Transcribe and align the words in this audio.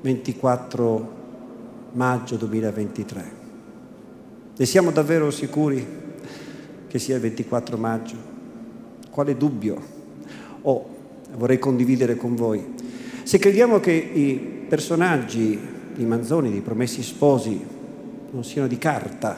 24 0.00 1.16
maggio 1.92 2.36
2023. 2.36 3.32
Ne 4.56 4.66
siamo 4.66 4.92
davvero 4.92 5.30
sicuri 5.30 5.84
che 6.86 6.98
sia 6.98 7.16
il 7.16 7.20
24 7.20 7.76
maggio? 7.76 8.16
Quale 9.10 9.36
dubbio 9.36 9.82
ho? 10.62 10.96
Vorrei 11.36 11.58
condividere 11.58 12.14
con 12.16 12.36
voi. 12.36 12.74
Se 13.24 13.38
crediamo 13.38 13.80
che 13.80 13.92
i 13.92 14.64
personaggi 14.68 15.58
di 15.94 16.04
Manzoni, 16.04 16.50
dei 16.50 16.60
promessi 16.60 17.02
sposi, 17.02 17.60
non 18.30 18.44
siano 18.44 18.68
di 18.68 18.78
carta, 18.78 19.36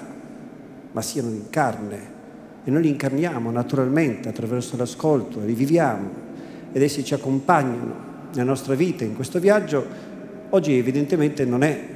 ma 0.92 1.00
siano 1.00 1.30
di 1.30 1.44
carne, 1.48 2.18
e 2.64 2.70
noi 2.70 2.82
li 2.82 2.88
incarniamo 2.90 3.50
naturalmente 3.50 4.28
attraverso 4.28 4.76
l'ascolto, 4.76 5.40
li 5.40 5.54
viviamo 5.54 6.28
ed 6.72 6.82
essi 6.82 7.02
ci 7.02 7.14
accompagnano 7.14 8.08
nella 8.32 8.44
nostra 8.44 8.74
vita 8.74 9.04
in 9.04 9.14
questo 9.14 9.40
viaggio, 9.40 10.08
oggi 10.50 10.76
evidentemente 10.76 11.44
non 11.44 11.62
è 11.62 11.88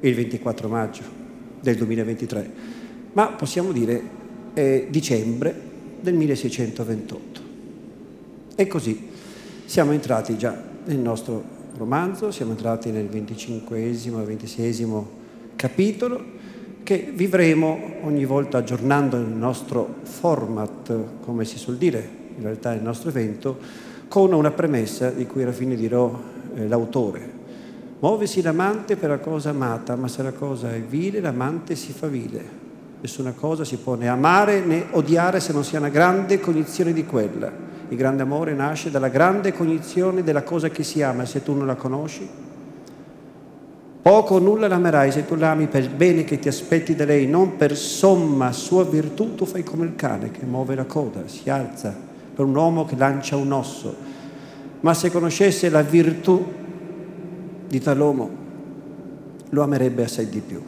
il 0.00 0.14
24 0.14 0.68
maggio 0.68 1.02
del 1.60 1.76
2023, 1.76 2.50
ma 3.12 3.28
possiamo 3.28 3.72
dire 3.72 4.18
è 4.54 4.86
dicembre 4.88 5.54
del 6.00 6.14
1628. 6.14 7.40
E 8.54 8.66
così 8.66 9.08
siamo 9.64 9.92
entrati 9.92 10.36
già 10.36 10.62
nel 10.84 10.98
nostro 10.98 11.58
romanzo, 11.76 12.30
siamo 12.30 12.52
entrati 12.52 12.90
nel 12.90 13.06
25 13.06 13.78
e 13.78 14.10
26 14.24 14.94
capitolo 15.56 16.38
che 16.82 17.12
vivremo 17.14 17.78
ogni 18.02 18.24
volta 18.24 18.58
aggiornando 18.58 19.16
il 19.16 19.28
nostro 19.28 19.96
format, 20.02 21.20
come 21.20 21.44
si 21.44 21.58
suol 21.58 21.76
dire, 21.76 22.08
in 22.36 22.42
realtà 22.42 22.72
il 22.72 22.82
nostro 22.82 23.10
evento, 23.10 23.58
con 24.08 24.32
una 24.32 24.50
premessa 24.50 25.10
di 25.10 25.26
cui 25.26 25.42
alla 25.42 25.52
fine 25.52 25.76
dirò 25.76 26.18
eh, 26.54 26.68
l'autore. 26.68 27.38
Muovesi 28.00 28.40
l'amante 28.42 28.96
per 28.96 29.10
la 29.10 29.18
cosa 29.18 29.50
amata, 29.50 29.96
ma 29.96 30.08
se 30.08 30.22
la 30.22 30.32
cosa 30.32 30.72
è 30.72 30.80
vile, 30.80 31.20
l'amante 31.20 31.74
si 31.76 31.92
fa 31.92 32.06
vile. 32.06 32.58
Nessuna 33.00 33.32
cosa 33.32 33.64
si 33.64 33.76
può 33.76 33.94
né 33.94 34.08
amare 34.08 34.60
né 34.60 34.86
odiare 34.90 35.40
se 35.40 35.52
non 35.52 35.64
si 35.64 35.76
ha 35.76 35.78
una 35.78 35.88
grande 35.88 36.40
cognizione 36.40 36.92
di 36.92 37.04
quella. 37.04 37.50
Il 37.88 37.96
grande 37.96 38.22
amore 38.22 38.54
nasce 38.54 38.90
dalla 38.90 39.08
grande 39.08 39.52
cognizione 39.52 40.22
della 40.22 40.42
cosa 40.42 40.68
che 40.68 40.82
si 40.82 41.02
ama, 41.02 41.24
se 41.24 41.42
tu 41.42 41.54
non 41.54 41.66
la 41.66 41.74
conosci. 41.74 42.28
Poco 44.02 44.36
o 44.36 44.38
nulla 44.38 44.66
l'amerai 44.66 45.12
se 45.12 45.26
tu 45.26 45.34
l'ami 45.34 45.66
per 45.66 45.82
il 45.82 45.90
bene 45.90 46.24
che 46.24 46.38
ti 46.38 46.48
aspetti 46.48 46.94
da 46.94 47.04
lei, 47.04 47.26
non 47.26 47.56
per 47.56 47.76
somma 47.76 48.50
sua 48.52 48.84
virtù, 48.84 49.34
tu 49.34 49.44
fai 49.44 49.62
come 49.62 49.84
il 49.84 49.94
cane 49.94 50.30
che 50.30 50.46
muove 50.46 50.74
la 50.74 50.84
coda, 50.84 51.22
si 51.26 51.50
alza 51.50 52.08
per 52.40 52.44
un 52.44 52.56
uomo 52.56 52.86
che 52.86 52.96
lancia 52.96 53.36
un 53.36 53.52
osso. 53.52 53.94
Ma 54.80 54.94
se 54.94 55.10
conoscesse 55.10 55.68
la 55.68 55.82
virtù 55.82 56.44
di 57.68 57.80
tall'uomo 57.80 58.40
lo 59.50 59.62
amerebbe 59.62 60.04
assai 60.04 60.28
di 60.28 60.40
più. 60.40 60.62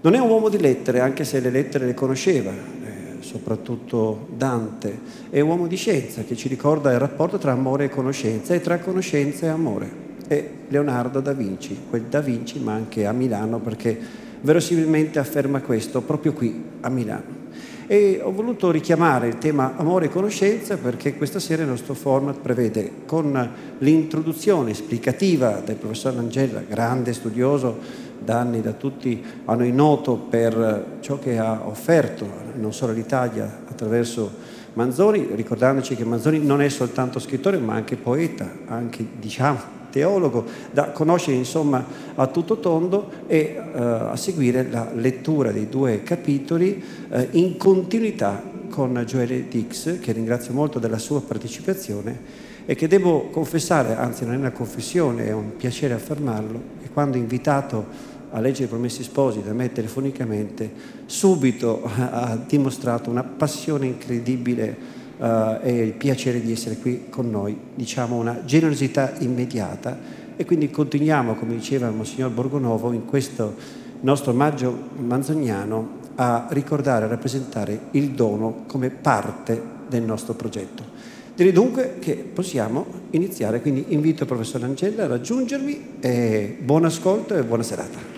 Non 0.00 0.14
è 0.14 0.18
un 0.18 0.30
uomo 0.30 0.48
di 0.48 0.58
lettere, 0.58 1.00
anche 1.00 1.24
se 1.24 1.40
le 1.40 1.50
lettere 1.50 1.86
le 1.86 1.94
conosceva, 1.94 2.52
eh, 2.52 3.16
soprattutto 3.20 4.28
Dante, 4.36 4.98
è 5.28 5.40
un 5.40 5.48
uomo 5.48 5.66
di 5.66 5.76
scienza 5.76 6.22
che 6.22 6.36
ci 6.36 6.46
ricorda 6.46 6.92
il 6.92 6.98
rapporto 6.98 7.36
tra 7.36 7.52
amore 7.52 7.84
e 7.84 7.88
conoscenza 7.88 8.54
e 8.54 8.60
tra 8.60 8.78
conoscenza 8.78 9.46
e 9.46 9.48
amore. 9.48 10.06
È 10.28 10.48
Leonardo 10.68 11.20
da 11.20 11.32
Vinci, 11.32 11.76
quel 11.90 12.02
da 12.02 12.20
Vinci 12.20 12.60
ma 12.60 12.74
anche 12.74 13.06
a 13.06 13.12
Milano 13.12 13.58
perché 13.58 13.98
verosimilmente 14.40 15.18
afferma 15.18 15.60
questo 15.62 16.00
proprio 16.02 16.32
qui 16.32 16.62
a 16.80 16.88
Milano. 16.88 17.46
E 17.90 18.20
ho 18.22 18.30
voluto 18.32 18.70
richiamare 18.70 19.28
il 19.28 19.38
tema 19.38 19.72
amore 19.76 20.04
e 20.04 20.08
conoscenza 20.10 20.76
perché 20.76 21.14
questa 21.16 21.40
sera 21.40 21.62
il 21.62 21.68
nostro 21.68 21.94
format 21.94 22.38
prevede 22.38 22.92
con 23.06 23.50
l'introduzione 23.78 24.72
esplicativa 24.72 25.62
del 25.64 25.76
professor 25.76 26.14
Angella, 26.18 26.60
grande 26.60 27.14
studioso 27.14 27.78
da 28.18 28.40
anni 28.40 28.60
da 28.60 28.72
tutti 28.72 29.24
a 29.46 29.54
noi 29.54 29.72
noto 29.72 30.16
per 30.16 30.98
ciò 31.00 31.18
che 31.18 31.38
ha 31.38 31.62
offerto 31.64 32.28
non 32.56 32.74
solo 32.74 32.92
all'Italia 32.92 33.60
attraverso 33.66 34.56
Manzoni, 34.74 35.26
ricordandoci 35.32 35.96
che 35.96 36.04
Manzoni 36.04 36.44
non 36.44 36.60
è 36.60 36.68
soltanto 36.68 37.18
scrittore 37.18 37.56
ma 37.56 37.72
anche 37.72 37.96
poeta, 37.96 38.50
anche 38.66 39.02
diciamo 39.18 39.77
teologo, 39.98 40.44
da 40.70 40.90
conoscere 40.92 41.36
insomma 41.36 41.84
a 42.14 42.26
tutto 42.28 42.58
tondo 42.58 43.10
e 43.26 43.56
eh, 43.56 43.80
a 43.80 44.16
seguire 44.16 44.68
la 44.70 44.90
lettura 44.94 45.50
dei 45.50 45.68
due 45.68 46.04
capitoli 46.04 46.82
eh, 47.10 47.28
in 47.32 47.56
continuità 47.56 48.40
con 48.70 49.02
Joele 49.04 49.48
Dix, 49.48 49.98
che 49.98 50.12
ringrazio 50.12 50.54
molto 50.54 50.78
della 50.78 50.98
sua 50.98 51.20
partecipazione 51.20 52.46
e 52.64 52.76
che 52.76 52.86
devo 52.86 53.28
confessare, 53.30 53.96
anzi 53.96 54.24
non 54.24 54.34
è 54.34 54.36
una 54.36 54.52
confessione, 54.52 55.26
è 55.26 55.32
un 55.32 55.56
piacere 55.56 55.94
affermarlo, 55.94 56.60
che 56.82 56.90
quando 56.92 57.16
invitato 57.16 57.86
a 58.30 58.40
leggere 58.40 58.66
i 58.66 58.68
Promessi 58.68 59.02
Sposi 59.02 59.42
da 59.42 59.52
me 59.52 59.72
telefonicamente, 59.72 60.70
subito 61.06 61.82
ha 61.96 62.38
dimostrato 62.46 63.10
una 63.10 63.24
passione 63.24 63.86
incredibile 63.86 64.76
uh, 65.18 65.58
e 65.62 65.82
il 65.84 65.92
piacere 65.92 66.40
di 66.40 66.52
essere 66.52 66.76
qui 66.76 67.06
con 67.10 67.30
noi, 67.30 67.56
diciamo 67.74 68.16
una 68.16 68.44
generosità 68.44 69.14
immediata 69.18 69.98
e 70.36 70.44
quindi 70.44 70.70
continuiamo, 70.70 71.34
come 71.34 71.54
diceva 71.54 71.90
Monsignor 71.90 72.30
Borgonovo, 72.30 72.92
in 72.92 73.04
questo 73.04 73.54
nostro 74.00 74.32
maggio 74.32 74.76
manzoniano 74.96 75.96
a 76.14 76.46
ricordare, 76.50 77.04
a 77.04 77.08
rappresentare 77.08 77.80
il 77.92 78.10
dono 78.10 78.64
come 78.66 78.90
parte 78.90 79.60
del 79.88 80.02
nostro 80.02 80.34
progetto. 80.34 80.96
Direi 81.34 81.52
dunque 81.52 81.96
che 82.00 82.14
possiamo 82.14 82.86
iniziare, 83.10 83.60
quindi 83.60 83.86
invito 83.88 84.22
il 84.24 84.28
professor 84.28 84.62
Angella 84.64 85.04
a 85.04 85.08
raggiungermi 85.08 85.98
e 86.00 86.56
buon 86.60 86.84
ascolto 86.84 87.36
e 87.36 87.44
buona 87.44 87.62
serata. 87.62 88.17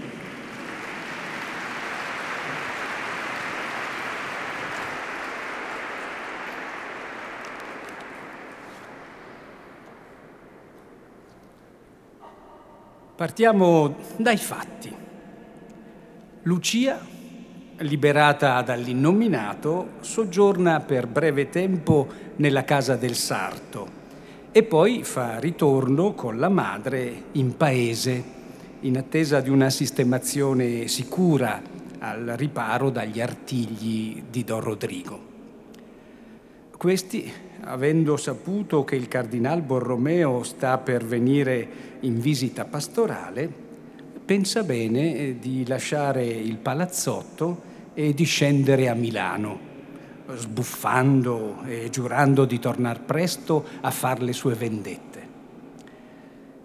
Partiamo 13.21 13.97
dai 14.17 14.39
fatti. 14.39 14.91
Lucia, 16.45 16.99
liberata 17.77 18.63
dall'innominato, 18.63 19.89
soggiorna 20.01 20.81
per 20.81 21.07
breve 21.07 21.51
tempo 21.51 22.09
nella 22.37 22.65
casa 22.65 22.97
del 22.97 23.15
sarto 23.15 23.87
e 24.51 24.63
poi 24.63 25.05
fa 25.05 25.39
ritorno 25.39 26.15
con 26.15 26.39
la 26.39 26.49
madre 26.49 27.25
in 27.33 27.59
paese, 27.59 28.25
in 28.81 28.97
attesa 28.97 29.43
di 29.43 29.51
una 29.51 29.69
sistemazione 29.69 30.89
sicura 30.89 31.61
al 31.99 32.25
riparo 32.39 32.89
dagli 32.89 33.21
artigli 33.21 34.23
di 34.31 34.45
Don 34.45 34.61
Rodrigo. 34.61 35.21
Questi 36.75 37.31
avendo 37.63 38.17
saputo 38.17 38.85
che 38.85 38.97
il 38.97 39.09
cardinal 39.09 39.63
Borromeo 39.63 40.43
sta 40.43 40.79
per 40.79 41.05
venire 41.05 41.69
in 42.01 42.21
visita 42.21 42.65
pastorale, 42.65 43.51
pensa 44.25 44.63
bene 44.63 45.17
eh, 45.17 45.39
di 45.39 45.67
lasciare 45.67 46.25
il 46.25 46.57
palazzotto 46.57 47.69
e 47.95 48.15
di 48.15 48.25
scendere 48.25 48.89
a 48.89 48.95
Milano, 48.95 49.59
sbuffando 50.35 51.63
e 51.67 51.89
giurando 51.91 52.45
di 52.45 52.59
tornare 52.59 53.01
presto 53.01 53.65
a 53.81 53.91
fare 53.91 54.23
le 54.23 54.33
sue 54.33 54.55
vendette. 54.55 55.29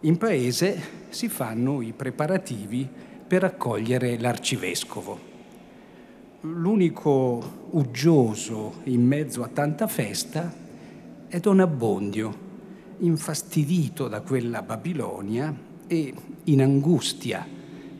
In 0.02 0.18
paese 0.18 1.06
si 1.10 1.28
fanno 1.28 1.81
i 1.81 1.92
preparativi 1.92 2.88
per 3.28 3.44
accogliere 3.44 4.20
l'arcivescovo. 4.20 5.34
L'unico 6.42 7.68
uggioso 7.72 8.81
in 8.84 9.04
mezzo 9.04 9.42
a 9.42 9.48
tanta 9.48 9.88
festa 9.88 10.64
è 11.27 11.39
Don 11.39 11.60
Abbondio, 11.60 12.44
infastidito 13.00 14.07
da 14.07 14.22
quella 14.22 14.62
Babilonia 14.62 15.54
e 15.88 16.13
in 16.45 16.62
angustia, 16.62 17.45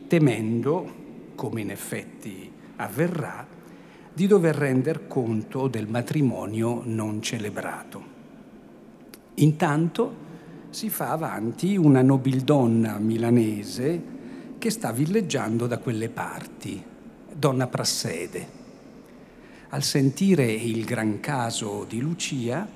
temendo, 0.06 0.94
come 1.34 1.60
in 1.60 1.70
effetti 1.70 2.50
avverrà, 2.76 3.46
di 4.12 4.26
dover 4.26 4.54
render 4.54 5.06
conto 5.06 5.68
del 5.68 5.88
matrimonio 5.88 6.82
non 6.84 7.20
celebrato. 7.20 8.14
Intanto 9.34 10.24
si 10.70 10.88
fa 10.88 11.10
avanti 11.10 11.76
una 11.76 12.02
nobildonna 12.02 12.98
milanese 12.98 14.14
che 14.58 14.70
sta 14.70 14.92
villeggiando 14.92 15.66
da 15.66 15.78
quelle 15.78 16.08
parti, 16.08 16.82
donna 17.34 17.66
Prassede. 17.66 18.64
Al 19.68 19.82
sentire 19.82 20.50
il 20.50 20.84
gran 20.84 21.20
caso 21.20 21.84
di 21.86 22.00
Lucia, 22.00 22.66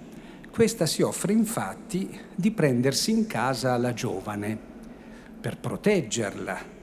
questa 0.50 0.86
si 0.86 1.02
offre 1.02 1.32
infatti 1.32 2.18
di 2.34 2.50
prendersi 2.50 3.10
in 3.10 3.26
casa 3.26 3.76
la 3.76 3.94
giovane 3.94 4.58
per 5.40 5.56
proteggerla 5.58 6.78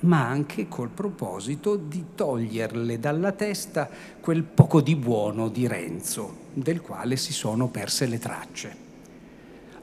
ma 0.00 0.28
anche 0.28 0.68
col 0.68 0.90
proposito 0.90 1.76
di 1.76 2.04
toglierle 2.14 2.98
dalla 3.00 3.32
testa 3.32 3.88
quel 4.20 4.44
poco 4.44 4.80
di 4.80 4.94
buono 4.94 5.48
di 5.48 5.66
Renzo, 5.66 6.46
del 6.52 6.80
quale 6.80 7.16
si 7.16 7.32
sono 7.32 7.68
perse 7.68 8.06
le 8.06 8.18
tracce. 8.18 8.76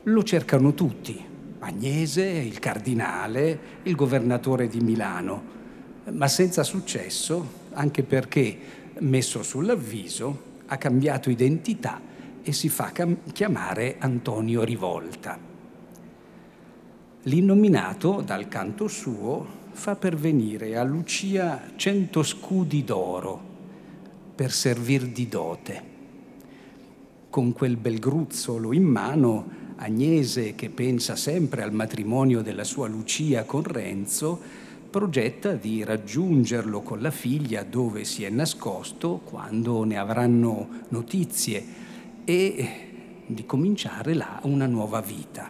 Lo 0.04 0.24
cercano 0.24 0.74
tutti, 0.74 1.22
Agnese, 1.60 2.24
il 2.24 2.60
cardinale, 2.60 3.60
il 3.84 3.96
governatore 3.96 4.68
di 4.68 4.80
Milano, 4.80 5.54
ma 6.12 6.28
senza 6.28 6.64
successo, 6.64 7.64
anche 7.74 8.04
perché, 8.04 8.58
messo 9.00 9.44
sull'avviso, 9.44 10.54
ha 10.68 10.78
cambiato 10.78 11.30
identità 11.30 12.00
e 12.48 12.54
si 12.54 12.70
fa 12.70 12.92
chiamare 13.34 13.96
Antonio 13.98 14.64
Rivolta. 14.64 15.36
L'innominato, 17.24 18.22
dal 18.22 18.48
canto 18.48 18.88
suo, 18.88 19.64
fa 19.72 19.96
pervenire 19.96 20.78
a 20.78 20.84
Lucia 20.84 21.72
cento 21.76 22.22
scudi 22.22 22.84
d'oro 22.84 23.42
per 24.36 24.52
servir 24.52 25.08
di 25.08 25.28
dote. 25.28 25.84
Con 27.32 27.52
quel 27.52 27.78
bel 27.78 27.98
gruzzolo 27.98 28.74
in 28.74 28.84
mano, 28.84 29.64
Agnese, 29.78 30.54
che 30.54 30.70
pensa 30.70 31.16
sempre 31.16 31.64
al 31.64 31.74
matrimonio 31.74 32.44
della 32.44 32.64
sua 32.64 32.88
Lucia 32.88 33.44
con 33.44 33.64
Renzo, 33.64 34.40
progetta 34.92 35.54
di 35.54 35.84
raggiungerlo 35.84 36.82
con 36.82 37.02
la 37.02 37.12
figlia 37.12 37.64
dove 37.64 38.04
si 38.04 38.24
è 38.24 38.30
nascosto 38.30 39.20
quando 39.24 39.84
ne 39.84 39.98
avranno 39.98 40.68
notizie 40.90 41.85
e 42.26 43.24
di 43.26 43.46
cominciare 43.46 44.14
là 44.14 44.40
una 44.44 44.66
nuova 44.66 45.00
vita. 45.00 45.50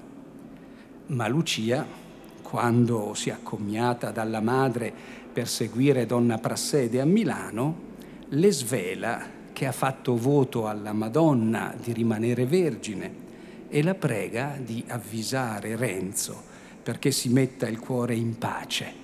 Ma 1.07 1.27
Lucia 1.27 2.03
quando 2.41 3.13
si 3.15 3.29
è 3.29 3.33
accomiata 3.33 4.11
dalla 4.11 4.39
madre 4.39 4.93
per 5.33 5.47
seguire 5.47 6.05
donna 6.05 6.37
Prassede 6.37 7.01
a 7.01 7.05
Milano, 7.05 7.93
le 8.29 8.51
svela 8.51 9.19
che 9.51 9.65
ha 9.65 9.71
fatto 9.71 10.15
voto 10.15 10.67
alla 10.67 10.93
Madonna 10.93 11.75
di 11.81 11.91
rimanere 11.91 12.45
vergine 12.45 13.23
e 13.67 13.81
la 13.81 13.95
prega 13.95 14.57
di 14.63 14.83
avvisare 14.87 15.75
Renzo 15.75 16.53
perché 16.83 17.11
si 17.11 17.29
metta 17.29 17.67
il 17.67 17.79
cuore 17.79 18.15
in 18.15 18.37
pace 18.37 19.03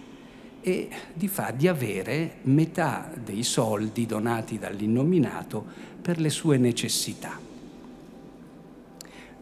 e 0.62 0.89
di 1.13 1.27
fa 1.27 1.51
di 1.51 1.68
avere 1.68 2.35
metà 2.44 3.12
dei 3.21 3.41
soldi 3.41 4.06
donati 4.06 4.59
dall'innominato 4.59 5.65
per 6.00 6.19
le 6.19 6.29
sue 6.29 6.57
necessità. 6.57 7.50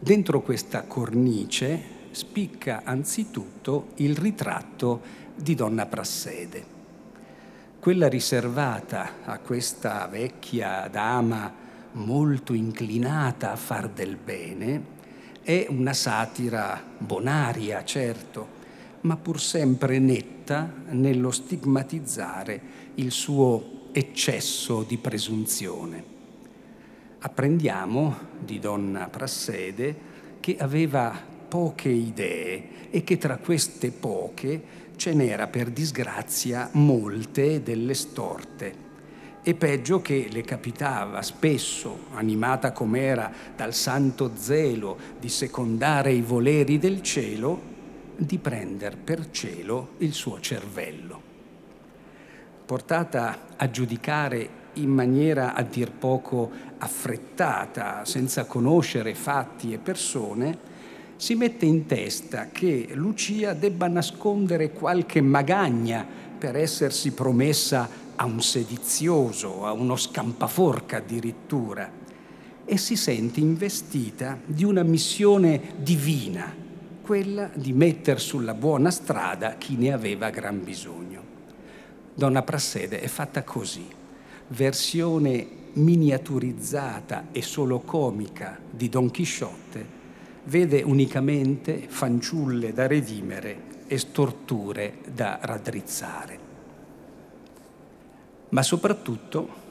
Dentro 0.02 0.40
questa 0.40 0.84
cornice 0.84 1.78
spicca 2.12 2.80
anzitutto 2.84 3.88
il 3.96 4.16
ritratto 4.16 5.02
di 5.34 5.54
Donna 5.54 5.84
Prassede. 5.84 6.64
Quella 7.78 8.08
riservata 8.08 9.16
a 9.26 9.38
questa 9.40 10.06
vecchia 10.06 10.88
dama 10.90 11.52
molto 11.92 12.54
inclinata 12.54 13.52
a 13.52 13.56
far 13.56 13.90
del 13.90 14.16
bene 14.16 14.84
è 15.42 15.66
una 15.68 15.92
satira 15.92 16.82
bonaria, 16.96 17.84
certo, 17.84 18.48
ma 19.02 19.18
pur 19.18 19.38
sempre 19.38 19.98
netta 19.98 20.72
nello 20.92 21.30
stigmatizzare 21.30 22.60
il 22.94 23.10
suo 23.10 23.90
eccesso 23.92 24.82
di 24.82 24.96
presunzione. 24.96 26.19
Apprendiamo 27.22 28.16
di 28.38 28.58
donna 28.58 29.08
Prassede 29.08 29.94
che 30.40 30.56
aveva 30.58 31.14
poche 31.48 31.90
idee 31.90 32.88
e 32.90 33.04
che 33.04 33.18
tra 33.18 33.36
queste 33.36 33.90
poche 33.90 34.62
ce 34.96 35.12
n'era 35.12 35.46
per 35.46 35.68
disgrazia 35.68 36.70
molte 36.72 37.62
delle 37.62 37.92
storte. 37.92 38.88
E 39.42 39.52
peggio 39.52 40.00
che 40.00 40.28
le 40.30 40.40
capitava 40.40 41.20
spesso, 41.20 42.06
animata 42.14 42.72
com'era 42.72 43.30
dal 43.54 43.74
santo 43.74 44.30
zelo 44.34 44.96
di 45.18 45.28
secondare 45.28 46.12
i 46.12 46.22
voleri 46.22 46.78
del 46.78 47.02
cielo, 47.02 47.60
di 48.16 48.38
prender 48.38 48.96
per 48.96 49.30
cielo 49.30 49.90
il 49.98 50.14
suo 50.14 50.40
cervello. 50.40 51.20
Portata 52.64 53.48
a 53.56 53.70
giudicare 53.70 54.59
in 54.74 54.90
maniera 54.90 55.54
a 55.54 55.62
dir 55.62 55.90
poco 55.90 56.50
affrettata, 56.78 58.04
senza 58.04 58.44
conoscere 58.44 59.14
fatti 59.14 59.72
e 59.72 59.78
persone, 59.78 60.68
si 61.16 61.34
mette 61.34 61.66
in 61.66 61.86
testa 61.86 62.48
che 62.50 62.88
Lucia 62.92 63.52
debba 63.52 63.88
nascondere 63.88 64.70
qualche 64.70 65.20
magagna 65.20 66.06
per 66.38 66.56
essersi 66.56 67.12
promessa 67.12 67.88
a 68.16 68.24
un 68.24 68.40
sedizioso, 68.40 69.66
a 69.66 69.72
uno 69.72 69.96
scampaforca 69.96 70.98
addirittura, 70.98 71.90
e 72.64 72.76
si 72.78 72.96
sente 72.96 73.40
investita 73.40 74.38
di 74.44 74.64
una 74.64 74.82
missione 74.82 75.60
divina, 75.76 76.54
quella 77.02 77.50
di 77.52 77.72
mettere 77.72 78.18
sulla 78.18 78.54
buona 78.54 78.90
strada 78.90 79.56
chi 79.56 79.76
ne 79.76 79.92
aveva 79.92 80.30
gran 80.30 80.62
bisogno. 80.62 81.22
Donna 82.14 82.42
Prassede 82.42 83.00
è 83.00 83.08
fatta 83.08 83.42
così, 83.42 83.86
versione 84.50 85.58
miniaturizzata 85.74 87.28
e 87.30 87.42
solo 87.42 87.80
comica 87.80 88.58
di 88.68 88.88
Don 88.88 89.10
Chisciotte 89.10 89.98
vede 90.44 90.82
unicamente 90.82 91.84
fanciulle 91.86 92.72
da 92.72 92.86
redimere 92.86 93.68
e 93.86 93.98
storture 93.98 94.98
da 95.12 95.38
raddrizzare. 95.40 96.38
Ma 98.50 98.62
soprattutto 98.62 99.68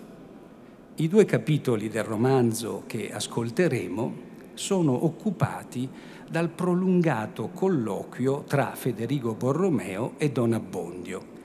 i 0.95 1.07
due 1.07 1.25
capitoli 1.25 1.89
del 1.89 2.03
romanzo 2.03 2.83
che 2.85 3.11
ascolteremo 3.11 4.27
sono 4.53 5.05
occupati 5.05 5.89
dal 6.29 6.49
prolungato 6.49 7.49
colloquio 7.49 8.43
tra 8.45 8.73
Federico 8.75 9.33
Borromeo 9.33 10.13
e 10.18 10.31
Don 10.31 10.54
Abbondio, 10.54 11.37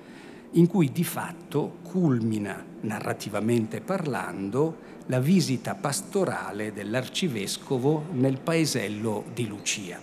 in 0.54 0.66
cui 0.66 0.92
di 0.92 1.04
fatto 1.04 1.78
culmina, 1.82 2.64
narrativamente 2.80 3.80
parlando, 3.80 4.92
la 5.06 5.20
visita 5.20 5.74
pastorale 5.74 6.72
dell'arcivescovo 6.72 8.06
nel 8.12 8.38
paesello 8.38 9.24
di 9.34 9.46
Lucia. 9.46 10.00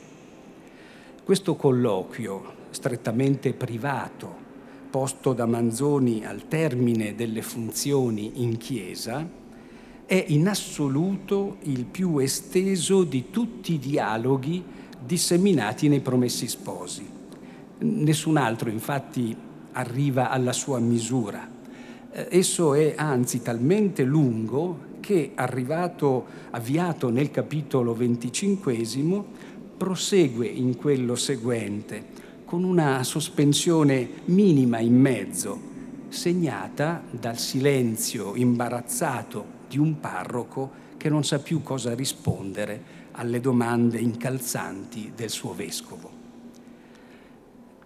Questo 1.23 1.55
colloquio, 1.55 2.53
strettamente 2.71 3.53
privato, 3.53 4.49
posto 4.89 5.33
da 5.33 5.45
Manzoni 5.45 6.25
al 6.25 6.47
termine 6.47 7.15
delle 7.15 7.41
funzioni 7.41 8.43
in 8.43 8.57
chiesa, 8.57 9.25
è 10.05 10.25
in 10.27 10.49
assoluto 10.49 11.57
il 11.61 11.85
più 11.85 12.17
esteso 12.17 13.05
di 13.05 13.29
tutti 13.29 13.73
i 13.73 13.79
dialoghi 13.79 14.61
disseminati 14.99 15.87
nei 15.87 16.01
Promessi 16.01 16.49
Sposi. 16.49 17.07
Nessun 17.79 18.35
altro 18.35 18.69
infatti 18.69 19.49
arriva 19.73 20.29
alla 20.29 20.53
sua 20.53 20.79
misura. 20.79 21.47
Eh, 22.11 22.27
esso 22.29 22.73
è 22.73 22.93
anzi 22.97 23.41
talmente 23.41 24.03
lungo 24.03 24.89
che 24.99 25.31
arrivato, 25.35 26.25
avviato 26.51 27.09
nel 27.09 27.31
capitolo 27.31 27.93
venticinquesimo, 27.93 29.25
prosegue 29.77 30.45
in 30.45 30.75
quello 30.75 31.15
seguente 31.15 32.19
con 32.45 32.63
una 32.63 33.03
sospensione 33.03 34.09
minima 34.25 34.79
in 34.79 34.99
mezzo, 34.99 35.59
segnata 36.09 37.01
dal 37.09 37.37
silenzio 37.37 38.35
imbarazzato 38.35 39.59
di 39.69 39.77
un 39.77 39.99
parroco 39.99 40.69
che 40.97 41.09
non 41.09 41.23
sa 41.23 41.39
più 41.39 41.63
cosa 41.63 41.95
rispondere 41.95 42.99
alle 43.13 43.39
domande 43.39 43.99
incalzanti 43.99 45.13
del 45.15 45.29
suo 45.29 45.53
vescovo. 45.53 46.10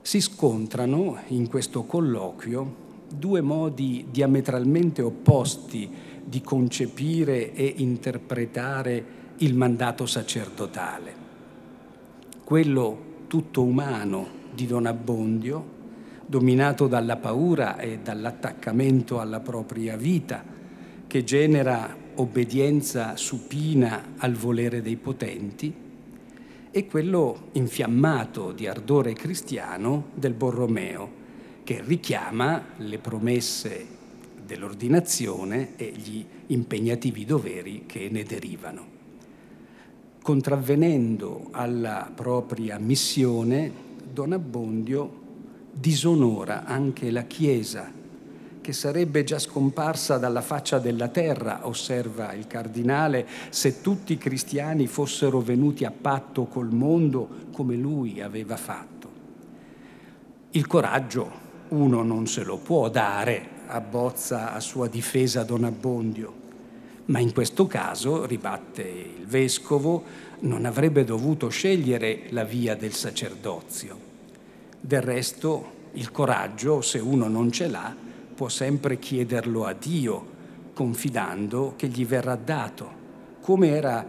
Si 0.06 0.22
scontrano 0.22 1.18
in 1.30 1.50
questo 1.50 1.86
colloquio 1.86 2.76
due 3.12 3.42
modi 3.42 4.06
diametralmente 4.12 5.02
opposti 5.02 5.90
di 6.24 6.42
concepire 6.42 7.56
e 7.56 7.74
interpretare 7.78 9.04
il 9.38 9.56
mandato 9.56 10.06
sacerdotale. 10.06 11.14
Quello 12.44 13.26
tutto 13.26 13.64
umano 13.64 14.28
di 14.54 14.68
Don 14.68 14.86
Abbondio, 14.86 15.66
dominato 16.24 16.86
dalla 16.86 17.16
paura 17.16 17.80
e 17.80 17.98
dall'attaccamento 17.98 19.20
alla 19.20 19.40
propria 19.40 19.98
vita, 19.98 20.44
che 21.08 21.24
genera 21.24 21.98
obbedienza 22.14 23.18
supina 23.18 24.14
al 24.18 24.34
volere 24.34 24.84
dei 24.84 24.98
potenti, 24.98 25.85
e 26.76 26.88
quello 26.88 27.52
infiammato 27.54 28.52
di 28.52 28.68
ardore 28.68 29.14
cristiano 29.14 30.08
del 30.14 30.34
Borromeo, 30.34 31.10
che 31.64 31.82
richiama 31.82 32.66
le 32.76 32.98
promesse 32.98 33.88
dell'ordinazione 34.46 35.78
e 35.78 35.94
gli 35.96 36.26
impegnativi 36.48 37.24
doveri 37.24 37.84
che 37.86 38.10
ne 38.12 38.24
derivano. 38.24 38.86
Contravvenendo 40.22 41.48
alla 41.52 42.12
propria 42.14 42.78
missione, 42.78 43.72
Don 44.12 44.34
Abbondio 44.34 45.22
disonora 45.72 46.66
anche 46.66 47.10
la 47.10 47.24
Chiesa, 47.24 47.90
che 48.66 48.74
sarebbe 48.74 49.24
già 49.24 49.38
scomparsa 49.38 50.18
dalla 50.18 50.42
faccia 50.42 50.80
della 50.80 51.10
terra, 51.10 51.68
osserva 51.68 52.34
il 52.34 52.48
cardinale, 52.48 53.28
se 53.50 53.80
tutti 53.80 54.14
i 54.14 54.18
cristiani 54.18 54.88
fossero 54.88 55.40
venuti 55.40 55.86
a 55.86 55.92
patto 55.92 56.46
col 56.46 56.72
mondo 56.72 57.30
come 57.52 57.76
lui 57.76 58.22
aveva 58.22 58.58
fatto. 58.58 59.08
Il 60.50 60.66
coraggio 60.66 61.44
uno 61.68 62.02
non 62.02 62.26
se 62.26 62.44
lo 62.44 62.58
può 62.58 62.90
dare, 62.90 63.50
abbozza 63.68 64.52
a 64.52 64.60
sua 64.60 64.88
difesa 64.88 65.44
Don 65.44 65.64
Abbondio. 65.64 66.34
Ma 67.06 67.20
in 67.20 67.34
questo 67.34 67.68
caso, 67.68 68.26
ribatte 68.26 68.82
il 68.82 69.28
vescovo, 69.28 70.04
non 70.40 70.66
avrebbe 70.66 71.04
dovuto 71.04 71.50
scegliere 71.50 72.24
la 72.30 72.44
via 72.44 72.76
del 72.76 72.94
sacerdozio. 72.94 73.96
Del 74.82 75.04
resto, 75.04 75.74
il 75.92 76.10
coraggio, 76.10 76.82
se 76.82 76.98
uno 76.98 77.28
non 77.28 77.52
ce 77.52 77.68
l'ha, 77.68 78.05
può 78.36 78.50
sempre 78.50 79.00
chiederlo 79.00 79.66
a 79.66 79.74
Dio, 79.74 80.34
confidando 80.74 81.74
che 81.78 81.88
gli 81.88 82.06
verrà 82.06 82.36
dato, 82.36 83.04
come 83.40 83.70
era 83.70 84.06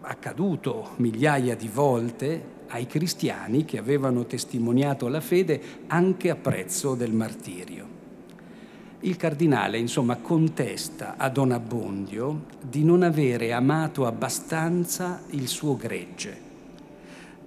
accaduto 0.00 0.90
migliaia 0.96 1.54
di 1.54 1.68
volte 1.68 2.56
ai 2.68 2.86
cristiani 2.86 3.64
che 3.64 3.78
avevano 3.78 4.26
testimoniato 4.26 5.08
la 5.08 5.20
fede 5.20 5.60
anche 5.86 6.30
a 6.30 6.36
prezzo 6.36 6.94
del 6.94 7.12
martirio. 7.12 7.96
Il 9.00 9.16
cardinale, 9.16 9.78
insomma, 9.78 10.16
contesta 10.16 11.14
a 11.16 11.28
Don 11.28 11.52
Abbondio 11.52 12.46
di 12.60 12.82
non 12.82 13.04
avere 13.04 13.52
amato 13.52 14.06
abbastanza 14.06 15.22
il 15.30 15.46
suo 15.46 15.76
gregge, 15.76 16.36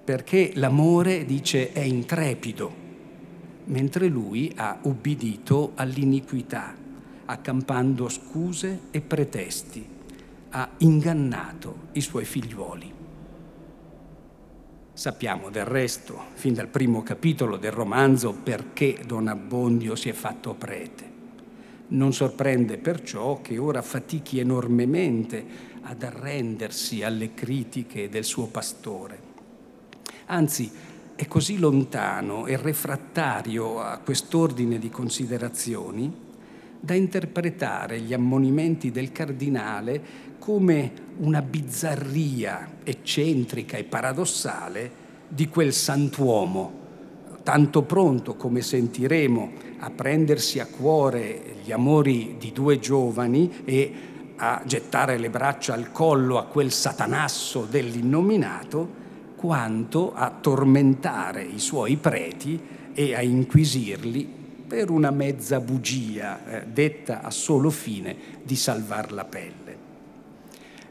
perché 0.04 0.52
l'amore, 0.56 1.26
dice, 1.26 1.74
è 1.74 1.82
intrepido, 1.82 2.81
mentre 3.66 4.08
lui 4.08 4.52
ha 4.56 4.80
ubbidito 4.84 5.72
all'iniquità, 5.76 6.76
accampando 7.26 8.10
scuse 8.10 8.80
e 8.92 9.02
pretesti, 9.02 9.88
ha 10.50 10.70
ingannato 10.78 11.88
i 11.94 12.02
suoi 12.02 12.26
figliuoli. 12.26 12.94
Sappiamo 14.94 15.50
del 15.50 15.66
resto, 15.66 16.26
fin 16.34 16.54
dal 16.54 16.68
primo 16.68 17.02
capitolo 17.02 17.58
del 17.58 17.72
romanzo, 17.72 18.34
perché 18.34 19.00
Don 19.06 19.28
Abbondio 19.28 19.96
si 19.96 20.10
è 20.10 20.14
fatto 20.14 20.54
prete. 20.54 21.10
Non 21.88 22.14
sorprende 22.14 22.78
perciò 22.78 23.42
che 23.42 23.58
ora 23.58 23.82
fatichi 23.82 24.40
enormemente 24.40 25.70
ad 25.82 26.04
arrendersi 26.04 27.04
alle 27.04 27.34
critiche 27.34 28.10
del 28.10 28.24
suo 28.24 28.48
pastore. 28.48 29.30
Anzi, 30.28 30.72
è 31.22 31.28
così 31.28 31.60
lontano 31.60 32.48
e 32.48 32.58
refrattario 32.58 33.80
a 33.80 34.00
quest'ordine 34.00 34.80
di 34.80 34.90
considerazioni 34.90 36.12
da 36.80 36.96
interpretare 36.96 38.00
gli 38.00 38.12
ammonimenti 38.12 38.90
del 38.90 39.12
cardinale 39.12 40.02
come 40.40 40.92
una 41.18 41.44
bizzarria 41.44 42.78
eccentrica 42.84 43.78
e 43.78 43.84
paradossale 43.84 44.92
di 45.28 45.48
quel 45.48 45.74
santuomo, 45.74 46.72
tanto 47.44 47.84
pronto 47.84 48.34
come 48.34 48.62
sentiremo 48.62 49.52
a 49.78 49.92
prendersi 49.92 50.60
a 50.60 50.66
cuore 50.66 51.58
gli 51.64 51.72
amori 51.72 52.38
di 52.40 52.52
due 52.52 52.80
giovani 52.80 53.62
e 53.64 53.94
a 54.38 54.64
gettare 54.66 55.20
le 55.20 55.30
braccia 55.30 55.76
al 55.76 55.92
collo 55.92 56.40
a 56.40 56.46
quel 56.46 56.72
satanasso 56.72 57.68
dell'innominato, 57.70 59.01
quanto 59.42 60.14
a 60.14 60.30
tormentare 60.30 61.42
i 61.42 61.58
suoi 61.58 61.96
preti 61.96 62.62
e 62.94 63.16
a 63.16 63.24
inquisirli 63.24 64.30
per 64.68 64.92
una 64.92 65.10
mezza 65.10 65.60
bugia 65.60 66.46
eh, 66.46 66.68
detta 66.68 67.24
a 67.24 67.32
solo 67.32 67.72
fine 67.72 68.16
di 68.44 68.56
salvar 68.56 69.12
la 69.12 69.26
pelle. 69.26 69.78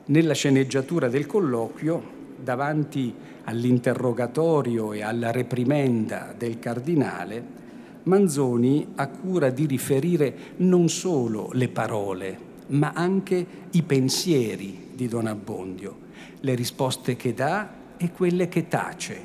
Nella 0.07 0.35
sceneggiatura 0.35 1.09
del 1.09 1.27
colloquio, 1.27 2.19
davanti 2.43 3.15
all'interrogatorio 3.45 4.93
e 4.95 5.05
alla 5.05 5.31
reprimenda 5.31 6.35
del 6.37 6.59
cardinale, 6.59 7.59
Manzoni 8.03 8.89
ha 8.97 9.07
cura 9.07 9.51
di 9.51 9.67
riferire 9.67 10.35
non 10.57 10.89
solo 10.89 11.51
le 11.53 11.69
parole, 11.69 12.39
ma 12.69 12.91
anche 12.97 13.47
i 13.71 13.83
pensieri 13.83 14.89
di 14.93 15.07
Don 15.07 15.29
Abbondio, 15.29 15.99
le 16.41 16.55
risposte 16.57 17.15
che 17.15 17.33
dà 17.33 17.79
e 18.03 18.13
quelle 18.13 18.49
che 18.49 18.67
tace, 18.67 19.21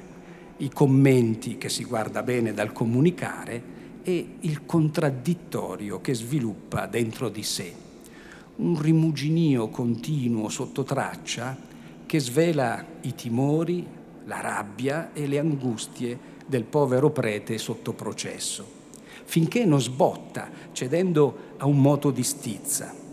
i 0.57 0.69
commenti 0.69 1.57
che 1.57 1.69
si 1.69 1.85
guarda 1.85 2.23
bene 2.23 2.53
dal 2.53 2.73
comunicare 2.73 3.73
e 4.03 4.35
il 4.41 4.65
contraddittorio 4.65 6.01
che 6.01 6.13
sviluppa 6.13 6.85
dentro 6.85 7.29
di 7.29 7.41
sé. 7.41 7.73
Un 8.57 8.81
rimuginio 8.81 9.69
continuo 9.69 10.49
sotto 10.49 10.83
traccia 10.83 11.57
che 12.05 12.19
svela 12.19 12.85
i 13.01 13.15
timori, 13.15 13.87
la 14.25 14.41
rabbia 14.41 15.13
e 15.13 15.25
le 15.25 15.39
angustie 15.39 16.19
del 16.45 16.65
povero 16.65 17.11
prete 17.11 17.57
sotto 17.57 17.93
processo, 17.93 18.65
finché 19.23 19.63
non 19.63 19.79
sbotta 19.79 20.49
cedendo 20.73 21.53
a 21.57 21.65
un 21.65 21.79
moto 21.79 22.11
di 22.11 22.23
stizza 22.23 23.03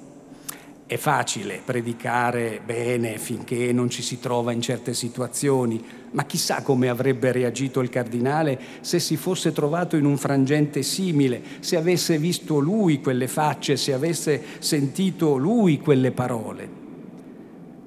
è 0.92 0.98
facile 0.98 1.62
predicare 1.64 2.60
bene 2.62 3.16
finché 3.16 3.72
non 3.72 3.88
ci 3.88 4.02
si 4.02 4.20
trova 4.20 4.52
in 4.52 4.60
certe 4.60 4.92
situazioni, 4.92 5.82
ma 6.10 6.26
chissà 6.26 6.60
come 6.60 6.90
avrebbe 6.90 7.32
reagito 7.32 7.80
il 7.80 7.88
cardinale 7.88 8.60
se 8.82 9.00
si 9.00 9.16
fosse 9.16 9.52
trovato 9.52 9.96
in 9.96 10.04
un 10.04 10.18
frangente 10.18 10.82
simile, 10.82 11.42
se 11.60 11.78
avesse 11.78 12.18
visto 12.18 12.58
lui 12.58 13.00
quelle 13.00 13.26
facce, 13.26 13.78
se 13.78 13.94
avesse 13.94 14.42
sentito 14.58 15.38
lui 15.38 15.78
quelle 15.78 16.10
parole. 16.10 16.68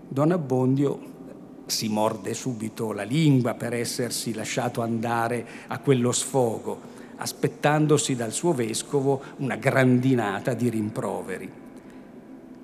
Don 0.08 0.32
Abbondio 0.32 1.14
si 1.68 1.88
morde 1.90 2.34
subito 2.34 2.92
la 2.92 3.04
lingua 3.04 3.54
per 3.54 3.76
essersi 3.76 4.34
lasciato 4.34 4.82
andare 4.82 5.46
a 5.68 5.78
quello 5.78 6.12
sfogo, 6.12 6.80
aspettandosi 7.18 8.16
dal 8.16 8.32
suo 8.32 8.54
vescovo 8.54 9.22
una 9.38 9.58
grandinata 9.58 10.56
di 10.56 10.70
rimproveri 10.70 11.64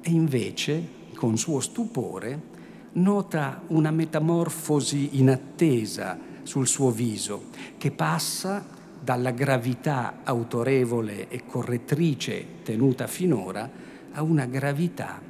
e 0.01 0.09
invece, 0.09 0.99
con 1.15 1.37
suo 1.37 1.59
stupore, 1.59 2.49
nota 2.93 3.61
una 3.67 3.91
metamorfosi 3.91 5.19
inattesa 5.19 6.17
sul 6.43 6.67
suo 6.67 6.91
viso, 6.91 7.45
che 7.77 7.91
passa 7.91 8.65
dalla 8.99 9.31
gravità 9.31 10.19
autorevole 10.23 11.29
e 11.29 11.45
correttrice 11.45 12.45
tenuta 12.63 13.07
finora 13.07 13.69
a 14.11 14.21
una 14.21 14.45
gravità 14.45 15.21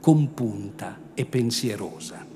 compunta 0.00 0.98
e 1.14 1.24
pensierosa. 1.24 2.26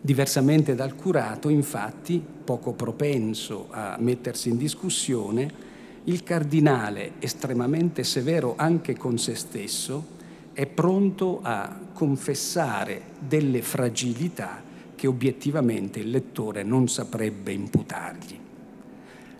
Diversamente 0.00 0.74
dal 0.74 0.94
curato, 0.94 1.48
infatti, 1.48 2.22
poco 2.44 2.72
propenso 2.72 3.66
a 3.70 3.96
mettersi 3.98 4.48
in 4.48 4.56
discussione, 4.56 5.66
il 6.04 6.22
cardinale, 6.22 7.14
estremamente 7.18 8.04
severo 8.04 8.54
anche 8.56 8.96
con 8.96 9.18
se 9.18 9.34
stesso, 9.34 10.16
è 10.58 10.66
pronto 10.66 11.38
a 11.40 11.72
confessare 11.92 13.00
delle 13.20 13.62
fragilità 13.62 14.60
che 14.96 15.06
obiettivamente 15.06 16.00
il 16.00 16.10
lettore 16.10 16.64
non 16.64 16.88
saprebbe 16.88 17.52
imputargli. 17.52 18.36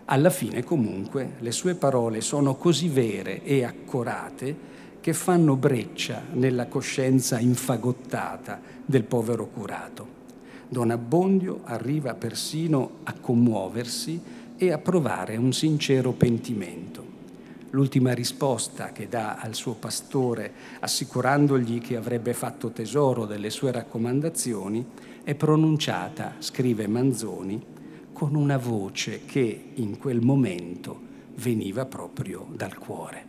Alla 0.05 0.29
fine 0.29 0.63
comunque 0.63 1.31
le 1.39 1.51
sue 1.51 1.75
parole 1.75 2.21
sono 2.21 2.55
così 2.55 2.87
vere 2.87 3.43
e 3.43 3.65
accorate 3.65 4.55
che 5.01 5.11
fanno 5.11 5.57
breccia 5.57 6.21
nella 6.31 6.67
coscienza 6.67 7.37
infagottata 7.37 8.61
del 8.85 9.03
povero 9.03 9.47
curato. 9.47 10.07
Don 10.69 10.89
Abbondio 10.89 11.63
arriva 11.65 12.13
persino 12.13 12.99
a 13.03 13.13
commuoversi 13.19 14.21
e 14.55 14.71
a 14.71 14.77
provare 14.77 15.35
un 15.35 15.51
sincero 15.51 16.13
pentimento 16.13 17.08
l'ultima 17.71 18.13
risposta 18.13 18.91
che 18.91 19.07
dà 19.07 19.35
al 19.35 19.55
suo 19.55 19.73
pastore, 19.73 20.51
assicurandogli 20.79 21.79
che 21.79 21.95
avrebbe 21.95 22.33
fatto 22.33 22.71
tesoro 22.71 23.25
delle 23.25 23.49
sue 23.49 23.71
raccomandazioni, 23.71 24.85
è 25.23 25.35
pronunciata, 25.35 26.35
scrive 26.39 26.87
Manzoni, 26.87 27.63
con 28.13 28.35
una 28.35 28.57
voce 28.57 29.25
che 29.25 29.71
in 29.75 29.97
quel 29.97 30.21
momento 30.21 30.99
veniva 31.35 31.85
proprio 31.85 32.47
dal 32.51 32.77
cuore. 32.77 33.28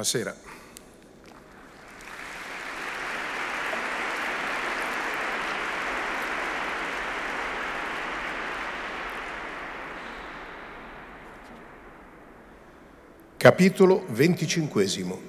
Buonasera. 0.00 0.34
Capitolo 13.36 14.06
venticinquesimo. 14.08 15.20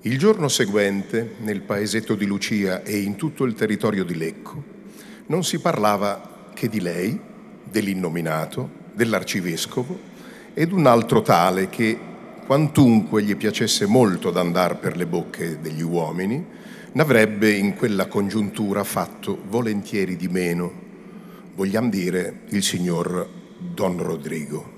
Il 0.00 0.18
giorno 0.18 0.48
seguente, 0.48 1.34
nel 1.40 1.60
paesetto 1.60 2.14
di 2.14 2.24
Lucia 2.24 2.82
e 2.84 3.00
in 3.00 3.16
tutto 3.16 3.44
il 3.44 3.52
territorio 3.52 4.02
di 4.02 4.16
Lecco, 4.16 4.64
non 5.26 5.44
si 5.44 5.60
parlava 5.60 6.46
che 6.54 6.70
di 6.70 6.80
lei, 6.80 7.20
dell'innominato, 7.64 8.70
dell'arcivescovo 8.94 10.16
ed 10.54 10.72
un 10.72 10.86
altro 10.86 11.20
tale 11.20 11.68
che, 11.68 12.07
quantunque 12.48 13.22
gli 13.22 13.36
piacesse 13.36 13.84
molto 13.84 14.30
d'andar 14.30 14.78
per 14.78 14.96
le 14.96 15.04
bocche 15.04 15.60
degli 15.60 15.82
uomini, 15.82 16.42
n'avrebbe 16.92 17.52
in 17.52 17.74
quella 17.76 18.06
congiuntura 18.06 18.84
fatto 18.84 19.38
volentieri 19.50 20.16
di 20.16 20.28
meno, 20.28 20.72
vogliam 21.54 21.90
dire 21.90 22.44
il 22.48 22.62
signor 22.62 23.28
Don 23.58 24.02
Rodrigo. 24.02 24.76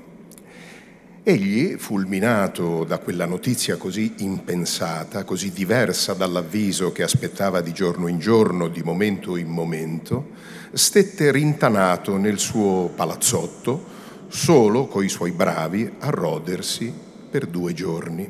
Egli, 1.23 1.77
fulminato 1.77 2.83
da 2.83 2.99
quella 2.99 3.25
notizia 3.25 3.77
così 3.77 4.15
impensata, 4.19 5.23
così 5.23 5.53
diversa 5.53 6.13
dall'avviso 6.13 6.91
che 6.91 7.05
aspettava 7.05 7.61
di 7.61 7.71
giorno 7.71 8.09
in 8.09 8.19
giorno, 8.19 8.67
di 8.67 8.83
momento 8.83 9.37
in 9.37 9.47
momento, 9.47 10.31
stette 10.73 11.31
rintanato 11.31 12.17
nel 12.17 12.41
suo 12.41 12.91
palazzotto, 12.93 13.85
solo 14.27 14.89
coi 14.89 15.09
suoi 15.09 15.31
bravi, 15.31 15.89
a 16.01 16.11
rodersi 16.11 17.09
per 17.31 17.47
due 17.47 17.73
giorni. 17.73 18.29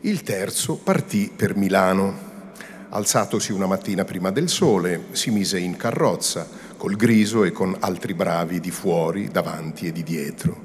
Il 0.00 0.22
terzo 0.22 0.76
partì 0.76 1.30
per 1.34 1.56
Milano. 1.56 2.24
Alzatosi 2.88 3.52
una 3.52 3.66
mattina 3.66 4.04
prima 4.04 4.30
del 4.30 4.48
sole, 4.48 5.06
si 5.12 5.30
mise 5.30 5.58
in 5.58 5.76
carrozza, 5.76 6.48
col 6.76 6.96
griso 6.96 7.44
e 7.44 7.52
con 7.52 7.76
altri 7.80 8.14
bravi 8.14 8.60
di 8.60 8.70
fuori, 8.70 9.28
davanti 9.28 9.86
e 9.86 9.92
di 9.92 10.02
dietro 10.02 10.64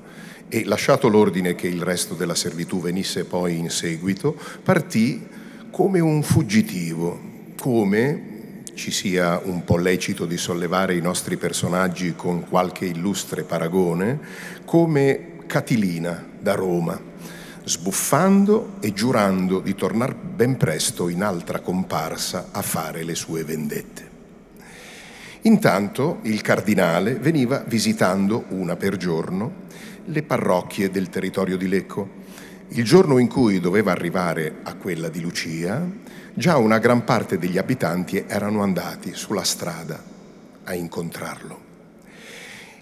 e 0.53 0.65
lasciato 0.65 1.07
l'ordine 1.07 1.55
che 1.55 1.67
il 1.67 1.81
resto 1.81 2.13
della 2.13 2.35
servitù 2.35 2.81
venisse 2.81 3.23
poi 3.23 3.57
in 3.57 3.69
seguito, 3.69 4.37
partì 4.61 5.25
come 5.71 6.01
un 6.01 6.21
fuggitivo, 6.23 7.17
come 7.57 8.63
ci 8.73 8.91
sia 8.91 9.39
un 9.45 9.63
po' 9.63 9.77
lecito 9.77 10.25
di 10.25 10.35
sollevare 10.35 10.95
i 10.95 11.01
nostri 11.01 11.37
personaggi 11.37 12.15
con 12.17 12.45
qualche 12.49 12.83
illustre 12.83 13.43
paragone, 13.43 14.19
come 14.65 15.37
Catilina 15.47 16.27
da 16.37 16.53
Roma, 16.53 16.99
sbuffando 17.63 18.77
e 18.79 18.93
giurando 18.93 19.59
di 19.59 19.75
tornare 19.75 20.15
ben 20.15 20.57
presto 20.57 21.09
in 21.09 21.21
altra 21.21 21.59
comparsa 21.59 22.47
a 22.51 22.61
fare 22.61 23.03
le 23.03 23.15
sue 23.15 23.43
vendette. 23.43 24.09
Intanto 25.43 26.19
il 26.23 26.41
cardinale 26.41 27.15
veniva 27.15 27.63
visitando 27.65 28.45
una 28.49 28.75
per 28.75 28.97
giorno 28.97 29.69
le 30.05 30.23
parrocchie 30.23 30.91
del 30.91 31.09
territorio 31.09 31.57
di 31.57 31.67
Lecco. 31.67 32.19
Il 32.69 32.83
giorno 32.83 33.17
in 33.17 33.27
cui 33.27 33.59
doveva 33.59 33.91
arrivare 33.91 34.59
a 34.63 34.75
quella 34.75 35.09
di 35.09 35.21
Lucia, 35.21 35.83
già 36.33 36.57
una 36.57 36.77
gran 36.77 37.03
parte 37.03 37.37
degli 37.37 37.57
abitanti 37.57 38.23
erano 38.27 38.61
andati 38.61 39.13
sulla 39.13 39.43
strada 39.43 40.01
a 40.63 40.73
incontrarlo. 40.73 41.69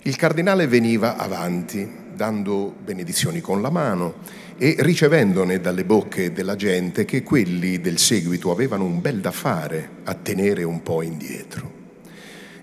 Il 0.03 0.15
cardinale 0.15 0.67
veniva 0.67 1.17
avanti, 1.17 1.89
dando 2.13 2.73
benedizioni 2.83 3.41
con 3.41 3.61
la 3.61 3.69
mano 3.69 4.15
e 4.61 4.75
ricevendone 4.79 5.61
dalle 5.61 5.85
bocche 5.85 6.33
della 6.33 6.57
gente 6.57 7.05
che 7.05 7.23
quelli 7.23 7.79
del 7.79 7.97
seguito 7.97 8.51
avevano 8.51 8.83
un 8.83 8.99
bel 8.99 9.21
da 9.21 9.31
fare 9.31 9.89
a 10.03 10.13
tenere 10.13 10.63
un 10.63 10.83
po' 10.83 11.01
indietro. 11.01 11.71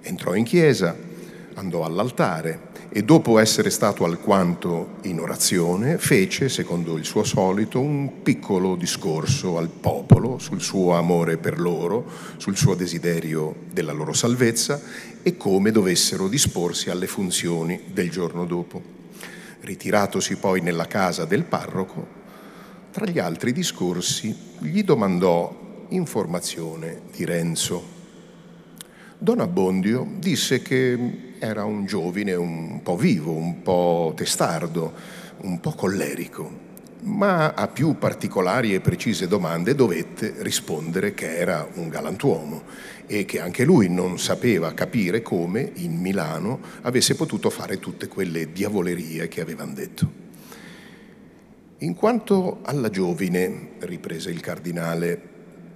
Entrò 0.03 0.35
in 0.35 0.45
chiesa, 0.45 0.95
andò 1.55 1.85
all'altare 1.85 2.75
e 2.91 3.03
dopo 3.03 3.39
essere 3.39 3.71
stato 3.71 4.05
alquanto 4.05 4.97
in 5.05 5.21
orazione, 5.21 5.97
fece, 5.97 6.51
secondo 6.51 6.99
il 6.99 7.07
suo 7.07 7.25
solito, 7.25 7.81
un 7.81 8.23
piccolo 8.23 8.77
discorso 8.77 9.57
al 9.57 9.69
popolo 9.69 10.39
sul 10.39 10.61
suo 10.61 10.93
amore 10.93 11.39
per 11.39 11.59
loro, 11.59 12.05
sul 12.37 12.59
suo 12.59 12.75
desiderio 12.75 13.55
della 13.73 13.93
loro 13.93 14.13
salvezza 14.13 14.79
e 15.23 15.39
come 15.39 15.71
dovessero 15.71 16.29
disporsi 16.29 16.91
alle 16.91 17.07
funzioni 17.07 17.81
del 17.91 18.11
giorno 18.11 18.45
dopo. 18.45 18.96
Ritiratosi 19.61 20.37
poi 20.37 20.61
nella 20.61 20.87
casa 20.87 21.25
del 21.25 21.45
parroco, 21.45 22.07
tra 22.91 23.07
gli 23.07 23.19
altri 23.19 23.53
discorsi 23.53 24.35
gli 24.59 24.83
domandò 24.83 25.87
informazione 25.89 27.03
di 27.15 27.25
Renzo. 27.25 27.95
Don 29.19 29.41
Abbondio 29.41 30.07
disse 30.19 30.61
che 30.63 31.35
era 31.39 31.65
un 31.65 31.87
giovine 31.87 32.35
un 32.35 32.81
po' 32.83 32.97
vivo, 32.97 33.33
un 33.33 33.63
po' 33.63 34.13
testardo, 34.15 34.93
un 35.39 35.61
po' 35.61 35.73
collerico, 35.73 36.65
ma 37.07 37.55
a 37.55 37.69
più 37.69 37.99
particolari 37.99 38.75
e 38.75 38.81
precise 38.81 39.29
domande 39.29 39.75
dovette 39.75 40.35
rispondere 40.39 41.15
che 41.15 41.37
era 41.37 41.67
un 41.75 41.89
galantuomo 41.89 42.63
e 43.07 43.25
che 43.25 43.41
anche 43.41 43.65
lui 43.65 43.89
non 43.89 44.19
sapeva 44.19 44.75
capire 44.75 45.23
come 45.23 45.71
in 45.75 46.01
Milano 46.01 46.59
avesse 46.83 47.15
potuto 47.15 47.49
fare 47.49 47.79
tutte 47.79 48.09
quelle 48.09 48.53
diavolerie 48.53 49.29
che 49.29 49.41
avevano 49.41 49.73
detto. 49.73 50.25
In 51.79 51.95
quanto 51.95 52.59
alla 52.63 52.91
giovine, 52.91 53.75
riprese 53.81 54.31
il 54.31 54.41
cardinale, 54.41 55.21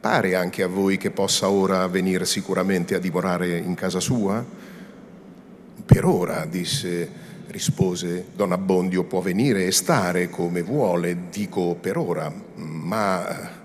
pare 0.00 0.34
anche 0.34 0.64
a 0.64 0.66
voi 0.66 0.96
che 0.96 1.10
possa 1.10 1.48
ora 1.48 1.86
venire 1.86 2.24
sicuramente 2.24 2.96
a 2.96 2.98
dimorare 2.98 3.56
in 3.56 3.74
casa 3.74 4.00
sua? 4.00 4.44
Per 5.84 6.04
ora, 6.04 6.44
disse, 6.46 7.29
rispose 7.50 8.26
Don 8.34 8.52
Abbondio, 8.52 9.04
può 9.04 9.20
venire 9.20 9.66
e 9.66 9.72
stare 9.72 10.30
come 10.30 10.62
vuole, 10.62 11.28
dico 11.30 11.74
per 11.74 11.96
ora, 11.96 12.32
ma 12.54 13.58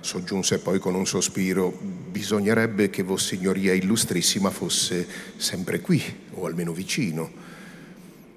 soggiunse 0.00 0.60
poi 0.60 0.78
con 0.78 0.94
un 0.94 1.06
sospiro, 1.06 1.70
bisognerebbe 1.70 2.90
che 2.90 3.02
Vossignoria 3.02 3.72
Illustrissima 3.72 4.50
fosse 4.50 5.06
sempre 5.36 5.80
qui, 5.80 6.02
o 6.34 6.46
almeno 6.46 6.72
vicino. 6.72 7.48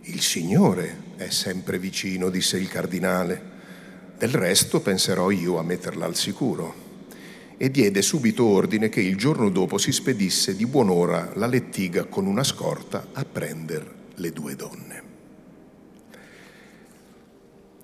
Il 0.04 0.22
Signore 0.22 1.12
è 1.16 1.30
sempre 1.30 1.80
vicino, 1.80 2.30
disse 2.30 2.58
il 2.58 2.68
cardinale. 2.68 3.52
Del 4.18 4.32
resto 4.32 4.82
penserò 4.82 5.32
io 5.32 5.58
a 5.58 5.63
metterla 5.63 6.06
al 6.06 6.16
sicuro 6.16 6.82
e 7.58 7.70
diede 7.70 8.02
subito 8.02 8.46
ordine 8.46 8.89
che 8.89 9.02
il 9.02 9.16
giorno 9.16 9.50
dopo 9.50 9.78
si 9.78 9.92
spedisse 9.92 10.56
di 10.56 10.66
buon'ora 10.66 11.32
la 11.36 11.48
lettiga 11.48 12.06
con 12.06 12.26
una 12.26 12.44
scorta 12.44 13.08
a 13.13 13.26
prendere 13.26 14.03
le 14.15 14.32
due 14.32 14.56
donne. 14.56 15.12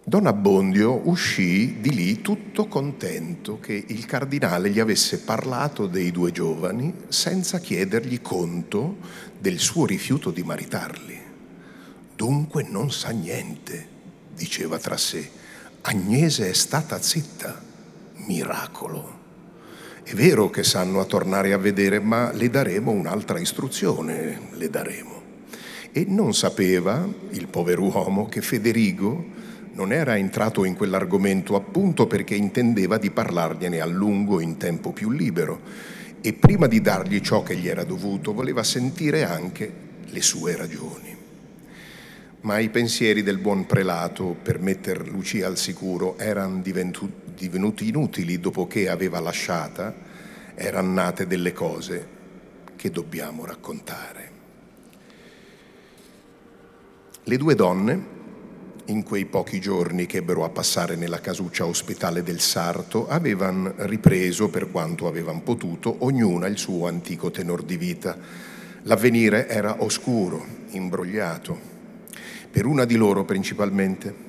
Don 0.09 0.25
Abbondio 0.25 1.07
uscì 1.07 1.79
di 1.81 1.93
lì 1.93 2.21
tutto 2.21 2.67
contento 2.67 3.59
che 3.59 3.83
il 3.89 4.07
cardinale 4.07 4.71
gli 4.71 4.79
avesse 4.79 5.19
parlato 5.19 5.85
dei 5.85 6.09
due 6.11 6.31
giovani 6.31 6.91
senza 7.09 7.59
chiedergli 7.59 8.19
conto 8.19 8.97
del 9.37 9.59
suo 9.59 9.85
rifiuto 9.85 10.31
di 10.31 10.41
maritarli. 10.41 11.19
Dunque 12.15 12.63
non 12.63 12.91
sa 12.91 13.11
niente, 13.11 13.87
diceva 14.33 14.79
tra 14.79 14.97
sé. 14.97 15.29
Agnese 15.81 16.49
è 16.49 16.53
stata 16.53 16.99
zitta. 16.99 17.61
Miracolo. 18.25 19.17
È 20.01 20.13
vero 20.15 20.49
che 20.49 20.63
sanno 20.63 21.01
a 21.01 21.05
tornare 21.05 21.53
a 21.53 21.57
vedere, 21.57 21.99
ma 21.99 22.31
le 22.31 22.49
daremo 22.49 22.89
un'altra 22.89 23.39
istruzione, 23.39 24.49
le 24.53 24.69
daremo. 24.71 25.28
E 25.91 26.06
non 26.08 26.34
sapeva 26.34 27.08
il 27.32 27.47
pover'uomo 27.47 28.28
che 28.28 28.41
Federigo 28.41 29.47
non 29.73 29.93
era 29.93 30.17
entrato 30.17 30.65
in 30.65 30.75
quell'argomento 30.75 31.56
appunto 31.56 32.06
perché 32.06 32.36
intendeva 32.36 32.97
di 32.97 33.12
parlargliene 33.12 33.80
a 33.80 33.86
lungo 33.86 34.39
in 34.39 34.58
tempo 34.58 34.91
più 34.91 35.10
libero 35.10 35.62
e 36.21 36.34
prima 36.34 36.67
di 36.67 36.82
dargli 36.82 37.21
ciò 37.21 37.43
che 37.43 37.56
gli 37.56 37.67
era 37.67 37.84
dovuto 37.86 38.34
voleva 38.34 38.62
sentire 38.63 39.23
anche 39.23 39.71
le 40.06 40.21
sue 40.21 40.56
ragioni. 40.56 41.15
Ma 42.41 42.60
i 42.60 42.69
pensieri 42.69 43.23
del 43.23 43.38
buon 43.38 43.65
prelato 43.65 44.36
per 44.41 44.60
metter 44.60 45.08
Lucia 45.10 45.47
al 45.47 45.58
sicuro 45.58 46.17
erano 46.17 46.62
divenuti 46.62 47.88
inutili 47.88 48.39
dopo 48.39 48.67
che 48.67 48.89
aveva 48.89 49.19
lasciata, 49.19 49.93
erano 50.56 50.91
nate 50.91 51.28
delle 51.28 51.54
cose 51.54 52.08
che 52.75 52.91
dobbiamo 52.91 53.45
raccontare. 53.45 54.38
Le 57.23 57.38
due 57.38 57.53
donne, 57.53 58.17
in 58.86 59.03
quei 59.03 59.25
pochi 59.25 59.60
giorni 59.60 60.05
che 60.05 60.17
ebbero 60.17 60.45
a 60.45 60.49
passare 60.49 60.95
nella 60.95 61.19
casuccia 61.19 61.65
ospitale 61.65 62.23
del 62.23 62.39
Sarto, 62.39 63.08
avevano 63.08 63.73
ripreso, 63.77 64.49
per 64.49 64.71
quanto 64.71 65.08
avevano 65.08 65.41
potuto, 65.41 65.95
ognuna 65.99 66.47
il 66.47 66.58
suo 66.58 66.88
antico 66.88 67.29
tenor 67.29 67.63
di 67.63 67.77
vita. 67.77 68.17
L'avvenire 68.84 69.47
era 69.47 69.84
oscuro, 69.84 70.43
imbrogliato, 70.71 71.58
per 72.49 72.65
una 72.65 72.86
di 72.86 72.95
loro 72.95 73.25
principalmente 73.25 74.28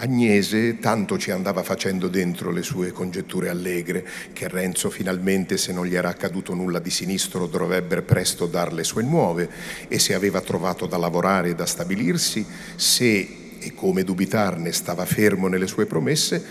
Agnese 0.00 0.78
tanto 0.78 1.18
ci 1.18 1.32
andava 1.32 1.64
facendo 1.64 2.06
dentro 2.06 2.52
le 2.52 2.62
sue 2.62 2.92
congetture 2.92 3.48
allegre, 3.48 4.06
che 4.32 4.46
Renzo 4.46 4.90
finalmente, 4.90 5.56
se 5.56 5.72
non 5.72 5.86
gli 5.86 5.96
era 5.96 6.08
accaduto 6.08 6.54
nulla 6.54 6.78
di 6.78 6.88
sinistro, 6.88 7.48
dovrebbe 7.48 8.02
presto 8.02 8.46
dar 8.46 8.72
le 8.72 8.84
sue 8.84 9.02
nuove, 9.02 9.50
e 9.88 9.98
se 9.98 10.14
aveva 10.14 10.40
trovato 10.40 10.86
da 10.86 10.96
lavorare 10.98 11.48
e 11.48 11.54
da 11.56 11.66
stabilirsi, 11.66 12.46
se, 12.76 13.56
e 13.58 13.74
come 13.74 14.04
dubitarne, 14.04 14.70
stava 14.70 15.04
fermo 15.04 15.48
nelle 15.48 15.66
sue 15.66 15.86
promesse, 15.86 16.44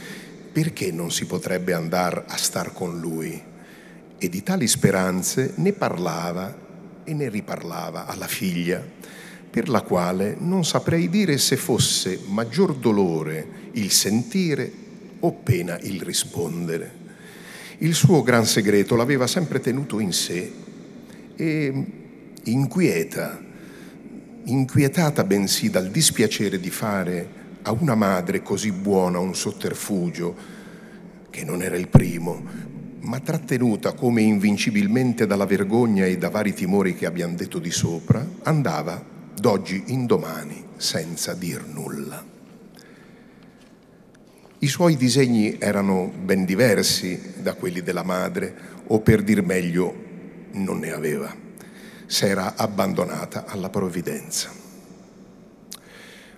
perché 0.51 0.91
non 0.91 1.09
si 1.09 1.25
potrebbe 1.25 1.71
andare 1.71 2.25
a 2.27 2.35
star 2.35 2.73
con 2.73 2.99
lui? 2.99 3.41
E 4.17 4.27
di 4.27 4.43
tali 4.43 4.67
speranze 4.67 5.53
ne 5.55 5.71
parlava 5.71 6.53
e 7.05 7.13
ne 7.13 7.29
riparlava 7.29 8.07
alla 8.07 8.27
figlia 8.27 9.15
per 9.49 9.69
la 9.69 9.81
quale 9.81 10.35
non 10.39 10.65
saprei 10.65 11.09
dire 11.09 11.37
se 11.37 11.57
fosse 11.57 12.19
maggior 12.27 12.75
dolore 12.75 13.65
il 13.73 13.91
sentire 13.91 14.71
o 15.19 15.31
pena 15.33 15.77
il 15.81 16.01
rispondere. 16.01 17.05
Il 17.79 17.93
suo 17.93 18.23
gran 18.23 18.45
segreto 18.45 18.95
l'aveva 18.95 19.27
sempre 19.27 19.59
tenuto 19.59 19.99
in 19.99 20.11
sé 20.11 20.51
e 21.35 21.85
inquieta, 22.43 23.39
inquietata 24.45 25.23
bensì 25.23 25.69
dal 25.69 25.89
dispiacere 25.89 26.59
di 26.59 26.69
fare 26.69 27.29
a 27.63 27.71
una 27.71 27.95
madre 27.95 28.41
così 28.41 28.71
buona 28.71 29.19
un 29.19 29.35
sotterfugio, 29.35 30.35
che 31.29 31.43
non 31.43 31.61
era 31.61 31.75
il 31.75 31.87
primo, 31.87 32.41
ma 33.01 33.19
trattenuta 33.19 33.93
come 33.93 34.21
invincibilmente 34.21 35.27
dalla 35.27 35.45
vergogna 35.45 36.05
e 36.05 36.17
da 36.17 36.29
vari 36.29 36.53
timori 36.53 36.95
che 36.95 37.05
abbiamo 37.05 37.35
detto 37.35 37.59
di 37.59 37.71
sopra, 37.71 38.25
andava 38.43 39.15
d'oggi 39.39 39.83
in 39.87 40.05
domani 40.05 40.65
senza 40.77 41.33
dir 41.33 41.63
nulla. 41.65 42.23
I 44.59 44.67
suoi 44.67 44.97
disegni 44.97 45.57
erano 45.59 46.11
ben 46.11 46.43
diversi 46.43 47.33
da 47.37 47.53
quelli 47.53 47.81
della 47.81 48.01
madre, 48.01 48.55
o 48.87 49.01
per 49.01 49.21
dir 49.21 49.43
meglio, 49.43 49.93
non 50.53 50.79
ne 50.79 50.91
aveva. 50.91 51.33
S'era 52.07 52.55
abbandonata 52.55 53.45
alla 53.45 53.69
provvidenza. 53.69 54.49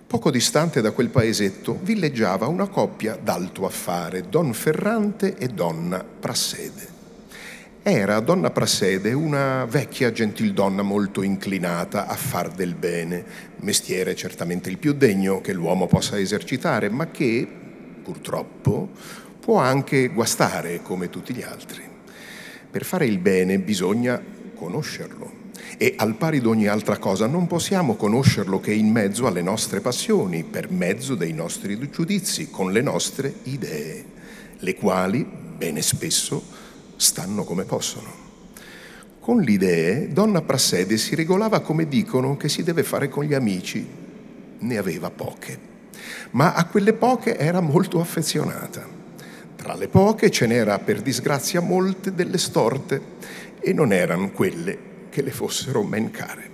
Poco 0.06 0.30
distante 0.30 0.80
da 0.82 0.90
quel 0.90 1.08
paesetto 1.08 1.78
villeggiava 1.80 2.46
una 2.46 2.68
coppia 2.68 3.16
d'alto 3.16 3.64
affare, 3.64 4.28
Don 4.28 4.52
Ferrante 4.52 5.36
e 5.36 5.48
Donna 5.48 6.04
Prassede. 6.04 6.99
Era 7.82 8.20
donna 8.20 8.50
Prassede 8.50 9.14
una 9.14 9.64
vecchia 9.64 10.12
gentildonna 10.12 10.82
molto 10.82 11.22
inclinata 11.22 12.06
a 12.06 12.14
far 12.14 12.50
del 12.50 12.74
bene, 12.74 13.24
mestiere 13.60 14.14
certamente 14.14 14.68
il 14.68 14.76
più 14.76 14.92
degno 14.92 15.40
che 15.40 15.54
l'uomo 15.54 15.86
possa 15.86 16.18
esercitare, 16.18 16.90
ma 16.90 17.10
che, 17.10 17.48
purtroppo, 18.02 18.90
può 19.40 19.60
anche 19.60 20.08
guastare 20.08 20.82
come 20.82 21.08
tutti 21.08 21.32
gli 21.32 21.40
altri. 21.40 21.82
Per 22.70 22.84
fare 22.84 23.06
il 23.06 23.18
bene 23.18 23.58
bisogna 23.58 24.22
conoscerlo 24.54 25.48
e 25.78 25.94
al 25.96 26.16
pari 26.16 26.40
di 26.40 26.46
ogni 26.46 26.66
altra 26.66 26.98
cosa 26.98 27.26
non 27.26 27.46
possiamo 27.46 27.96
conoscerlo 27.96 28.60
che 28.60 28.74
in 28.74 28.90
mezzo 28.90 29.26
alle 29.26 29.40
nostre 29.40 29.80
passioni, 29.80 30.44
per 30.44 30.70
mezzo 30.70 31.14
dei 31.14 31.32
nostri 31.32 31.78
giudizi, 31.88 32.50
con 32.50 32.72
le 32.72 32.82
nostre 32.82 33.32
idee, 33.44 34.04
le 34.58 34.74
quali, 34.74 35.26
bene 35.56 35.80
spesso, 35.80 36.59
stanno 37.00 37.44
come 37.44 37.64
possono. 37.64 38.28
Con 39.20 39.40
le 39.40 39.52
idee, 39.52 40.08
donna 40.12 40.42
Prassede 40.42 40.98
si 40.98 41.14
regolava 41.14 41.60
come 41.60 41.88
dicono 41.88 42.36
che 42.36 42.50
si 42.50 42.62
deve 42.62 42.82
fare 42.82 43.08
con 43.08 43.24
gli 43.24 43.32
amici. 43.32 43.86
Ne 44.58 44.76
aveva 44.76 45.10
poche, 45.10 45.58
ma 46.32 46.52
a 46.52 46.66
quelle 46.66 46.92
poche 46.92 47.38
era 47.38 47.60
molto 47.60 48.00
affezionata. 48.00 48.86
Tra 49.56 49.74
le 49.76 49.88
poche 49.88 50.30
ce 50.30 50.46
n'era 50.46 50.78
per 50.78 51.00
disgrazia 51.00 51.60
molte 51.60 52.12
delle 52.12 52.36
storte 52.36 53.00
e 53.60 53.72
non 53.72 53.94
erano 53.94 54.30
quelle 54.30 54.78
che 55.08 55.22
le 55.22 55.30
fossero 55.30 55.82
men 55.82 56.10
care. 56.10 56.48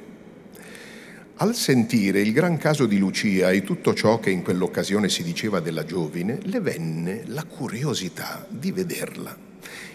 Al 1.39 1.57
sentire 1.57 2.21
il 2.21 2.33
gran 2.33 2.57
caso 2.57 2.87
di 2.87 2.99
Lucia 2.99 3.51
e 3.51 3.65
tutto 3.65 3.95
ciò 3.95 4.21
che 4.21 4.31
in 4.31 4.43
quell'occasione 4.43 5.09
si 5.09 5.25
diceva 5.25 5.59
della 5.59 5.85
giovine, 5.85 6.39
le 6.43 6.61
venne 6.61 7.23
la 7.27 7.45
curiosità 7.45 8.47
di 8.49 8.71
vederla 8.71 9.46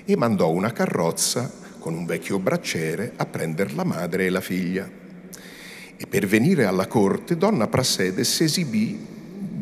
e 0.06 0.16
mandò 0.16 0.50
una 0.50 0.72
carrozza 0.72 1.52
con 1.80 1.94
un 1.94 2.06
vecchio 2.06 2.40
bracciere 2.40 3.14
a 3.16 3.26
prendere 3.26 3.74
la 3.74 3.84
madre 3.84 4.26
e 4.26 4.30
la 4.30 4.42
figlia. 4.42 4.90
E 5.98 6.08
per 6.08 6.28
venire 6.28 6.66
alla 6.66 6.88
corte, 6.88 7.38
donna 7.38 7.68
Prassede 7.68 8.24
si 8.24 8.44
esibì 8.44 9.20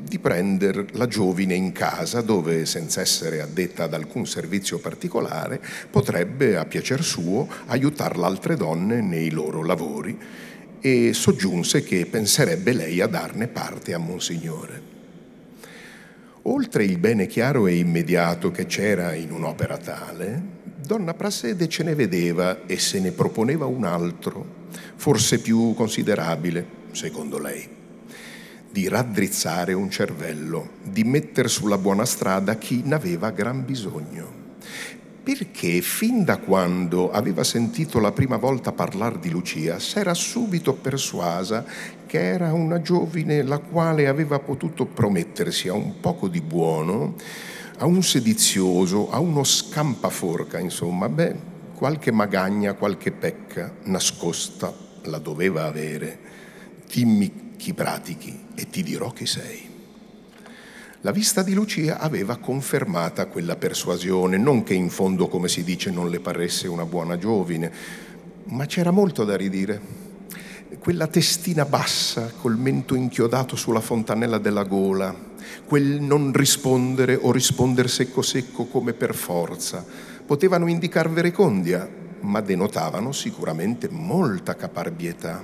di 0.09 0.19
prendere 0.19 0.87
la 0.93 1.07
giovine 1.07 1.53
in 1.53 1.71
casa 1.71 2.21
dove, 2.21 2.65
senza 2.65 2.99
essere 2.99 3.41
addetta 3.41 3.83
ad 3.83 3.93
alcun 3.93 4.25
servizio 4.25 4.79
particolare, 4.79 5.61
potrebbe, 5.89 6.57
a 6.57 6.65
piacer 6.65 7.03
suo, 7.03 7.47
aiutare 7.67 8.17
le 8.17 8.25
altre 8.25 8.55
donne 8.55 9.01
nei 9.01 9.29
loro 9.29 9.63
lavori 9.63 10.17
e 10.81 11.13
soggiunse 11.13 11.83
che 11.83 12.05
penserebbe 12.05 12.73
lei 12.73 13.01
a 13.01 13.07
darne 13.07 13.47
parte 13.47 13.93
a 13.93 13.97
Monsignore. 13.97 14.88
Oltre 16.43 16.85
il 16.85 16.97
bene 16.97 17.27
chiaro 17.27 17.67
e 17.67 17.75
immediato 17.75 18.49
che 18.49 18.65
c'era 18.65 19.13
in 19.13 19.31
un'opera 19.31 19.77
tale, 19.77 20.41
donna 20.85 21.13
Prassede 21.13 21.67
ce 21.67 21.83
ne 21.83 21.95
vedeva 21.95 22.65
e 22.65 22.79
se 22.79 22.99
ne 22.99 23.11
proponeva 23.11 23.65
un 23.65 23.83
altro, 23.83 24.67
forse 24.95 25.39
più 25.39 25.73
considerabile, 25.73 26.65
secondo 26.91 27.39
lei, 27.39 27.67
di 28.71 28.87
raddrizzare 28.87 29.73
un 29.73 29.89
cervello, 29.89 30.69
di 30.81 31.03
mettere 31.03 31.49
sulla 31.49 31.77
buona 31.77 32.05
strada 32.05 32.55
chi 32.55 32.83
n'aveva 32.85 33.31
gran 33.31 33.65
bisogno. 33.65 34.37
Perché 35.21 35.81
fin 35.81 36.23
da 36.23 36.37
quando 36.37 37.11
aveva 37.11 37.43
sentito 37.43 37.99
la 37.99 38.11
prima 38.11 38.37
volta 38.37 38.71
parlare 38.71 39.19
di 39.19 39.29
Lucia 39.29 39.77
s'era 39.77 40.13
subito 40.13 40.73
persuasa 40.73 41.65
che 42.09 42.23
era 42.23 42.53
una 42.53 42.81
giovine 42.81 43.43
la 43.43 43.59
quale 43.59 44.07
aveva 44.07 44.39
potuto 44.39 44.87
promettersi 44.87 45.67
a 45.67 45.73
un 45.73 45.99
poco 45.99 46.27
di 46.27 46.41
buono, 46.41 47.13
a 47.77 47.85
un 47.85 48.01
sedizioso, 48.01 49.11
a 49.11 49.19
uno 49.19 49.43
scampaforca, 49.43 50.57
insomma, 50.57 51.07
beh, 51.07 51.35
qualche 51.75 52.11
magagna, 52.11 52.73
qualche 52.73 53.11
pecca 53.11 53.71
nascosta 53.83 54.73
la 55.03 55.19
doveva 55.19 55.65
avere. 55.65 56.17
Dimmi 56.91 57.51
chi 57.57 57.75
pratichi 57.75 58.47
e 58.55 58.67
ti 58.71 58.81
dirò 58.81 59.11
chi 59.11 59.27
sei. 59.27 59.69
La 61.01 61.11
vista 61.11 61.43
di 61.43 61.53
Lucia 61.53 61.99
aveva 61.99 62.37
confermata 62.37 63.27
quella 63.27 63.55
persuasione, 63.55 64.37
non 64.37 64.63
che 64.63 64.73
in 64.73 64.89
fondo, 64.89 65.27
come 65.27 65.47
si 65.47 65.63
dice, 65.63 65.91
non 65.91 66.09
le 66.09 66.19
paresse 66.19 66.67
una 66.67 66.85
buona 66.85 67.19
giovine, 67.19 67.71
ma 68.45 68.65
c'era 68.65 68.89
molto 68.89 69.25
da 69.25 69.37
ridire. 69.37 70.08
Quella 70.77 71.07
testina 71.07 71.65
bassa, 71.65 72.31
col 72.39 72.55
mento 72.55 72.93
inchiodato 72.93 73.55
sulla 73.55 73.81
fontanella 73.81 74.37
della 74.37 74.63
gola, 74.63 75.13
quel 75.65 75.99
non 75.99 76.31
rispondere 76.31 77.17
o 77.19 77.31
rispondere 77.31 77.87
secco 77.87 78.21
secco 78.21 78.65
come 78.65 78.93
per 78.93 79.15
forza, 79.15 79.83
potevano 80.25 80.67
indicar 80.67 81.09
verecondia, 81.09 81.89
ma 82.21 82.39
denotavano 82.41 83.11
sicuramente 83.11 83.89
molta 83.89 84.55
caparbietà. 84.55 85.43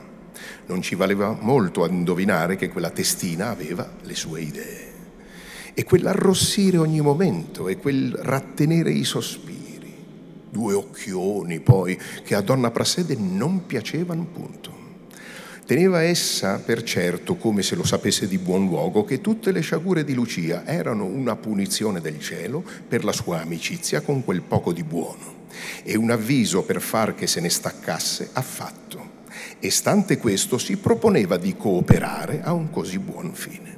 Non 0.67 0.83
ci 0.83 0.93
valeva 0.93 1.35
molto 1.39 1.83
a 1.83 1.89
indovinare 1.89 2.55
che 2.55 2.69
quella 2.69 2.91
testina 2.91 3.49
aveva 3.49 3.89
le 4.03 4.15
sue 4.15 4.41
idee 4.41 4.93
e 5.73 5.83
quell'arrossire 5.83 6.77
ogni 6.77 7.01
momento 7.01 7.67
e 7.67 7.77
quel 7.77 8.11
rattenere 8.11 8.91
i 8.91 9.03
sospiri, 9.03 9.93
due 10.49 10.73
occhioni 10.73 11.59
poi 11.59 11.99
che 12.23 12.35
a 12.35 12.41
donna 12.41 12.69
Prassede 12.69 13.15
non 13.17 13.65
piacevano 13.65 14.23
punto. 14.31 14.74
Teneva 15.65 16.03
essa 16.03 16.59
per 16.59 16.83
certo, 16.83 17.37
come 17.37 17.63
se 17.63 17.73
lo 17.73 17.83
sapesse 17.83 18.27
di 18.27 18.37
buon 18.37 18.67
luogo, 18.67 19.03
che 19.03 19.19
tutte 19.19 19.51
le 19.51 19.61
sciagure 19.61 20.03
di 20.03 20.13
Lucia 20.13 20.63
erano 20.63 21.05
una 21.05 21.35
punizione 21.35 22.01
del 22.01 22.19
cielo 22.19 22.63
per 22.87 23.03
la 23.03 23.11
sua 23.11 23.41
amicizia 23.41 24.01
con 24.01 24.23
quel 24.23 24.43
poco 24.43 24.71
di 24.71 24.83
buono 24.83 25.47
e 25.83 25.97
un 25.97 26.11
avviso 26.11 26.61
per 26.63 26.81
far 26.81 27.15
che 27.15 27.25
se 27.25 27.41
ne 27.41 27.49
staccasse 27.49 28.29
affatto. 28.33 29.23
E 29.57 29.71
stante 29.71 30.19
questo 30.19 30.59
si 30.59 30.77
proponeva 30.77 31.37
di 31.37 31.57
cooperare 31.57 32.41
a 32.43 32.53
un 32.53 32.69
così 32.69 32.99
buon 32.99 33.33
fine 33.33 33.73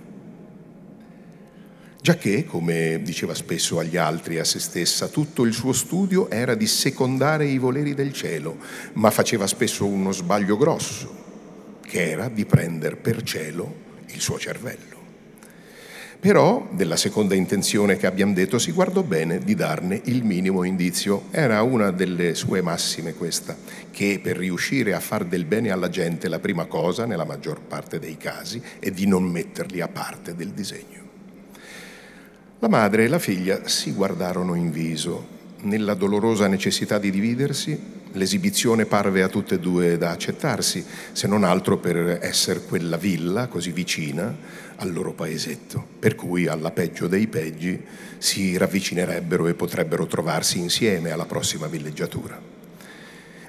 giacché, 2.07 2.45
come 2.45 3.01
diceva 3.03 3.33
spesso 3.33 3.79
agli 3.79 3.97
altri 3.97 4.37
e 4.37 4.39
a 4.39 4.45
se 4.45 4.59
stessa, 4.59 5.09
tutto 5.09 5.43
il 5.43 5.51
suo 5.51 5.73
studio 5.73 6.29
era 6.29 6.55
di 6.55 6.65
secondare 6.65 7.45
i 7.47 7.57
voleri 7.57 7.93
del 7.93 8.13
cielo, 8.13 8.55
ma 8.93 9.11
faceva 9.11 9.45
spesso 9.45 9.85
uno 9.85 10.13
sbaglio 10.13 10.55
grosso, 10.55 11.26
che 11.87 12.11
era 12.11 12.27
di 12.27 12.45
prendere 12.45 12.97
per 12.97 13.23
cielo 13.23 13.85
il 14.07 14.19
suo 14.19 14.37
cervello. 14.37 14.95
Però 16.19 16.67
della 16.71 16.97
seconda 16.97 17.35
intenzione 17.35 17.95
che 17.95 18.07
abbiamo 18.07 18.33
detto 18.33 18.59
si 18.59 18.71
guardò 18.71 19.03
bene 19.03 19.37
di 19.39 19.55
darne 19.55 20.01
il 20.05 20.23
minimo 20.23 20.63
indizio. 20.63 21.25
Era 21.31 21.61
una 21.61 21.91
delle 21.91 22.33
sue 22.33 22.61
massime 22.61 23.13
questa, 23.13 23.55
che 23.91 24.19
per 24.21 24.35
riuscire 24.35 24.93
a 24.93 24.99
far 24.99 25.25
del 25.25 25.45
bene 25.45 25.69
alla 25.69 25.89
gente 25.89 26.27
la 26.27 26.39
prima 26.39 26.65
cosa, 26.65 27.05
nella 27.05 27.23
maggior 27.23 27.61
parte 27.61 27.99
dei 27.99 28.17
casi, 28.17 28.61
è 28.79 28.89
di 28.89 29.05
non 29.05 29.23
metterli 29.23 29.79
a 29.79 29.87
parte 29.87 30.35
del 30.35 30.49
disegno. 30.49 31.05
La 32.59 32.67
madre 32.67 33.03
e 33.05 33.07
la 33.07 33.19
figlia 33.19 33.67
si 33.67 33.91
guardarono 33.93 34.55
in 34.55 34.71
viso. 34.71 35.36
Nella 35.59 35.95
dolorosa 35.95 36.47
necessità 36.47 36.99
di 36.99 37.09
dividersi, 37.09 37.77
l'esibizione 38.11 38.85
parve 38.85 39.23
a 39.23 39.27
tutte 39.27 39.55
e 39.55 39.59
due 39.59 39.97
da 39.97 40.11
accettarsi, 40.11 40.85
se 41.11 41.27
non 41.27 41.43
altro 41.43 41.77
per 41.77 42.19
essere 42.21 42.61
quella 42.61 42.95
villa 42.97 43.47
così 43.47 43.71
vicina 43.71 44.35
al 44.75 44.93
loro 44.93 45.13
paesetto, 45.13 45.83
per 45.97 46.13
cui 46.13 46.45
alla 46.45 46.69
peggio 46.69 47.07
dei 47.07 47.27
peggi 47.27 47.81
si 48.19 48.55
ravvicinerebbero 48.55 49.47
e 49.47 49.55
potrebbero 49.55 50.05
trovarsi 50.05 50.59
insieme 50.59 51.09
alla 51.09 51.25
prossima 51.25 51.65
villeggiatura. 51.65 52.39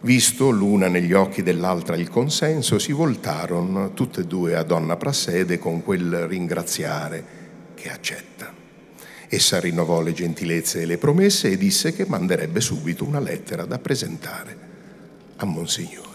Visto 0.00 0.50
l'una 0.50 0.88
negli 0.88 1.12
occhi 1.12 1.42
dell'altra 1.42 1.96
il 1.96 2.08
consenso, 2.08 2.78
si 2.78 2.92
voltarono 2.92 3.92
tutte 3.92 4.20
e 4.20 4.24
due 4.24 4.54
a 4.54 4.62
donna 4.62 4.96
Prassede 4.96 5.58
con 5.58 5.82
quel 5.82 6.26
ringraziare 6.26 7.24
che 7.74 7.90
accetta. 7.90 8.57
Essa 9.30 9.60
rinnovò 9.60 10.00
le 10.00 10.14
gentilezze 10.14 10.80
e 10.80 10.86
le 10.86 10.96
promesse 10.96 11.50
e 11.50 11.58
disse 11.58 11.92
che 11.92 12.06
manderebbe 12.06 12.62
subito 12.62 13.04
una 13.04 13.20
lettera 13.20 13.66
da 13.66 13.78
presentare 13.78 14.56
a 15.36 15.44
Monsignore. 15.44 16.06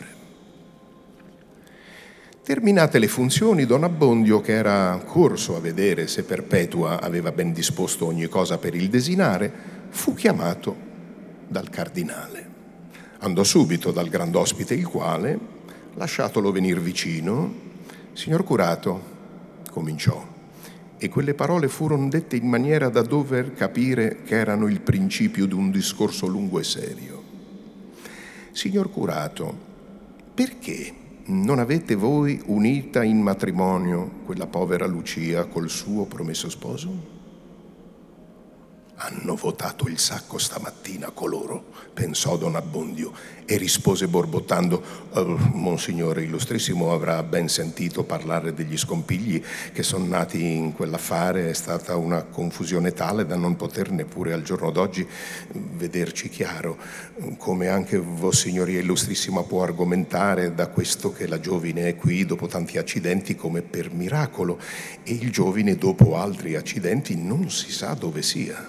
Terminate 2.43 2.97
le 2.97 3.07
funzioni, 3.07 3.65
Don 3.65 3.83
Abbondio, 3.83 4.41
che 4.41 4.53
era 4.53 4.99
corso 5.05 5.55
a 5.55 5.59
vedere 5.59 6.07
se 6.07 6.23
Perpetua 6.23 6.99
aveva 6.99 7.31
ben 7.31 7.53
disposto 7.53 8.07
ogni 8.07 8.27
cosa 8.27 8.57
per 8.57 8.73
il 8.73 8.89
desinare, 8.89 9.51
fu 9.89 10.15
chiamato 10.15 10.75
dal 11.47 11.69
cardinale. 11.69 12.49
Andò 13.19 13.43
subito 13.43 13.91
dal 13.91 14.09
grand'ospite, 14.09 14.73
il 14.73 14.87
quale, 14.87 15.39
lasciatolo 15.93 16.51
venir 16.51 16.81
vicino, 16.81 17.53
signor 18.13 18.43
curato, 18.43 19.11
cominciò 19.69 20.32
e 21.03 21.09
quelle 21.09 21.33
parole 21.33 21.67
furono 21.67 22.07
dette 22.07 22.37
in 22.37 22.47
maniera 22.47 22.87
da 22.87 23.01
dover 23.01 23.51
capire 23.51 24.21
che 24.23 24.35
erano 24.35 24.69
il 24.69 24.79
principio 24.79 25.45
di 25.45 25.53
un 25.53 25.69
discorso 25.69 26.27
lungo 26.27 26.61
e 26.61 26.63
serio. 26.63 27.21
Signor 28.53 28.89
curato, 28.89 29.53
perché 30.33 30.93
non 31.25 31.59
avete 31.59 31.95
voi 31.95 32.41
unita 32.45 33.03
in 33.03 33.19
matrimonio 33.19 34.21
quella 34.23 34.47
povera 34.47 34.85
Lucia 34.85 35.43
col 35.43 35.69
suo 35.69 36.05
promesso 36.05 36.49
sposo? 36.49 36.89
Hanno 38.95 39.35
votato 39.35 39.89
il 39.89 39.99
sacco 39.99 40.37
stamattina 40.37 41.09
coloro, 41.09 41.65
pensò 41.93 42.37
Don 42.37 42.55
Abbondio 42.55 43.11
e 43.45 43.57
rispose 43.57 44.07
borbottando, 44.07 44.81
oh, 45.11 45.37
Monsignore 45.53 46.23
Illustrissimo 46.23 46.93
avrà 46.93 47.21
ben 47.23 47.47
sentito 47.47 48.03
parlare 48.03 48.53
degli 48.53 48.77
scompigli 48.77 49.41
che 49.71 49.83
sono 49.83 50.05
nati 50.05 50.43
in 50.43 50.73
quell'affare, 50.73 51.49
è 51.49 51.53
stata 51.53 51.95
una 51.95 52.23
confusione 52.23 52.93
tale 52.93 53.25
da 53.25 53.35
non 53.35 53.55
poter 53.55 53.91
neppure 53.91 54.33
al 54.33 54.43
giorno 54.43 54.71
d'oggi 54.71 55.07
vederci 55.75 56.29
chiaro, 56.29 56.77
come 57.37 57.67
anche 57.67 57.97
Vossignoria 57.97 58.79
Illustrissima 58.79 59.43
può 59.43 59.63
argomentare 59.63 60.53
da 60.53 60.67
questo 60.67 61.11
che 61.11 61.27
la 61.27 61.39
giovine 61.39 61.87
è 61.87 61.95
qui 61.95 62.25
dopo 62.25 62.47
tanti 62.47 62.77
accidenti 62.77 63.35
come 63.35 63.61
per 63.61 63.91
miracolo 63.91 64.59
e 65.03 65.13
il 65.13 65.31
giovine 65.31 65.75
dopo 65.75 66.17
altri 66.17 66.55
accidenti 66.55 67.15
non 67.15 67.49
si 67.49 67.71
sa 67.71 67.93
dove 67.93 68.21
sia. 68.21 68.67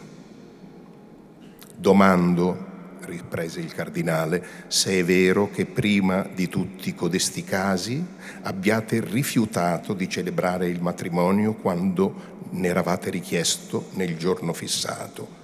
Domando, 1.76 2.63
riprese 3.04 3.60
il 3.60 3.72
cardinale, 3.72 4.44
se 4.68 4.98
è 4.98 5.04
vero 5.04 5.50
che 5.50 5.66
prima 5.66 6.28
di 6.32 6.48
tutti 6.48 6.94
codesti 6.94 7.44
casi 7.44 8.04
abbiate 8.42 9.00
rifiutato 9.00 9.94
di 9.94 10.08
celebrare 10.08 10.68
il 10.68 10.80
matrimonio 10.80 11.54
quando 11.54 12.32
ne 12.50 12.68
eravate 12.68 13.10
richiesto 13.10 13.88
nel 13.94 14.16
giorno 14.16 14.52
fissato 14.52 15.42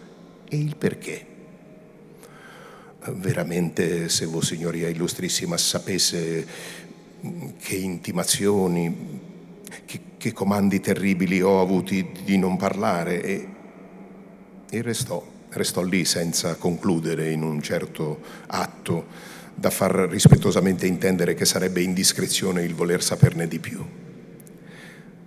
e 0.48 0.56
il 0.56 0.76
perché. 0.76 1.26
Veramente, 3.06 4.08
se 4.08 4.26
Vossignoria 4.26 4.88
Illustrissima 4.88 5.56
sapesse 5.56 6.46
che 7.58 7.76
intimazioni, 7.76 9.20
che, 9.86 10.00
che 10.16 10.32
comandi 10.32 10.80
terribili 10.80 11.40
ho 11.40 11.60
avuti 11.60 12.12
di 12.24 12.36
non 12.36 12.56
parlare 12.56 13.22
e, 13.22 13.48
e 14.68 14.82
restò 14.82 15.29
restò 15.50 15.82
lì 15.82 16.04
senza 16.04 16.54
concludere 16.54 17.30
in 17.30 17.42
un 17.42 17.60
certo 17.60 18.20
atto 18.46 19.06
da 19.54 19.70
far 19.70 19.92
rispettosamente 20.08 20.86
intendere 20.86 21.34
che 21.34 21.44
sarebbe 21.44 21.82
indiscrezione 21.82 22.62
il 22.62 22.74
voler 22.74 23.02
saperne 23.02 23.46
di 23.46 23.58
più. 23.58 23.84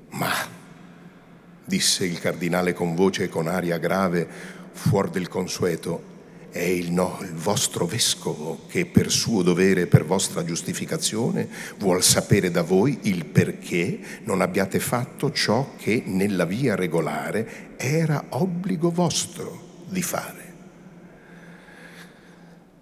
Ma, 0.10 0.32
disse 1.66 2.06
il 2.06 2.20
cardinale 2.20 2.74
con 2.74 2.96
voce 2.96 3.24
e 3.24 3.30
con 3.30 3.48
aria 3.48 3.78
grave, 3.78 4.28
fuori 4.72 5.10
del 5.12 5.28
consueto, 5.28 6.12
è 6.50 6.62
il, 6.62 6.92
no, 6.92 7.18
il 7.22 7.34
vostro 7.34 7.86
vescovo 7.86 8.66
che 8.68 8.86
per 8.86 9.10
suo 9.10 9.42
dovere 9.42 9.82
e 9.82 9.88
per 9.88 10.06
vostra 10.06 10.46
giustificazione 10.46 11.50
vuol 11.80 12.04
sapere 12.04 12.52
da 12.52 12.62
voi 12.62 13.00
il 13.04 13.26
perché 13.26 14.00
non 14.24 14.40
abbiate 14.40 14.80
fatto 14.80 15.32
ciò 15.32 15.74
che 15.78 16.04
nella 16.06 16.46
via 16.46 16.76
regolare 16.76 17.72
era 17.76 18.26
obbligo 18.30 18.92
vostro 18.92 19.63
di 19.94 20.02
fare. 20.02 20.52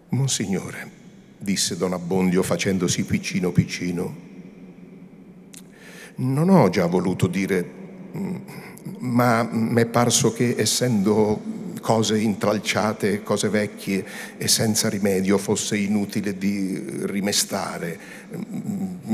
Monsignore, 0.10 0.90
disse 1.38 1.78
Don 1.78 1.94
Abbondio 1.94 2.42
facendosi 2.42 3.04
piccino 3.04 3.52
piccino, 3.52 4.30
non 6.16 6.50
ho 6.50 6.70
già 6.70 6.88
voluto 6.88 7.28
dire, 7.28 7.70
ma 9.00 9.44
mi 9.44 9.82
è 9.82 9.86
parso 9.86 10.34
che 10.34 10.56
essendo 10.58 11.40
cose 11.82 12.20
intralciate, 12.20 13.24
cose 13.24 13.50
vecchie 13.50 14.06
e 14.38 14.48
senza 14.48 14.90
rimedio 14.90 15.38
fosse 15.38 15.78
inutile 15.78 16.38
di 16.38 16.84
rimestare. 17.04 18.00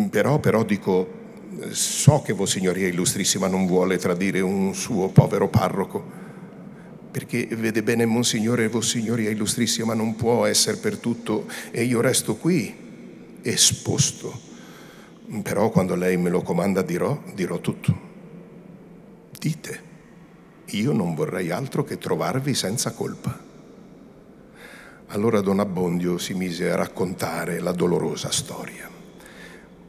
Però, 0.10 0.40
però 0.40 0.64
dico, 0.64 1.26
so 1.70 2.22
che 2.22 2.34
Vossignoria 2.34 2.88
Illustrissima 2.88 3.48
non 3.48 3.68
vuole 3.68 3.98
tradire 3.98 4.42
un 4.42 4.74
suo 4.74 5.10
povero 5.10 5.48
parroco 5.48 6.26
perché 7.18 7.48
vede 7.48 7.82
bene 7.82 8.06
Monsignore 8.06 8.70
e 8.72 8.82
Signoria 8.84 9.32
Illustrissima 9.32 9.96
non 9.96 10.16
può 10.16 10.46
essere 10.46 10.78
per 10.78 10.98
tutto 10.98 11.48
e 11.72 11.82
io 11.84 12.00
resto 12.00 12.36
qui 12.36 12.72
esposto. 13.42 14.40
Però 15.42 15.72
quando 15.72 15.96
lei 15.96 16.16
me 16.18 16.30
lo 16.30 16.44
comanda 16.44 16.84
dirò, 16.84 17.20
dirò 17.34 17.60
tutto. 17.60 18.00
Dite, 19.32 19.82
io 20.66 20.92
non 20.92 21.16
vorrei 21.16 21.50
altro 21.50 21.84
che 21.84 21.98
trovarvi 21.98 22.54
senza 22.54 22.92
colpa. 22.92 23.36
Allora 25.08 25.42
Don 25.42 25.60
Abbondio 25.60 26.20
si 26.20 26.36
mise 26.36 26.70
a 26.70 26.76
raccontare 26.76 27.60
la 27.60 27.72
dolorosa 27.72 28.30
storia, 28.30 28.88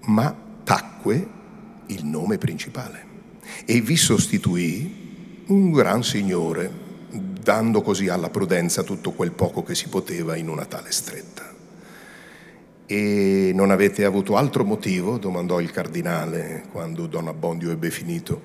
ma 0.04 0.34
tacque 0.64 1.28
il 1.88 2.06
nome 2.06 2.38
principale 2.38 3.04
e 3.66 3.82
vi 3.82 3.96
sostituì 3.98 5.44
un 5.48 5.72
gran 5.72 6.02
signore 6.02 6.86
dando 7.48 7.80
così 7.80 8.08
alla 8.08 8.28
prudenza 8.28 8.82
tutto 8.82 9.12
quel 9.12 9.32
poco 9.32 9.62
che 9.62 9.74
si 9.74 9.88
poteva 9.88 10.36
in 10.36 10.50
una 10.50 10.66
tale 10.66 10.92
stretta. 10.92 11.50
E 12.84 13.52
non 13.54 13.70
avete 13.70 14.04
avuto 14.04 14.36
altro 14.36 14.64
motivo? 14.64 15.16
domandò 15.16 15.58
il 15.58 15.70
cardinale 15.70 16.64
quando 16.70 17.06
Don 17.06 17.26
Abbondio 17.26 17.70
ebbe 17.70 17.90
finito. 17.90 18.42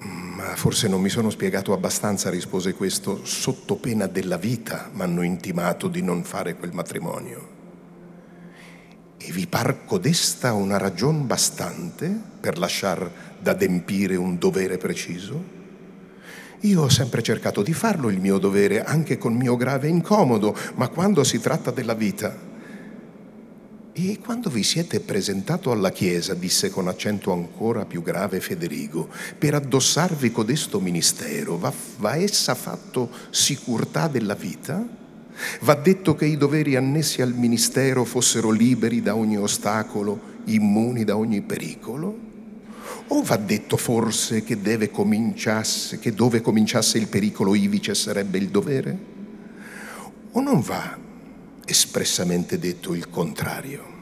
Ma 0.00 0.56
forse 0.56 0.88
non 0.88 1.00
mi 1.00 1.08
sono 1.08 1.30
spiegato 1.30 1.72
abbastanza, 1.72 2.30
rispose 2.30 2.74
questo, 2.74 3.24
sotto 3.24 3.76
pena 3.76 4.08
della 4.08 4.38
vita 4.38 4.90
mi 4.92 5.02
hanno 5.02 5.22
intimato 5.22 5.86
di 5.86 6.02
non 6.02 6.24
fare 6.24 6.56
quel 6.56 6.72
matrimonio. 6.72 7.48
E 9.18 9.30
vi 9.30 9.46
par 9.46 9.84
codesta 9.84 10.52
una 10.52 10.78
ragion 10.78 11.28
bastante 11.28 12.12
per 12.40 12.58
lasciar 12.58 13.08
d'adempire 13.38 14.16
un 14.16 14.36
dovere 14.36 14.78
preciso? 14.78 15.57
Io 16.62 16.82
ho 16.82 16.88
sempre 16.88 17.22
cercato 17.22 17.62
di 17.62 17.72
farlo 17.72 18.08
il 18.08 18.20
mio 18.20 18.38
dovere, 18.38 18.82
anche 18.82 19.16
con 19.16 19.34
mio 19.34 19.56
grave 19.56 19.88
incomodo, 19.88 20.56
ma 20.74 20.88
quando 20.88 21.24
si 21.24 21.40
tratta 21.40 21.70
della 21.70 21.94
vita... 21.94 22.46
E 24.00 24.20
quando 24.24 24.48
vi 24.48 24.62
siete 24.62 25.00
presentato 25.00 25.72
alla 25.72 25.90
Chiesa, 25.90 26.32
disse 26.34 26.70
con 26.70 26.86
accento 26.86 27.32
ancora 27.32 27.84
più 27.84 28.00
grave 28.00 28.38
Federigo, 28.38 29.08
per 29.36 29.54
addossarvi 29.54 30.30
codesto 30.30 30.78
ministero, 30.78 31.58
va, 31.58 31.72
va 31.96 32.14
essa 32.14 32.54
fatto 32.54 33.10
sicurtà 33.30 34.06
della 34.06 34.34
vita? 34.34 34.86
Va 35.62 35.74
detto 35.74 36.14
che 36.14 36.26
i 36.26 36.36
doveri 36.36 36.76
annessi 36.76 37.22
al 37.22 37.34
ministero 37.34 38.04
fossero 38.04 38.50
liberi 38.50 39.02
da 39.02 39.16
ogni 39.16 39.36
ostacolo, 39.36 40.20
immuni 40.44 41.02
da 41.02 41.16
ogni 41.16 41.42
pericolo? 41.42 42.27
O 43.08 43.22
va 43.22 43.36
detto 43.36 43.76
forse 43.76 44.44
che, 44.44 44.58
che 44.60 46.14
dove 46.14 46.40
cominciasse 46.40 46.98
il 46.98 47.06
pericolo 47.08 47.54
ivi 47.54 47.80
cesserebbe 47.80 48.38
il 48.38 48.48
dovere? 48.48 48.98
O 50.32 50.40
non 50.40 50.60
va 50.60 50.96
espressamente 51.64 52.58
detto 52.58 52.94
il 52.94 53.08
contrario? 53.08 53.96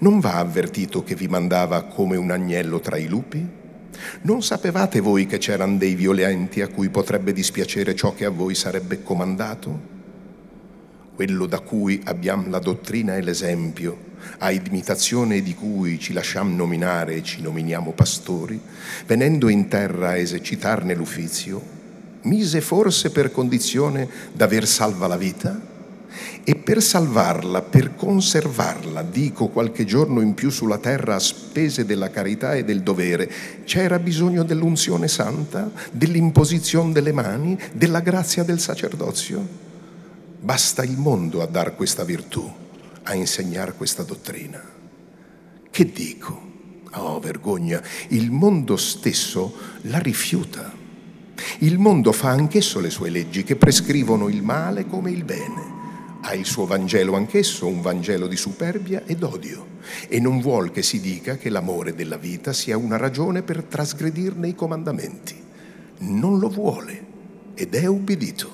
Non 0.00 0.20
va 0.20 0.34
avvertito 0.34 1.02
che 1.02 1.14
vi 1.14 1.28
mandava 1.28 1.82
come 1.84 2.16
un 2.16 2.30
agnello 2.30 2.80
tra 2.80 2.96
i 2.96 3.06
lupi? 3.06 3.46
Non 4.22 4.42
sapevate 4.42 5.00
voi 5.00 5.26
che 5.26 5.38
c'erano 5.38 5.76
dei 5.76 5.94
violenti 5.94 6.60
a 6.60 6.68
cui 6.68 6.88
potrebbe 6.88 7.32
dispiacere 7.32 7.94
ciò 7.94 8.14
che 8.14 8.24
a 8.24 8.30
voi 8.30 8.54
sarebbe 8.54 9.02
comandato? 9.02 9.96
Quello 11.18 11.46
da 11.46 11.58
cui 11.58 12.00
abbiamo 12.04 12.48
la 12.48 12.60
dottrina 12.60 13.16
e 13.16 13.22
l'esempio, 13.22 13.98
a 14.38 14.52
imitazione 14.52 15.42
di 15.42 15.52
cui 15.52 15.98
ci 15.98 16.12
lasciamo 16.12 16.54
nominare 16.54 17.16
e 17.16 17.24
ci 17.24 17.42
nominiamo 17.42 17.90
pastori, 17.90 18.60
venendo 19.04 19.48
in 19.48 19.66
terra 19.66 20.10
a 20.10 20.16
esercitarne 20.16 20.94
l'uffizio, 20.94 21.60
mise 22.22 22.60
forse 22.60 23.10
per 23.10 23.32
condizione 23.32 24.08
d'aver 24.32 24.64
salva 24.64 25.08
la 25.08 25.16
vita? 25.16 25.60
E 26.44 26.54
per 26.54 26.80
salvarla, 26.80 27.62
per 27.62 27.96
conservarla, 27.96 29.02
dico 29.02 29.48
qualche 29.48 29.84
giorno 29.84 30.20
in 30.20 30.34
più 30.34 30.50
sulla 30.50 30.78
terra 30.78 31.16
a 31.16 31.18
spese 31.18 31.84
della 31.84 32.10
carità 32.10 32.54
e 32.54 32.62
del 32.62 32.82
dovere, 32.82 33.28
c'era 33.64 33.98
bisogno 33.98 34.44
dell'unzione 34.44 35.08
santa, 35.08 35.68
dell'imposizione 35.90 36.92
delle 36.92 37.10
mani, 37.10 37.58
della 37.72 37.98
grazia 37.98 38.44
del 38.44 38.60
sacerdozio? 38.60 39.66
Basta 40.48 40.82
il 40.82 40.96
mondo 40.96 41.42
a 41.42 41.46
dar 41.46 41.76
questa 41.76 42.04
virtù, 42.04 42.50
a 43.02 43.12
insegnare 43.12 43.74
questa 43.74 44.02
dottrina. 44.02 44.58
Che 45.70 45.92
dico? 45.92 46.40
Oh, 46.92 47.20
vergogna, 47.20 47.82
il 48.08 48.30
mondo 48.30 48.78
stesso 48.78 49.54
la 49.82 49.98
rifiuta. 49.98 50.72
Il 51.58 51.78
mondo 51.78 52.12
fa 52.12 52.30
anch'esso 52.30 52.80
le 52.80 52.88
sue 52.88 53.10
leggi 53.10 53.44
che 53.44 53.56
prescrivono 53.56 54.30
il 54.30 54.42
male 54.42 54.86
come 54.86 55.10
il 55.10 55.22
bene. 55.22 56.16
Ha 56.22 56.32
il 56.32 56.46
suo 56.46 56.64
Vangelo 56.64 57.14
anch'esso, 57.14 57.66
un 57.66 57.82
Vangelo 57.82 58.26
di 58.26 58.36
superbia 58.36 59.02
ed 59.04 59.22
odio, 59.24 59.66
e 60.08 60.18
non 60.18 60.40
vuol 60.40 60.70
che 60.70 60.82
si 60.82 60.98
dica 60.98 61.36
che 61.36 61.50
l'amore 61.50 61.94
della 61.94 62.16
vita 62.16 62.54
sia 62.54 62.78
una 62.78 62.96
ragione 62.96 63.42
per 63.42 63.64
trasgredirne 63.64 64.48
i 64.48 64.54
comandamenti. 64.54 65.36
Non 65.98 66.38
lo 66.38 66.48
vuole 66.48 67.04
ed 67.52 67.74
è 67.74 67.84
ubbidito. 67.84 68.50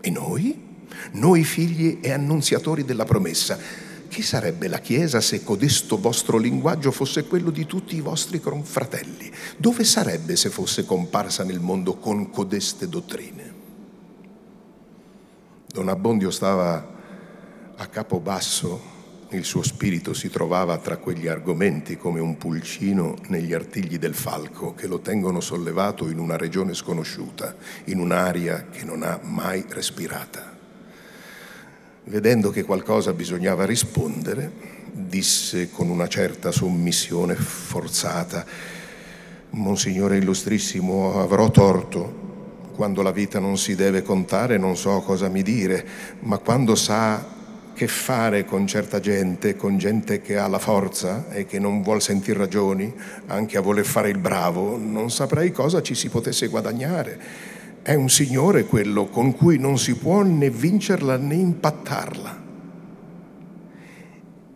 E 0.00 0.10
noi? 0.10 0.68
Noi 1.12 1.44
figli 1.44 1.98
e 2.00 2.12
annunziatori 2.12 2.84
della 2.84 3.04
promessa, 3.04 3.58
che 4.08 4.22
sarebbe 4.22 4.66
la 4.66 4.80
Chiesa 4.80 5.20
se 5.20 5.44
codesto 5.44 5.96
vostro 5.96 6.36
linguaggio 6.36 6.90
fosse 6.90 7.24
quello 7.26 7.50
di 7.50 7.64
tutti 7.64 7.94
i 7.94 8.00
vostri 8.00 8.40
confratelli? 8.40 9.30
Dove 9.56 9.84
sarebbe 9.84 10.34
se 10.34 10.50
fosse 10.50 10.84
comparsa 10.84 11.44
nel 11.44 11.60
mondo 11.60 11.94
con 11.94 12.28
codeste 12.28 12.88
dottrine? 12.88 13.54
Don 15.72 15.88
Abbondio 15.88 16.32
stava 16.32 16.98
a 17.76 17.86
capo 17.86 18.18
basso, 18.18 18.98
il 19.30 19.44
suo 19.44 19.62
spirito 19.62 20.12
si 20.12 20.28
trovava 20.28 20.76
tra 20.78 20.96
quegli 20.96 21.28
argomenti 21.28 21.96
come 21.96 22.18
un 22.18 22.36
pulcino 22.36 23.14
negli 23.28 23.52
artigli 23.52 23.96
del 23.96 24.14
falco 24.14 24.74
che 24.74 24.88
lo 24.88 24.98
tengono 24.98 25.40
sollevato 25.40 26.08
in 26.08 26.18
una 26.18 26.36
regione 26.36 26.74
sconosciuta, 26.74 27.54
in 27.84 28.00
un'aria 28.00 28.66
che 28.70 28.82
non 28.82 29.04
ha 29.04 29.20
mai 29.22 29.64
respirata. 29.68 30.49
Vedendo 32.04 32.50
che 32.50 32.64
qualcosa 32.64 33.12
bisognava 33.12 33.66
rispondere, 33.66 34.50
disse 34.92 35.70
con 35.70 35.90
una 35.90 36.08
certa 36.08 36.50
sommissione 36.50 37.34
forzata, 37.34 38.44
Monsignore 39.50 40.16
Illustrissimo, 40.16 41.20
avrò 41.20 41.50
torto 41.50 42.28
quando 42.74 43.02
la 43.02 43.12
vita 43.12 43.38
non 43.38 43.58
si 43.58 43.74
deve 43.74 44.02
contare 44.02 44.56
non 44.56 44.76
so 44.76 45.00
cosa 45.00 45.28
mi 45.28 45.42
dire, 45.42 45.86
ma 46.20 46.38
quando 46.38 46.74
sa 46.74 47.38
che 47.74 47.86
fare 47.86 48.44
con 48.44 48.66
certa 48.66 49.00
gente, 49.00 49.56
con 49.56 49.76
gente 49.76 50.22
che 50.22 50.38
ha 50.38 50.48
la 50.48 50.58
forza 50.58 51.30
e 51.30 51.44
che 51.44 51.58
non 51.58 51.82
vuol 51.82 52.00
sentire 52.00 52.38
ragioni, 52.38 52.92
anche 53.26 53.58
a 53.58 53.60
voler 53.60 53.84
fare 53.84 54.08
il 54.08 54.18
bravo, 54.18 54.78
non 54.78 55.10
saprei 55.10 55.52
cosa 55.52 55.82
ci 55.82 55.94
si 55.94 56.08
potesse 56.08 56.48
guadagnare. 56.48 57.20
È 57.82 57.94
un 57.94 58.10
signore 58.10 58.66
quello 58.66 59.06
con 59.06 59.34
cui 59.34 59.58
non 59.58 59.78
si 59.78 59.94
può 59.94 60.22
né 60.22 60.50
vincerla 60.50 61.16
né 61.16 61.34
impattarla. 61.34 62.42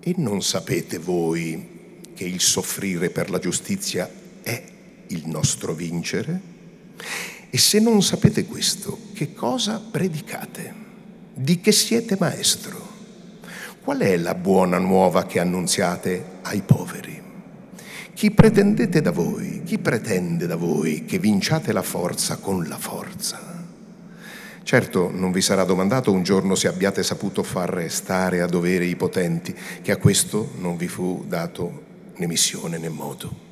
E 0.01 0.15
non 0.19 0.43
sapete 0.43 0.99
voi 0.99 2.01
che 2.15 2.25
il 2.25 2.41
soffrire 2.41 3.09
per 3.09 3.31
la 3.31 3.39
giustizia 3.39 4.11
è 4.43 4.63
il 5.09 5.27
nostro 5.27 5.73
vincere? 5.73 6.53
E 7.49 7.57
se 7.57 7.81
non 7.81 8.03
sapete 8.03 8.45
questo, 8.45 8.99
che 9.15 9.33
cosa 9.33 9.81
predicate? 9.81 10.75
Di 11.33 11.61
che 11.61 11.73
siete 11.73 12.17
maestro? 12.21 12.93
Qual 13.83 14.01
è 14.01 14.17
la 14.19 14.35
buona 14.35 14.79
nuova 14.79 15.25
che 15.25 15.41
annunziate 15.41 16.41
ai 16.43 16.61
poveri? 16.61 17.14
Chi 18.15 18.31
pretendete 18.31 19.01
da 19.01 19.11
voi? 19.11 19.63
Chi 19.65 19.79
pretende 19.79 20.47
da 20.47 20.57
voi 20.57 21.05
che 21.05 21.19
vinciate 21.19 21.73
la 21.73 21.83
forza 21.83 22.37
con 22.37 22.65
la 22.69 22.79
forza? 22.79 23.63
Certo, 24.63 25.11
non 25.13 25.33
vi 25.33 25.41
sarà 25.41 25.65
domandato 25.65 26.13
un 26.13 26.23
giorno 26.23 26.55
se 26.55 26.69
abbiate 26.69 27.03
saputo 27.03 27.43
far 27.43 27.71
restare 27.71 28.41
a 28.41 28.47
dovere 28.47 28.85
i 28.85 28.97
potenti, 28.97 29.55
che 29.83 29.93
a 29.93 29.97
questo 29.97 30.53
non 30.59 30.77
vi 30.77 30.89
fu 30.89 31.25
dato 31.27 31.83
né 32.17 32.27
missione 32.27 32.79
né 32.79 32.89
modo 32.89 33.45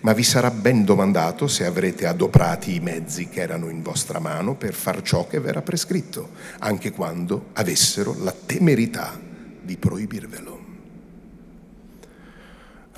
ma 0.00 0.12
vi 0.12 0.22
sarà 0.22 0.50
ben 0.50 0.84
domandato 0.84 1.46
se 1.46 1.64
avrete 1.64 2.06
adoprati 2.06 2.74
i 2.74 2.80
mezzi 2.80 3.28
che 3.28 3.40
erano 3.40 3.68
in 3.68 3.82
vostra 3.82 4.18
mano 4.18 4.56
per 4.56 4.74
far 4.74 5.02
ciò 5.02 5.26
che 5.26 5.38
v'era 5.38 5.62
prescritto, 5.62 6.30
anche 6.58 6.90
quando 6.90 7.50
avessero 7.52 8.16
la 8.18 8.32
temerità 8.32 9.18
di 9.62 9.76
proibirvelo. 9.76 10.61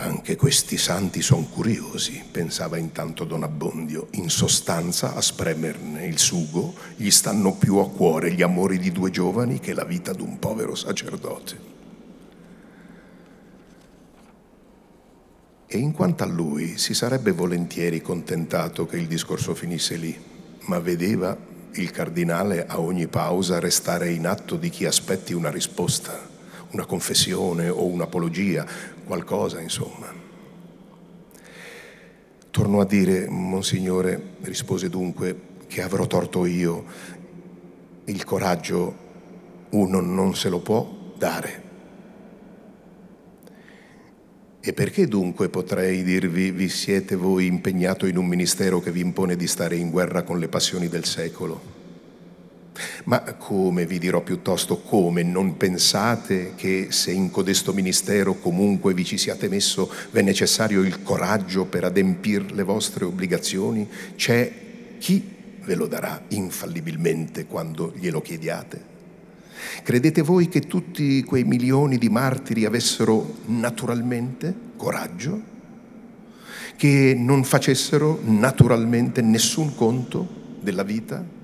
Anche 0.04 0.36
questi 0.36 0.76
santi 0.76 1.22
sono 1.22 1.46
curiosi, 1.46 2.22
pensava 2.30 2.76
intanto 2.76 3.24
Don 3.24 3.42
Abbondio. 3.42 4.08
In 4.12 4.28
sostanza, 4.28 5.14
a 5.14 5.22
spremerne 5.22 6.04
il 6.06 6.18
sugo, 6.18 6.74
gli 6.96 7.08
stanno 7.08 7.54
più 7.54 7.76
a 7.78 7.88
cuore 7.88 8.30
gli 8.32 8.42
amori 8.42 8.78
di 8.78 8.92
due 8.92 9.10
giovani 9.10 9.60
che 9.60 9.72
la 9.72 9.84
vita 9.84 10.12
d'un 10.12 10.38
povero 10.38 10.74
sacerdote. 10.74 11.58
E 15.66 15.78
in 15.78 15.92
quanto 15.92 16.22
a 16.22 16.26
lui 16.26 16.76
si 16.76 16.92
sarebbe 16.92 17.32
volentieri 17.32 18.02
contentato 18.02 18.84
che 18.84 18.98
il 18.98 19.06
discorso 19.06 19.54
finisse 19.54 19.96
lì, 19.96 20.14
ma 20.66 20.80
vedeva 20.80 21.34
il 21.72 21.90
cardinale 21.90 22.66
a 22.66 22.78
ogni 22.78 23.06
pausa 23.06 23.58
restare 23.58 24.10
in 24.10 24.26
atto 24.26 24.56
di 24.56 24.68
chi 24.68 24.84
aspetti 24.84 25.32
una 25.32 25.50
risposta, 25.50 26.32
una 26.72 26.84
confessione 26.84 27.70
o 27.70 27.86
un'apologia, 27.86 28.92
qualcosa 29.04 29.60
insomma. 29.60 30.12
Torno 32.50 32.80
a 32.80 32.84
dire, 32.84 33.28
Monsignore, 33.28 34.36
rispose 34.42 34.88
dunque, 34.88 35.40
che 35.66 35.82
avrò 35.82 36.06
torto 36.06 36.46
io, 36.46 36.84
il 38.04 38.24
coraggio 38.24 39.02
uno 39.70 40.00
non 40.00 40.34
se 40.36 40.48
lo 40.48 40.60
può 40.60 40.88
dare 41.16 41.64
e 44.66 44.72
perché 44.72 45.06
dunque 45.06 45.50
potrei 45.50 46.02
dirvi 46.02 46.50
vi 46.50 46.70
siete 46.70 47.16
voi 47.16 47.44
impegnato 47.44 48.06
in 48.06 48.16
un 48.16 48.24
ministero 48.24 48.80
che 48.80 48.90
vi 48.90 49.00
impone 49.00 49.36
di 49.36 49.46
stare 49.46 49.76
in 49.76 49.90
guerra 49.90 50.22
con 50.22 50.38
le 50.38 50.48
passioni 50.48 50.88
del 50.88 51.04
secolo? 51.04 51.73
Ma 53.04 53.20
come 53.20 53.86
vi 53.86 53.98
dirò 53.98 54.20
piuttosto 54.20 54.78
come 54.80 55.22
non 55.22 55.56
pensate 55.56 56.54
che 56.56 56.88
se 56.90 57.12
in 57.12 57.30
codesto 57.30 57.72
ministero 57.72 58.34
comunque 58.34 58.94
vi 58.94 59.04
ci 59.04 59.16
siate 59.16 59.48
messo 59.48 59.92
v'è 60.10 60.22
necessario 60.22 60.82
il 60.82 61.02
coraggio 61.02 61.66
per 61.66 61.84
adempir 61.84 62.52
le 62.52 62.64
vostre 62.64 63.04
obbligazioni? 63.04 63.88
C'è 64.16 64.52
chi 64.98 65.22
ve 65.62 65.74
lo 65.74 65.86
darà 65.86 66.22
infallibilmente 66.28 67.46
quando 67.46 67.92
glielo 67.96 68.20
chiediate? 68.20 68.92
Credete 69.82 70.22
voi 70.22 70.48
che 70.48 70.60
tutti 70.60 71.22
quei 71.22 71.44
milioni 71.44 71.96
di 71.96 72.08
martiri 72.08 72.64
avessero 72.64 73.36
naturalmente 73.46 74.52
coraggio? 74.76 75.52
Che 76.76 77.14
non 77.16 77.44
facessero 77.44 78.18
naturalmente 78.24 79.22
nessun 79.22 79.76
conto 79.76 80.26
della 80.60 80.82
vita? 80.82 81.43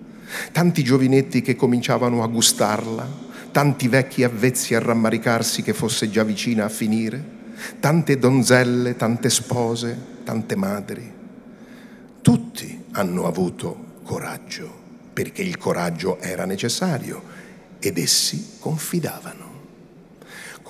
Tanti 0.52 0.82
giovinetti 0.82 1.42
che 1.42 1.56
cominciavano 1.56 2.22
a 2.22 2.26
gustarla? 2.28 3.28
Tanti 3.50 3.88
vecchi 3.88 4.22
avvezzi 4.22 4.74
a 4.74 4.78
rammaricarsi 4.78 5.62
che 5.62 5.72
fosse 5.72 6.08
già 6.10 6.22
vicina 6.22 6.64
a 6.64 6.68
finire? 6.68 7.38
Tante 7.80 8.18
donzelle, 8.18 8.96
tante 8.96 9.28
spose, 9.28 9.96
tante 10.24 10.56
madri? 10.56 11.12
Tutti 12.22 12.84
hanno 12.92 13.26
avuto 13.26 13.98
coraggio, 14.02 14.72
perché 15.12 15.42
il 15.42 15.58
coraggio 15.58 16.18
era 16.20 16.44
necessario 16.44 17.22
ed 17.78 17.98
essi 17.98 18.56
confidavano. 18.58 19.49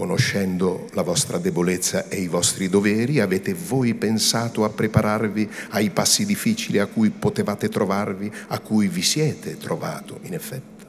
Conoscendo 0.01 0.89
la 0.95 1.03
vostra 1.03 1.37
debolezza 1.37 2.09
e 2.09 2.23
i 2.23 2.27
vostri 2.27 2.71
doveri, 2.71 3.21
avete 3.21 3.53
voi 3.53 3.93
pensato 3.93 4.65
a 4.65 4.71
prepararvi 4.71 5.47
ai 5.73 5.91
passi 5.91 6.25
difficili 6.25 6.79
a 6.79 6.87
cui 6.87 7.11
potevate 7.11 7.69
trovarvi, 7.69 8.33
a 8.49 8.61
cui 8.61 8.89
vi 8.89 9.03
siete 9.03 9.59
trovato, 9.59 10.21
in 10.23 10.33
effetto? 10.33 10.87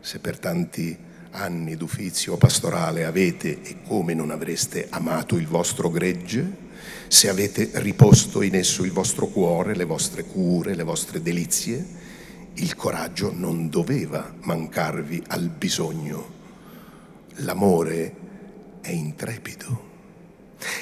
Se 0.00 0.18
per 0.18 0.38
tanti 0.38 0.96
anni 1.32 1.76
d'uffizio 1.76 2.38
pastorale 2.38 3.04
avete 3.04 3.60
e 3.60 3.82
come 3.86 4.14
non 4.14 4.30
avreste 4.30 4.86
amato 4.88 5.36
il 5.36 5.46
vostro 5.46 5.90
gregge, 5.90 6.56
se 7.06 7.28
avete 7.28 7.68
riposto 7.74 8.40
in 8.40 8.54
esso 8.54 8.82
il 8.82 8.92
vostro 8.92 9.26
cuore, 9.26 9.76
le 9.76 9.84
vostre 9.84 10.24
cure, 10.24 10.74
le 10.74 10.84
vostre 10.84 11.20
delizie, 11.20 11.84
il 12.54 12.74
coraggio 12.74 13.30
non 13.30 13.68
doveva 13.68 14.34
mancarvi 14.40 15.22
al 15.26 15.50
bisogno. 15.50 16.33
L'amore 17.38 18.14
è 18.80 18.90
intrepido. 18.90 19.92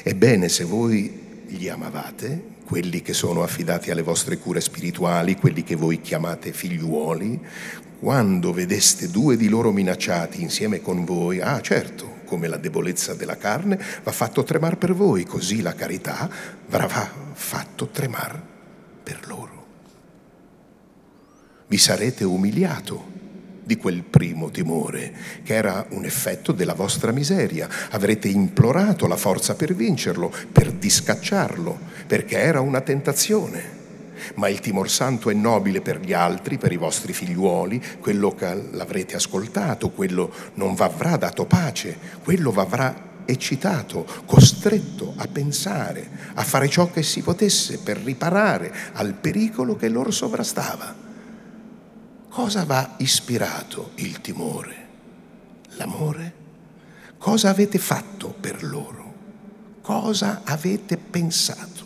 Ebbene, 0.03 0.49
se 0.49 0.65
voi 0.65 1.45
li 1.47 1.69
amavate, 1.69 2.51
quelli 2.65 3.03
che 3.03 3.13
sono 3.13 3.43
affidati 3.43 3.91
alle 3.91 4.03
vostre 4.03 4.39
cure 4.39 4.61
spirituali, 4.61 5.37
quelli 5.37 5.63
che 5.63 5.77
voi 5.77 6.01
chiamate 6.01 6.53
figliuoli, 6.53 7.41
quando 8.01 8.53
vedeste 8.53 9.11
due 9.11 9.37
di 9.37 9.49
loro 9.49 9.71
minacciati 9.71 10.43
insieme 10.43 10.81
con 10.81 11.05
voi, 11.05 11.41
ah 11.41 11.61
certo, 11.61 12.21
come 12.25 12.49
la 12.49 12.57
debolezza 12.57 13.15
della 13.15 13.37
carne 13.37 13.79
va 14.03 14.11
fatto 14.11 14.43
tremare 14.43 14.77
per 14.77 14.95
voi, 14.95 15.25
così 15.25 15.61
la 15.63 15.75
carità 15.75 16.31
va 16.67 16.89
fatto 17.33 17.89
tremare 17.89 18.43
per 19.03 19.21
loro. 19.27 19.67
Vi 21.69 21.79
sarete 21.79 22.25
umiliato 22.25 23.12
di 23.65 23.77
quel 23.77 24.03
primo 24.03 24.51
timore, 24.51 25.13
che 25.43 25.55
era 25.55 25.87
un 25.91 26.05
effetto 26.05 26.53
della 26.53 26.75
vostra 26.75 27.13
miseria. 27.13 27.69
Avrete 27.91 28.29
implorato 28.29 29.07
la 29.07 29.17
forza 29.17 29.55
per 29.55 29.75
vincerlo, 29.75 30.33
per 30.51 30.73
discacciarlo, 30.73 31.79
perché 32.07 32.39
era 32.39 32.61
una 32.61 32.81
tentazione. 32.81 33.81
Ma 34.35 34.49
il 34.49 34.61
timor 34.61 34.89
santo 34.89 35.31
è 35.31 35.35
nobile 35.35 35.81
per 35.81 36.01
gli 36.01 36.13
altri, 36.13 36.59
per 36.59 36.73
i 36.73 36.77
vostri 36.77 37.13
figliuoli, 37.13 37.83
quello 38.01 38.35
che 38.35 38.69
l'avrete 38.71 39.17
ascoltato, 39.17 39.91
quello 39.91 40.33
non 40.55 40.75
v'avrà 40.75 41.17
dato 41.17 41.45
pace, 41.45 41.97
quello 42.23 42.53
v'avrà 42.53 43.11
eccitato, 43.25 44.07
costretto 44.27 45.15
a 45.17 45.27
pensare, 45.27 46.09
a 46.35 46.43
fare 46.43 46.69
ciò 46.69 46.91
che 46.91 47.03
si 47.03 47.23
potesse 47.23 47.79
per 47.79 47.99
riparare 47.99 48.73
al 48.93 49.15
pericolo 49.15 49.77
che 49.77 49.89
loro 49.89 50.11
sovrastava. 50.11 51.11
Cosa 52.33 52.65
va 52.65 52.95
ispirato 52.97 53.91
il 53.97 54.23
timore? 54.23 54.89
L'amore? 55.73 56.35
Cosa 57.19 57.51
avete 57.51 57.77
fatto 57.79 58.31
per 58.31 58.65
loro? 58.65 59.15
Cosa 59.83 60.41
avete 60.43 60.97
pensato? 60.97 61.85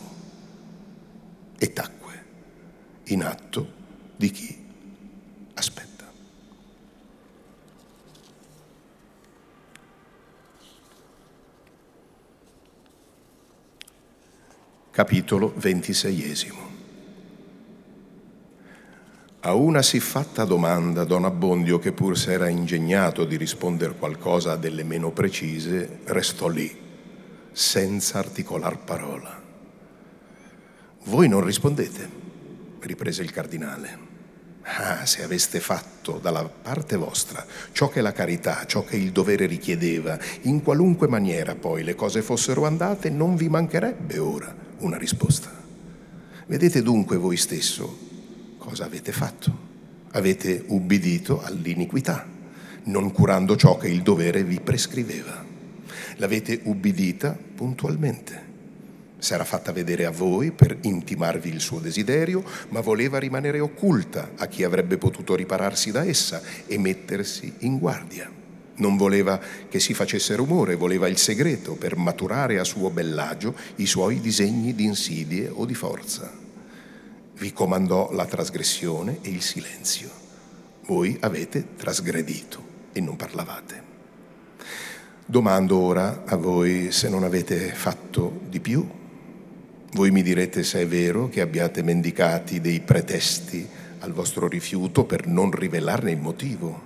E 1.57 1.73
tacque 1.73 2.25
in 3.07 3.23
atto 3.23 3.73
di 4.15 4.31
chi 4.31 4.65
aspetta. 5.55 6.05
Capitolo 14.91 15.53
ventiseiesimo. 15.57 16.66
A 19.47 19.53
una 19.53 19.81
siffatta 19.81 20.43
domanda 20.43 21.05
Don 21.05 21.23
Abbondio, 21.23 21.79
che 21.79 21.93
pur 21.93 22.17
s'era 22.17 22.49
ingegnato 22.49 23.23
di 23.23 23.37
rispondere 23.37 23.95
qualcosa 23.95 24.57
delle 24.57 24.83
meno 24.83 25.11
precise, 25.11 25.99
restò 26.03 26.49
lì, 26.49 26.69
senza 27.53 28.17
articolar 28.17 28.77
parola. 28.79 29.41
Voi 31.05 31.29
non 31.29 31.45
rispondete, 31.45 32.09
riprese 32.81 33.21
il 33.21 33.31
cardinale. 33.31 33.97
Ah, 34.63 35.05
se 35.05 35.23
aveste 35.23 35.61
fatto 35.61 36.19
dalla 36.21 36.43
parte 36.43 36.97
vostra 36.97 37.45
ciò 37.71 37.87
che 37.87 38.01
la 38.01 38.11
carità, 38.11 38.65
ciò 38.65 38.83
che 38.83 38.97
il 38.97 39.13
dovere 39.13 39.45
richiedeva, 39.45 40.19
in 40.41 40.61
qualunque 40.61 41.07
maniera 41.07 41.55
poi 41.55 41.85
le 41.85 41.95
cose 41.95 42.21
fossero 42.21 42.65
andate, 42.65 43.09
non 43.09 43.37
vi 43.37 43.47
mancherebbe 43.47 44.17
ora 44.17 44.53
una 44.79 44.97
risposta. 44.97 45.49
Vedete 46.47 46.81
dunque 46.81 47.15
voi 47.15 47.37
stesso 47.37 48.06
cosa 48.67 48.83
avete 48.83 49.13
fatto? 49.13 49.57
Avete 50.11 50.61
ubbidito 50.67 51.41
all'iniquità, 51.41 52.27
non 52.83 53.13
curando 53.13 53.55
ciò 53.55 53.77
che 53.77 53.87
il 53.87 54.01
dovere 54.01 54.43
vi 54.43 54.59
prescriveva. 54.59 55.41
L'avete 56.17 56.59
ubbidita 56.63 57.37
puntualmente. 57.55 58.45
S'era 59.19 59.45
fatta 59.45 59.71
vedere 59.71 60.03
a 60.03 60.11
voi 60.11 60.51
per 60.51 60.79
intimarvi 60.81 61.47
il 61.47 61.61
suo 61.61 61.79
desiderio, 61.79 62.43
ma 62.67 62.81
voleva 62.81 63.19
rimanere 63.19 63.61
occulta 63.61 64.31
a 64.35 64.47
chi 64.47 64.65
avrebbe 64.65 64.97
potuto 64.97 65.33
ripararsi 65.33 65.91
da 65.91 66.03
essa 66.03 66.41
e 66.65 66.77
mettersi 66.77 67.53
in 67.59 67.77
guardia. 67.77 68.29
Non 68.75 68.97
voleva 68.97 69.39
che 69.69 69.79
si 69.79 69.93
facesse 69.93 70.35
rumore, 70.35 70.75
voleva 70.75 71.07
il 71.07 71.17
segreto 71.17 71.75
per 71.75 71.95
maturare 71.95 72.59
a 72.59 72.65
suo 72.65 72.89
bellagio 72.89 73.55
i 73.77 73.85
suoi 73.85 74.19
disegni 74.19 74.75
di 74.75 74.83
insidie 74.83 75.47
o 75.47 75.63
di 75.63 75.73
forza 75.73 76.45
vi 77.37 77.53
comandò 77.53 78.11
la 78.13 78.25
trasgressione 78.25 79.19
e 79.21 79.29
il 79.29 79.41
silenzio. 79.41 80.09
Voi 80.85 81.17
avete 81.19 81.75
trasgredito 81.75 82.75
e 82.91 82.99
non 82.99 83.15
parlavate. 83.15 83.85
Domando 85.25 85.77
ora 85.77 86.23
a 86.25 86.35
voi 86.35 86.91
se 86.91 87.09
non 87.09 87.23
avete 87.23 87.73
fatto 87.73 88.41
di 88.47 88.59
più. 88.59 88.87
Voi 89.91 90.11
mi 90.11 90.23
direte 90.23 90.63
se 90.63 90.81
è 90.81 90.87
vero 90.87 91.29
che 91.29 91.41
abbiate 91.41 91.83
mendicati 91.83 92.59
dei 92.59 92.79
pretesti 92.79 93.67
al 93.99 94.13
vostro 94.13 94.47
rifiuto 94.47 95.05
per 95.05 95.27
non 95.27 95.51
rivelarne 95.51 96.11
il 96.11 96.19
motivo. 96.19 96.85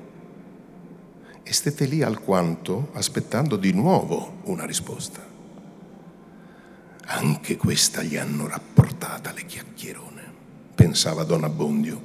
E 1.44 1.54
stette 1.54 1.86
lì 1.86 2.02
alquanto 2.02 2.90
aspettando 2.94 3.56
di 3.56 3.72
nuovo 3.72 4.40
una 4.44 4.66
risposta. 4.66 5.26
Anche 7.06 7.58
questa 7.58 8.02
gli 8.04 8.18
hanno 8.18 8.48
rapportata 8.48 9.32
le 9.34 9.46
chiacchierone 9.46 10.11
pensava 10.82 11.24
Don 11.24 11.44
Abbondio, 11.44 12.02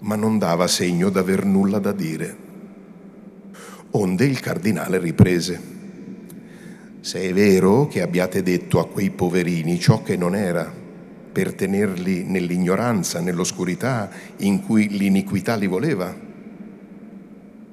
ma 0.00 0.16
non 0.16 0.36
dava 0.36 0.66
segno 0.66 1.08
d'aver 1.08 1.46
nulla 1.46 1.78
da 1.78 1.92
dire. 1.92 2.36
Onde 3.92 4.26
il 4.26 4.38
cardinale 4.38 4.98
riprese. 4.98 5.58
Se 7.00 7.20
è 7.22 7.32
vero 7.32 7.88
che 7.88 8.02
abbiate 8.02 8.42
detto 8.42 8.80
a 8.80 8.86
quei 8.86 9.08
poverini 9.08 9.80
ciò 9.80 10.02
che 10.02 10.18
non 10.18 10.34
era, 10.34 10.70
per 11.32 11.54
tenerli 11.54 12.24
nell'ignoranza, 12.24 13.20
nell'oscurità 13.20 14.10
in 14.38 14.62
cui 14.62 14.88
l'iniquità 14.88 15.56
li 15.56 15.66
voleva, 15.66 16.14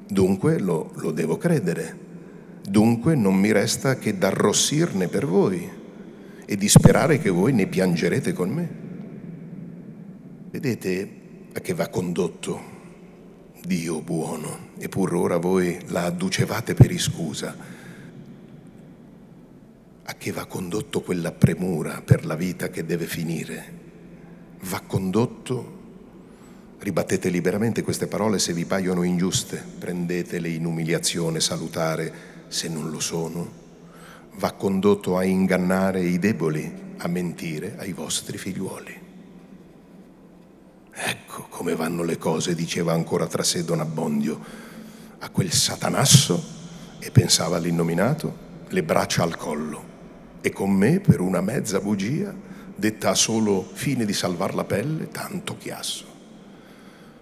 dunque 0.07 0.57
lo, 0.57 0.91
lo 0.95 1.11
devo 1.11 1.35
credere. 1.35 2.07
Dunque 2.63 3.15
non 3.15 3.35
mi 3.35 3.51
resta 3.51 3.97
che 3.97 4.17
d'arrossirne 4.17 5.09
per 5.09 5.25
voi 5.25 5.69
e 6.45 6.55
di 6.55 6.69
sperare 6.69 7.19
che 7.19 7.29
voi 7.29 7.51
ne 7.51 7.67
piangerete 7.67 8.31
con 8.31 8.49
me. 8.49 8.87
Vedete 10.51 11.09
a 11.53 11.59
che 11.59 11.75
va 11.75 11.89
condotto 11.89 12.59
Dio 13.63 14.01
buono, 14.01 14.69
eppure 14.79 15.15
ora 15.15 15.37
voi 15.37 15.77
la 15.89 16.05
adducevate 16.05 16.73
per 16.73 16.89
iscusa. 16.89 17.55
A 20.05 20.13
che 20.15 20.31
va 20.31 20.45
condotto 20.45 21.01
quella 21.01 21.31
premura 21.31 22.01
per 22.01 22.25
la 22.25 22.33
vita 22.33 22.69
che 22.69 22.83
deve 22.83 23.05
finire? 23.05 23.77
Va 24.61 24.79
condotto, 24.79 25.77
ribattete 26.79 27.29
liberamente 27.29 27.83
queste 27.83 28.07
parole 28.07 28.39
se 28.39 28.51
vi 28.53 28.65
paiono 28.65 29.03
ingiuste, 29.03 29.63
prendetele 29.77 30.49
in 30.49 30.65
umiliazione 30.65 31.41
salutare 31.41 32.11
se 32.47 32.69
non 32.69 32.89
lo 32.89 32.99
sono. 32.99 33.51
Va 34.37 34.53
condotto 34.53 35.15
a 35.15 35.23
ingannare 35.23 36.01
i 36.01 36.17
deboli, 36.17 36.95
a 36.97 37.07
mentire 37.07 37.75
ai 37.77 37.93
vostri 37.93 38.39
figliuoli. 38.39 39.08
Ecco 41.01 41.47
come 41.47 41.75
vanno 41.75 42.03
le 42.03 42.17
cose, 42.17 42.53
diceva 42.53 42.91
ancora 42.91 43.25
tra 43.25 43.41
sé 43.41 43.63
Don 43.63 43.79
Abbondio, 43.79 44.37
a 45.19 45.29
quel 45.29 45.49
satanasso, 45.49 46.57
e 46.99 47.09
pensava 47.09 47.55
all'innominato, 47.55 48.47
le 48.67 48.83
braccia 48.83 49.23
al 49.23 49.37
collo, 49.37 49.83
e 50.41 50.51
con 50.51 50.71
me, 50.71 50.99
per 50.99 51.21
una 51.21 51.39
mezza 51.39 51.79
bugia, 51.79 52.35
detta 52.75 53.11
a 53.11 53.15
solo 53.15 53.65
fine 53.71 54.03
di 54.03 54.11
salvar 54.11 54.53
la 54.53 54.65
pelle, 54.65 55.07
tanto 55.07 55.55
chiasso. 55.57 56.05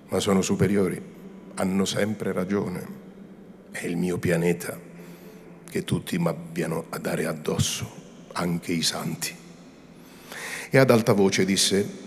Ma 0.09 0.19
sono 0.19 0.41
superiori, 0.41 0.99
hanno 1.55 1.85
sempre 1.85 2.31
ragione. 2.31 3.05
È 3.69 3.85
il 3.85 3.95
mio 3.95 4.17
pianeta 4.17 4.79
che 5.69 5.83
tutti 5.83 6.17
mi 6.17 6.29
abbiano 6.29 6.85
a 6.89 6.97
dare 6.97 7.27
addosso, 7.27 7.87
anche 8.33 8.71
i 8.71 8.81
santi. 8.81 9.35
E 10.69 10.77
ad 10.79 10.89
alta 10.89 11.13
voce 11.13 11.45
disse, 11.45 12.05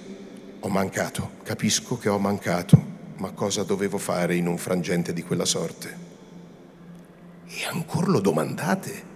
ho 0.61 0.68
mancato, 0.68 1.32
capisco 1.42 1.96
che 1.96 2.08
ho 2.08 2.18
mancato, 2.18 2.98
ma 3.16 3.30
cosa 3.32 3.62
dovevo 3.62 3.98
fare 3.98 4.36
in 4.36 4.46
un 4.46 4.58
frangente 4.58 5.12
di 5.12 5.22
quella 5.22 5.46
sorte? 5.46 6.08
E 7.46 7.64
ancora 7.70 8.08
lo 8.08 8.20
domandate 8.20 9.08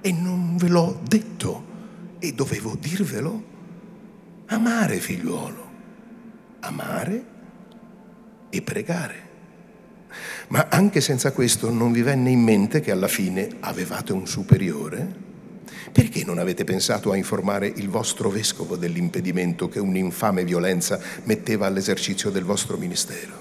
e 0.00 0.12
non 0.12 0.56
ve 0.56 0.68
l'ho 0.68 0.98
detto 1.02 1.64
e 2.18 2.32
dovevo 2.32 2.76
dirvelo? 2.78 3.54
Amare, 4.46 4.96
figliuolo, 4.98 5.70
amare 6.60 7.24
e 8.48 8.62
pregare. 8.62 9.24
Ma 10.48 10.68
anche 10.70 11.00
senza 11.00 11.32
questo 11.32 11.70
non 11.70 11.92
vi 11.92 12.02
venne 12.02 12.30
in 12.30 12.40
mente 12.40 12.80
che 12.80 12.90
alla 12.90 13.08
fine 13.08 13.56
avevate 13.60 14.12
un 14.12 14.26
superiore? 14.26 15.25
Perché 15.96 16.26
non 16.26 16.36
avete 16.36 16.64
pensato 16.64 17.10
a 17.10 17.16
informare 17.16 17.72
il 17.74 17.88
vostro 17.88 18.28
vescovo 18.28 18.76
dell'impedimento 18.76 19.66
che 19.70 19.78
un'infame 19.78 20.44
violenza 20.44 21.00
metteva 21.24 21.64
all'esercizio 21.64 22.28
del 22.28 22.44
vostro 22.44 22.76
ministero? 22.76 23.32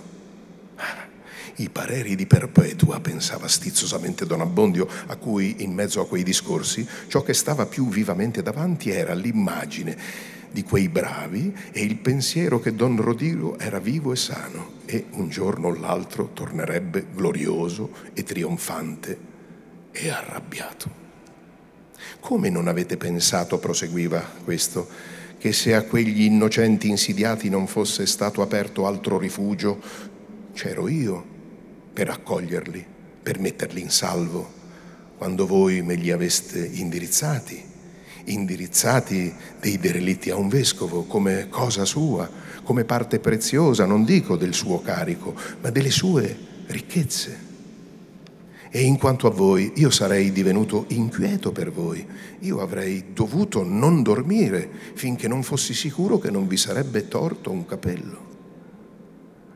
I 1.58 1.70
pareri 1.70 2.16
di 2.16 2.26
Perpetua, 2.26 3.02
pensava 3.02 3.50
stizzosamente 3.50 4.26
Don 4.26 4.40
Abbondio, 4.40 4.88
a 5.08 5.18
cui 5.18 5.64
in 5.64 5.74
mezzo 5.74 6.00
a 6.00 6.08
quei 6.08 6.24
discorsi 6.24 6.88
ciò 7.08 7.24
che 7.24 7.34
stava 7.34 7.66
più 7.66 7.90
vivamente 7.90 8.42
davanti 8.42 8.90
era 8.90 9.14
l'immagine 9.14 9.98
di 10.50 10.64
quei 10.64 10.88
bravi 10.88 11.54
e 11.74 11.84
il 11.84 11.98
pensiero 11.98 12.62
che 12.62 12.74
Don 12.74 12.96
Rodrigo 13.02 13.60
era 13.60 13.80
vivo 13.80 14.14
e 14.14 14.16
sano 14.16 14.76
e 14.86 15.08
un 15.12 15.28
giorno 15.28 15.68
o 15.68 15.76
l'altro 15.78 16.30
tornerebbe 16.32 17.08
glorioso 17.14 17.92
e 18.14 18.24
trionfante 18.24 19.18
e 19.92 20.10
arrabbiato. 20.10 21.05
Come 22.20 22.50
non 22.50 22.68
avete 22.68 22.98
pensato, 22.98 23.60
proseguiva 23.60 24.20
questo, 24.44 24.88
che 25.38 25.54
se 25.54 25.76
a 25.76 25.84
quegli 25.84 26.24
innocenti 26.24 26.90
insidiati 26.90 27.50
non 27.50 27.68
fosse 27.68 28.06
stato 28.06 28.42
aperto 28.42 28.88
altro 28.88 29.18
rifugio, 29.18 29.80
c'ero 30.54 30.88
io 30.88 31.24
per 31.94 32.10
accoglierli, 32.10 32.86
per 33.22 33.40
metterli 33.40 33.82
in 33.82 33.90
salvo, 33.90 34.52
quando 35.18 35.46
voi 35.46 35.82
me 35.82 35.96
li 35.96 36.12
aveste 36.12 36.66
indirizzati, 36.66 37.64
indirizzati 38.26 39.34
dei 39.60 39.78
derelitti 39.78 40.30
a 40.30 40.36
un 40.36 40.50
vescovo 40.50 41.04
come 41.04 41.48
cosa 41.50 41.86
sua, 41.86 42.30
come 42.64 42.84
parte 42.84 43.20
preziosa, 43.20 43.86
non 43.86 44.04
dico 44.04 44.36
del 44.36 44.54
suo 44.54 44.82
carico, 44.82 45.36
ma 45.62 45.70
delle 45.70 45.92
sue 45.92 46.38
ricchezze. 46.68 47.54
E 48.70 48.82
in 48.82 48.98
quanto 48.98 49.28
a 49.28 49.32
voi, 49.32 49.72
io 49.76 49.90
sarei 49.90 50.32
divenuto 50.32 50.86
inquieto 50.90 51.52
per 51.52 51.72
voi. 51.72 52.06
Io 52.40 52.60
avrei 52.60 53.14
dovuto 53.14 53.64
non 53.64 54.04
dormire 54.04 54.70
finché 54.94 55.28
non 55.28 55.44
fossi 55.44 55.74
sicuro 55.74 56.18
che 56.18 56.32
non 56.32 56.48
vi 56.48 56.58
sarebbe 56.58 57.08
torto 57.08 57.52
un 57.52 57.66
capello. 57.66 58.34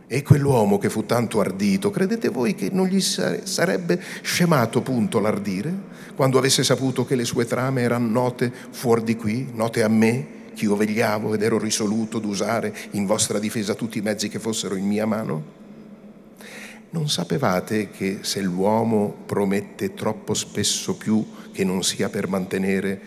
E 0.08 0.24
quell'uomo 0.24 0.80
che 0.80 0.90
fu 0.90 1.06
tanto 1.06 1.40
ardito, 1.40 1.92
credete 1.92 2.30
voi 2.30 2.56
che 2.56 2.70
non 2.72 2.88
gli 2.88 3.00
sarebbe 3.00 4.02
scemato 4.24 4.82
punto 4.82 5.20
l'ardire 5.20 5.72
quando 6.16 6.40
avesse 6.40 6.64
saputo 6.64 7.06
che 7.06 7.16
le 7.16 7.26
sue 7.26 7.46
trame 7.46 7.82
erano 7.82 8.08
note 8.10 8.52
fuori 8.72 9.04
di 9.04 9.16
qui, 9.16 9.50
note 9.54 9.84
a 9.84 9.88
me, 9.88 10.28
che 10.56 10.66
io 10.66 10.76
vegliavo 10.76 11.34
ed 11.34 11.44
ero 11.44 11.60
risoluto 11.60 12.20
d'usare 12.20 12.76
in 12.92 13.06
vostra 13.06 13.40
difesa 13.40 13.76
tutti 13.76 14.00
i 14.00 14.02
mezzi 14.02 14.30
che 14.30 14.40
fossero 14.40 14.76
in 14.76 14.86
mia 14.86 15.06
mano? 15.06 15.59
Non 16.92 17.08
sapevate 17.08 17.92
che 17.92 18.20
se 18.22 18.42
l'uomo 18.42 19.16
promette 19.26 19.94
troppo 19.94 20.34
spesso 20.34 20.96
più 20.96 21.24
che 21.52 21.64
non 21.64 21.84
sia 21.84 22.10
per 22.10 22.28
mantenere, 22.28 23.00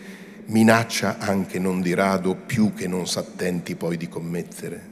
minaccia 0.45 1.17
anche 1.17 1.59
non 1.59 1.81
di 1.81 1.93
rado 1.93 2.35
più 2.35 2.73
che 2.73 2.87
non 2.87 3.07
s'attenti 3.07 3.75
poi 3.75 3.97
di 3.97 4.07
commettere? 4.07 4.91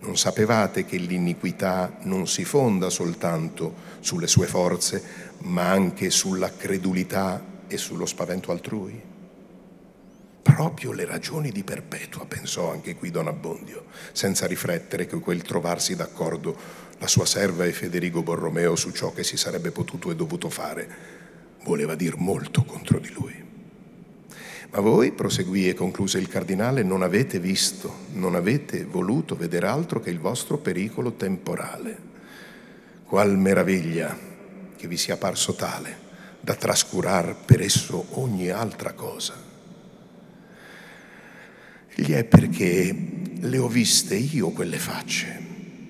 Non 0.00 0.16
sapevate 0.16 0.86
che 0.86 0.96
l'iniquità 0.96 1.98
non 2.02 2.26
si 2.26 2.44
fonda 2.44 2.88
soltanto 2.88 3.74
sulle 4.00 4.26
sue 4.26 4.46
forze, 4.46 5.02
ma 5.40 5.68
anche 5.68 6.08
sulla 6.08 6.52
credulità 6.56 7.44
e 7.66 7.76
sullo 7.76 8.06
spavento 8.06 8.50
altrui? 8.52 9.02
Proprio 10.40 10.92
le 10.92 11.04
ragioni 11.04 11.50
di 11.50 11.62
Perpetua, 11.62 12.24
pensò 12.24 12.70
anche 12.70 12.94
qui 12.94 13.10
Don 13.10 13.28
Abbondio, 13.28 13.84
senza 14.12 14.46
riflettere 14.46 15.06
che 15.06 15.18
quel 15.18 15.42
trovarsi 15.42 15.94
d'accordo 15.94 16.86
la 16.98 17.06
sua 17.06 17.26
serva 17.26 17.64
e 17.64 17.72
Federico 17.72 18.22
Borromeo 18.22 18.76
su 18.76 18.90
ciò 18.90 19.12
che 19.12 19.24
si 19.24 19.36
sarebbe 19.36 19.70
potuto 19.70 20.10
e 20.10 20.16
dovuto 20.16 20.50
fare 20.50 21.16
voleva 21.64 21.94
dir 21.94 22.16
molto 22.16 22.64
contro 22.64 22.98
di 22.98 23.10
lui. 23.12 23.46
Ma 24.70 24.80
voi, 24.80 25.12
proseguì 25.12 25.68
e 25.68 25.74
concluse 25.74 26.18
il 26.18 26.28
cardinale, 26.28 26.82
non 26.82 27.02
avete 27.02 27.40
visto, 27.40 28.06
non 28.12 28.34
avete 28.34 28.84
voluto 28.84 29.36
vedere 29.36 29.66
altro 29.66 30.00
che 30.00 30.10
il 30.10 30.18
vostro 30.18 30.58
pericolo 30.58 31.12
temporale. 31.12 32.06
Qual 33.04 33.38
meraviglia 33.38 34.16
che 34.76 34.86
vi 34.86 34.96
sia 34.96 35.16
parso 35.16 35.54
tale 35.54 36.06
da 36.40 36.54
trascurar 36.54 37.36
per 37.44 37.60
esso 37.60 38.06
ogni 38.20 38.48
altra 38.48 38.92
cosa. 38.92 39.34
Gli 41.94 42.12
è 42.12 42.24
perché 42.24 42.96
le 43.40 43.58
ho 43.58 43.68
viste 43.68 44.14
io 44.14 44.50
quelle 44.50 44.78
facce, 44.78 45.47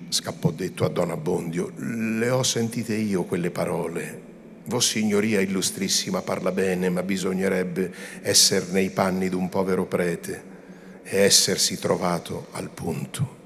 scappò 0.09 0.51
detto 0.51 0.85
a 0.85 0.89
Don 0.89 1.11
Abbondio, 1.11 1.71
le 1.75 2.29
ho 2.29 2.43
sentite 2.43 2.95
io 2.95 3.23
quelle 3.23 3.51
parole 3.51 4.27
Vossignoria 4.69 5.41
illustrissima 5.41 6.21
parla 6.21 6.51
bene, 6.51 6.89
ma 6.89 7.01
bisognerebbe 7.01 7.91
essere 8.21 8.67
nei 8.69 8.91
panni 8.91 9.27
d'un 9.27 9.49
povero 9.49 9.85
prete 9.85 10.43
e 11.03 11.17
essersi 11.17 11.79
trovato 11.79 12.47
al 12.51 12.69
punto. 12.69 13.37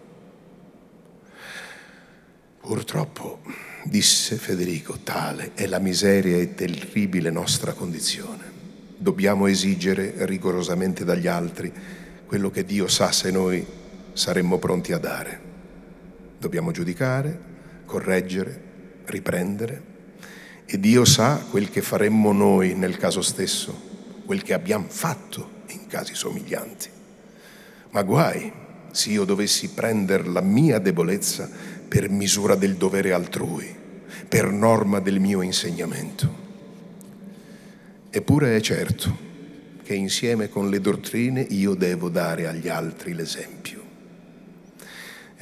Purtroppo, 2.59 3.39
disse 3.85 4.35
Federico, 4.35 4.99
tale 5.01 5.51
è 5.53 5.65
la 5.65 5.79
miseria 5.79 6.37
e 6.37 6.55
terribile 6.55 7.29
nostra 7.29 7.71
condizione. 7.71 8.51
Dobbiamo 8.97 9.47
esigere 9.47 10.25
rigorosamente 10.25 11.05
dagli 11.05 11.27
altri 11.27 11.71
quello 12.25 12.49
che 12.49 12.65
Dio 12.65 12.87
sa 12.87 13.13
se 13.13 13.31
noi 13.31 13.65
saremmo 14.11 14.59
pronti 14.59 14.91
a 14.91 14.97
dare. 14.97 15.52
Dobbiamo 16.43 16.71
giudicare, 16.71 17.39
correggere, 17.85 18.61
riprendere 19.05 19.81
e 20.65 20.77
Dio 20.77 21.05
sa 21.05 21.37
quel 21.49 21.69
che 21.69 21.81
faremmo 21.81 22.33
noi 22.33 22.75
nel 22.75 22.97
caso 22.97 23.21
stesso, 23.21 23.73
quel 24.25 24.43
che 24.43 24.53
abbiamo 24.53 24.87
fatto 24.89 25.61
in 25.67 25.87
casi 25.87 26.13
somiglianti. 26.13 26.89
Ma 27.91 28.03
guai 28.03 28.51
se 28.91 29.11
io 29.11 29.23
dovessi 29.23 29.69
prendere 29.69 30.25
la 30.25 30.41
mia 30.41 30.79
debolezza 30.79 31.49
per 31.87 32.09
misura 32.09 32.55
del 32.55 32.75
dovere 32.75 33.13
altrui, 33.13 33.73
per 34.27 34.51
norma 34.51 34.99
del 34.99 35.21
mio 35.21 35.41
insegnamento. 35.41 36.35
Eppure 38.09 38.57
è 38.57 38.59
certo 38.59 39.17
che 39.81 39.93
insieme 39.93 40.49
con 40.49 40.69
le 40.69 40.81
dottrine 40.81 41.39
io 41.39 41.73
devo 41.73 42.09
dare 42.09 42.47
agli 42.47 42.67
altri 42.67 43.13
l'esempio. 43.13 43.82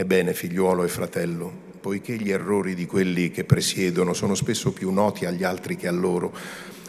Ebbene, 0.01 0.33
figliuolo 0.33 0.83
e 0.83 0.87
fratello, 0.87 1.53
poiché 1.79 2.15
gli 2.15 2.31
errori 2.31 2.73
di 2.73 2.87
quelli 2.87 3.29
che 3.29 3.43
presiedono 3.43 4.13
sono 4.13 4.33
spesso 4.33 4.73
più 4.73 4.89
noti 4.89 5.25
agli 5.27 5.43
altri 5.43 5.75
che 5.75 5.87
a 5.87 5.91
loro, 5.91 6.35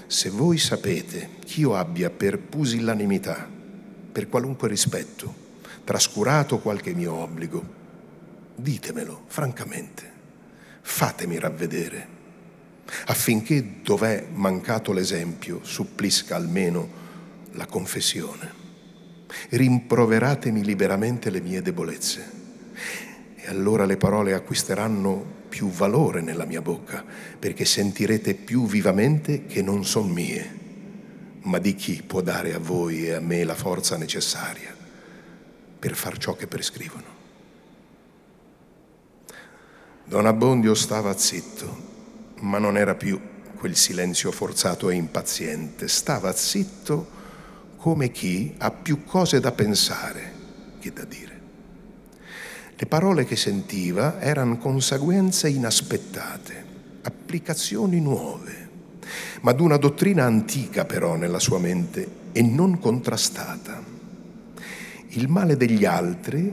se 0.07 0.31
voi 0.31 0.57
sapete 0.57 1.29
che 1.45 1.61
io 1.61 1.77
abbia 1.77 2.09
per 2.09 2.39
pusillanimità, 2.39 3.47
per 4.11 4.31
qualunque 4.31 4.67
rispetto, 4.67 5.35
trascurato 5.85 6.61
qualche 6.61 6.95
mio 6.95 7.13
obbligo, 7.13 7.63
ditemelo 8.55 9.25
francamente, 9.27 10.11
fatemi 10.81 11.39
ravvedere, 11.39 12.09
affinché 13.09 13.83
dov'è 13.83 14.29
mancato 14.33 14.91
l'esempio 14.95 15.61
supplisca 15.63 16.35
almeno 16.35 16.89
la 17.53 17.67
confessione. 17.67 18.51
Rimproveratemi 19.51 20.65
liberamente 20.65 21.29
le 21.29 21.43
mie 21.43 21.61
debolezze 21.61 22.41
e 23.45 23.49
allora 23.49 23.85
le 23.85 23.97
parole 23.97 24.35
acquisteranno 24.35 25.41
più 25.49 25.69
valore 25.69 26.21
nella 26.21 26.45
mia 26.45 26.63
bocca, 26.63 27.05
perché 27.39 27.65
sentirete 27.65 28.35
più 28.35 28.67
vivamente 28.67 29.47
che 29.47 29.63
non 29.63 29.85
son 29.85 30.11
mie, 30.11 30.59
ma 31.43 31.59
di 31.59 31.75
chi 31.75 32.05
può 32.07 32.21
dare 32.21 32.55
a 32.55 32.61
voi 32.61 33.07
e 33.07 33.15
a 33.15 33.21
me 33.21 33.43
la 33.43 33.57
forza 33.57 33.97
necessaria 33.97 34.73
per 35.77 35.97
far 35.97 36.19
ciò 36.19 36.37
che 36.37 36.47
prescrivono. 36.47 37.05
Don 40.05 40.27
Abbondio 40.27 40.75
stava 40.75 41.17
zitto, 41.17 41.91
ma 42.41 42.59
non 42.59 42.77
era 42.77 42.95
più 42.95 43.21
quel 43.57 43.75
silenzio 43.75 44.31
forzato 44.31 44.89
e 44.89 44.95
impaziente, 44.95 45.89
stava 45.89 46.33
zitto 46.33 47.21
come 47.77 48.13
chi 48.13 48.55
ha 48.59 48.71
più 48.71 49.03
cose 49.05 49.41
da 49.41 49.51
pensare 49.51 50.33
che 50.79 50.93
da 50.93 51.05
dire. 51.05 51.22
Le 52.83 52.89
parole 52.89 53.25
che 53.25 53.37
sentiva 53.37 54.21
erano 54.21 54.59
conseguenze 54.59 55.49
inaspettate, 55.49 56.65
applicazioni 57.03 58.01
nuove, 58.01 58.71
ma 59.43 59.53
d'una 59.53 59.77
dottrina 59.77 60.25
antica 60.25 60.85
però 60.85 61.15
nella 61.15 61.39
sua 61.39 61.61
mente 61.61 62.05
e 62.33 62.43
non 62.43 62.81
contrastata. 62.81 63.81
Il 65.11 65.29
male 65.29 65.57
degli 65.57 65.85
altri, 65.85 66.53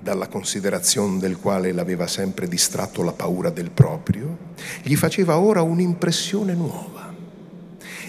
dalla 0.00 0.28
considerazione 0.28 1.18
del 1.18 1.36
quale 1.36 1.72
l'aveva 1.72 2.06
sempre 2.06 2.48
distratto 2.48 3.02
la 3.02 3.12
paura 3.12 3.50
del 3.50 3.70
proprio, 3.70 4.54
gli 4.82 4.96
faceva 4.96 5.36
ora 5.36 5.60
un'impressione 5.60 6.54
nuova. 6.54 7.12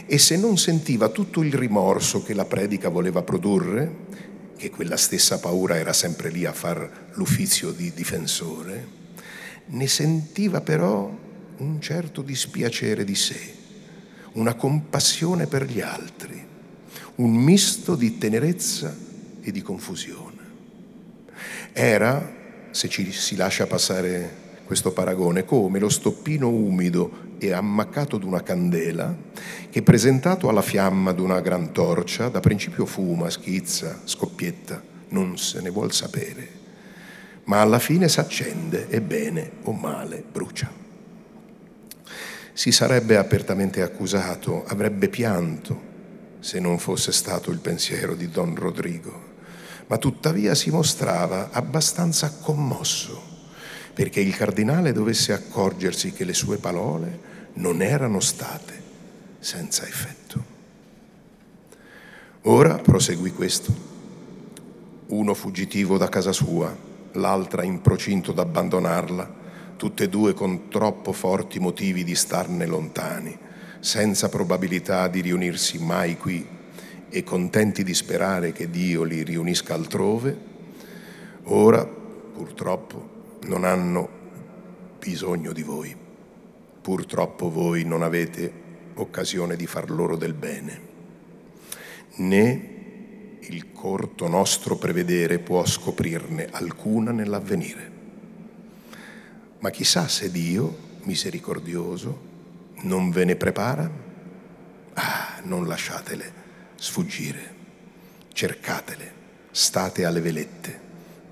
E 0.06 0.18
se 0.18 0.38
non 0.38 0.58
sentiva 0.58 1.10
tutto 1.10 1.44
il 1.44 1.54
rimorso 1.54 2.24
che 2.24 2.34
la 2.34 2.46
predica 2.46 2.88
voleva 2.88 3.24
produrre, 3.24 4.06
che 4.58 4.70
quella 4.70 4.98
stessa 4.98 5.40
paura 5.40 5.78
era 5.78 5.94
sempre 5.94 6.30
lì 6.30 6.46
a 6.46 6.52
far 6.52 7.12
l'uffizio 7.14 7.72
di 7.72 7.94
difensore, 7.94 8.96
ne 9.68 9.88
sentiva 9.88 10.62
però 10.62 11.26
un 11.58 11.82
certo 11.82 12.22
dispiacere 12.22 13.04
di 13.04 13.16
sé, 13.16 13.54
una 14.34 14.56
compassione 14.56 15.48
per 15.48 15.66
gli 15.66 15.80
altri, 15.80 16.46
un 17.16 17.32
misto 17.32 17.96
di 17.96 18.18
tenerezza 18.18 18.96
e 19.42 19.52
di 19.52 19.62
confusione. 19.62 20.36
Era, 21.72 22.36
se 22.72 22.90
ci 22.90 23.12
si 23.12 23.36
lascia 23.36 23.68
passare 23.68 24.46
questo 24.68 24.92
paragone, 24.92 25.46
come 25.46 25.80
lo 25.80 25.88
stoppino 25.88 26.50
umido 26.50 27.36
e 27.40 27.54
ammaccato 27.54 28.18
d'una 28.18 28.44
candela 28.44 29.16
che 29.70 29.82
presentato 29.82 30.50
alla 30.50 30.62
fiamma 30.62 31.14
d'una 31.14 31.40
gran 31.40 31.72
torcia 31.72 32.28
da 32.28 32.42
principio 32.42 32.86
fuma, 32.86 33.30
schizza, 33.30 34.02
scoppietta, 34.04 34.84
non 35.10 35.38
se 35.38 35.62
ne 35.62 35.70
vuol 35.70 35.94
sapere, 35.94 36.50
ma 37.46 37.62
alla 37.62 37.80
fine 37.80 38.10
s'accende 38.10 38.90
e 38.90 39.00
bene 39.00 39.52
o 39.64 39.72
male 39.72 40.22
brucia. 40.30 40.70
Si 42.52 42.72
sarebbe 42.74 43.16
apertamente 43.16 43.82
accusato, 43.82 44.66
avrebbe 44.66 45.08
pianto 45.08 45.96
se 46.40 46.60
non 46.60 46.78
fosse 46.78 47.14
stato 47.14 47.52
il 47.52 47.60
pensiero 47.60 48.16
di 48.16 48.30
Don 48.30 48.54
Rodrigo, 48.54 49.36
ma 49.88 49.98
tuttavia 49.98 50.54
si 50.56 50.70
mostrava 50.72 51.52
abbastanza 51.52 52.30
commosso 52.42 53.36
perché 53.98 54.20
il 54.20 54.36
cardinale 54.36 54.92
dovesse 54.92 55.34
accorgersi 55.34 56.12
che 56.12 56.24
le 56.24 56.36
sue 56.36 56.58
parole 56.58 57.20
non 57.54 57.82
erano 57.82 58.20
state 58.20 58.80
senza 59.40 59.88
effetto. 59.88 60.44
Ora 62.44 62.76
proseguì 62.76 63.32
questo. 63.32 63.74
Uno 65.08 65.34
fuggitivo 65.34 65.98
da 65.98 66.10
casa 66.10 66.32
sua, 66.32 66.78
l'altra 67.14 67.64
in 67.64 67.82
procinto 67.82 68.34
d'abbandonarla, 68.34 69.34
tutte 69.78 70.04
e 70.04 70.10
due 70.10 70.36
con 70.36 70.70
troppo 70.70 71.12
forti 71.12 71.58
motivi 71.58 72.04
di 72.04 72.14
starne 72.14 72.68
lontani, 72.68 73.36
senza 73.80 74.30
probabilità 74.30 75.08
di 75.08 75.22
riunirsi 75.22 75.80
mai 75.80 76.18
qui 76.18 76.48
e 77.10 77.24
contenti 77.24 77.84
di 77.84 77.96
sperare 77.96 78.52
che 78.52 78.70
Dio 78.70 79.02
li 79.02 79.24
riunisca 79.24 79.74
altrove, 79.74 80.38
ora 81.46 81.84
purtroppo 81.84 83.16
non 83.46 83.64
hanno 83.64 84.10
bisogno 85.00 85.52
di 85.54 85.64
voi. 85.64 85.96
Purtroppo 86.82 87.50
voi 87.50 87.84
non 87.84 88.02
avete 88.02 88.66
occasione 88.96 89.56
di 89.56 89.68
far 89.68 89.90
loro 89.90 90.16
del 90.16 90.34
bene, 90.34 90.82
né 92.16 92.76
il 93.42 93.72
corto 93.72 94.28
nostro 94.28 94.76
prevedere 94.76 95.40
può 95.40 95.66
scoprirne 95.66 96.50
alcuna 96.52 97.12
nell'avvenire. 97.12 97.92
Ma 99.60 99.70
chissà 99.70 100.08
se 100.08 100.32
Dio, 100.32 100.76
misericordioso, 101.04 102.26
non 102.82 103.10
ve 103.12 103.26
ne 103.26 103.36
prepara? 103.36 103.90
Ah, 104.94 105.40
non 105.44 105.68
lasciatele 105.68 106.46
sfuggire, 106.76 107.56
cercatele, 108.34 109.14
state 109.52 110.06
alle 110.06 110.22
velette, 110.22 110.80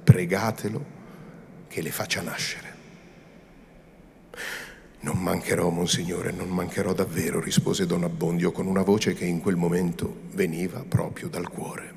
pregatelo 0.03 0.94
che 1.76 1.82
le 1.82 1.91
faccia 1.91 2.21
nascere. 2.21 2.73
Non 5.01 5.17
mancherò, 5.17 5.67
Monsignore, 5.67 6.32
non 6.32 6.47
mancherò 6.47 6.93
davvero, 6.93 7.41
rispose 7.41 7.86
Don 7.86 8.05
Abbondio 8.05 8.53
con 8.53 8.65
una 8.65 8.82
voce 8.82 9.13
che 9.13 9.26
in 9.26 9.41
quel 9.41 9.57
momento 9.57 10.21
veniva 10.32 10.86
proprio 10.88 11.28
dal 11.28 11.49
cuore. 11.49 11.93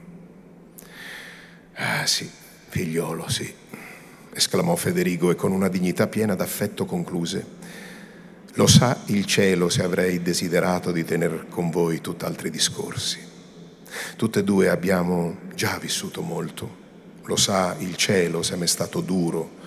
Ah 1.74 2.04
sì, 2.06 2.28
figliolo, 2.68 3.28
sì, 3.28 3.54
esclamò 4.32 4.74
Federigo 4.74 5.30
e 5.30 5.36
con 5.36 5.52
una 5.52 5.68
dignità 5.68 6.08
piena 6.08 6.34
d'affetto 6.34 6.84
concluse. 6.84 7.46
Lo 8.54 8.66
sa 8.66 9.02
il 9.06 9.26
cielo 9.26 9.68
se 9.68 9.84
avrei 9.84 10.20
desiderato 10.22 10.90
di 10.90 11.04
tener 11.04 11.46
con 11.48 11.70
voi 11.70 12.00
tutt'altri 12.00 12.50
discorsi. 12.50 13.20
Tutte 14.16 14.40
e 14.40 14.42
due 14.42 14.70
abbiamo 14.70 15.36
già 15.54 15.78
vissuto 15.78 16.20
molto. 16.20 16.86
Lo 17.26 17.36
sa 17.36 17.76
il 17.78 17.94
cielo 17.94 18.42
se 18.42 18.56
m'è 18.56 18.66
stato 18.66 19.00
duro 19.00 19.57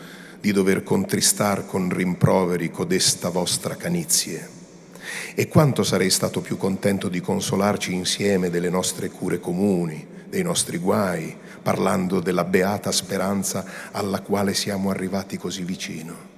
di 0.42 0.52
dover 0.52 0.82
contristar 0.82 1.68
con 1.68 1.90
rimproveri 1.90 2.72
codesta 2.72 3.30
vostra 3.30 3.76
canizie. 3.76 4.60
E 5.36 5.48
quanto 5.48 5.84
sarei 5.84 6.10
stato 6.10 6.42
più 6.42 6.58
contento 6.58 7.10
di 7.10 7.22
consolarci 7.22 7.94
insieme 7.94 8.50
delle 8.50 8.70
nostre 8.70 9.10
cure 9.10 9.40
comuni, 9.40 10.06
dei 10.28 10.42
nostri 10.42 10.80
guai, 10.80 11.36
parlando 11.62 12.20
della 12.20 12.44
beata 12.44 12.92
speranza 12.92 13.64
alla 13.92 14.22
quale 14.22 14.56
siamo 14.56 14.90
arrivati 14.90 15.38
così 15.38 15.64
vicino. 15.64 16.30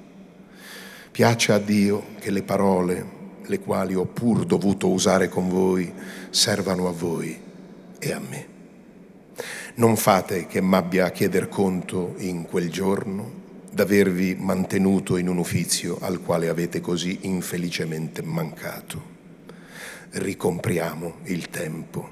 Piace 1.09 1.53
a 1.53 1.59
Dio 1.59 2.07
che 2.19 2.29
le 2.29 2.43
parole, 2.43 3.21
le 3.45 3.59
quali 3.59 3.95
ho 3.95 4.05
pur 4.05 4.45
dovuto 4.45 4.89
usare 4.89 5.29
con 5.29 5.47
voi, 5.47 5.91
servano 6.29 6.89
a 6.89 6.91
voi 6.91 7.39
e 7.99 8.11
a 8.11 8.19
me. 8.19 8.47
Non 9.75 9.95
fate 9.95 10.45
che 10.47 10.59
m'abbia 10.59 11.05
a 11.05 11.11
chieder 11.11 11.47
conto 11.47 12.15
in 12.17 12.43
quel 12.43 12.69
giorno 12.69 13.41
d'avervi 13.73 14.35
mantenuto 14.35 15.17
in 15.17 15.27
un 15.27 15.37
ufficio 15.37 15.97
al 15.99 16.21
quale 16.21 16.47
avete 16.47 16.79
così 16.79 17.19
infelicemente 17.21 18.21
mancato. 18.21 19.11
Ricompriamo 20.11 21.15
il 21.23 21.49
tempo, 21.49 22.11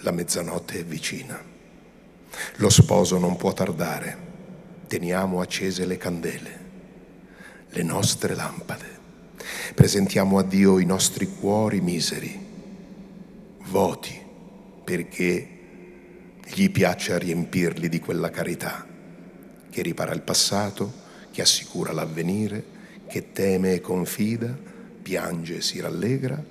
la 0.00 0.10
mezzanotte 0.10 0.80
è 0.80 0.84
vicina. 0.84 1.42
Lo 2.56 2.68
sposo 2.68 3.18
non 3.18 3.36
può 3.36 3.54
tardare, 3.54 4.16
teniamo 4.88 5.40
accese 5.40 5.86
le 5.86 5.96
candele, 5.96 6.60
le 7.70 7.82
nostre 7.82 8.34
lampade, 8.34 8.98
presentiamo 9.74 10.38
a 10.38 10.42
Dio 10.42 10.78
i 10.78 10.84
nostri 10.84 11.26
cuori 11.26 11.80
miseri, 11.80 12.38
voti 13.68 14.20
perché 14.84 15.48
gli 16.44 16.70
piaccia 16.70 17.16
riempirli 17.16 17.88
di 17.88 18.00
quella 18.00 18.28
carità 18.28 18.89
che 19.70 19.82
ripara 19.82 20.12
il 20.12 20.22
passato, 20.22 20.92
che 21.30 21.42
assicura 21.42 21.92
l'avvenire, 21.92 22.78
che 23.06 23.32
teme 23.32 23.74
e 23.74 23.80
confida, 23.80 24.56
piange 25.00 25.56
e 25.56 25.60
si 25.62 25.80
rallegra, 25.80 26.42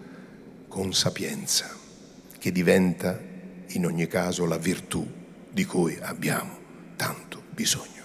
con 0.68 0.94
sapienza, 0.94 1.70
che 2.38 2.52
diventa 2.52 3.20
in 3.68 3.86
ogni 3.86 4.08
caso 4.08 4.46
la 4.46 4.58
virtù 4.58 5.06
di 5.52 5.66
cui 5.66 5.98
abbiamo 6.02 6.58
tanto 6.96 7.44
bisogno. 7.52 8.04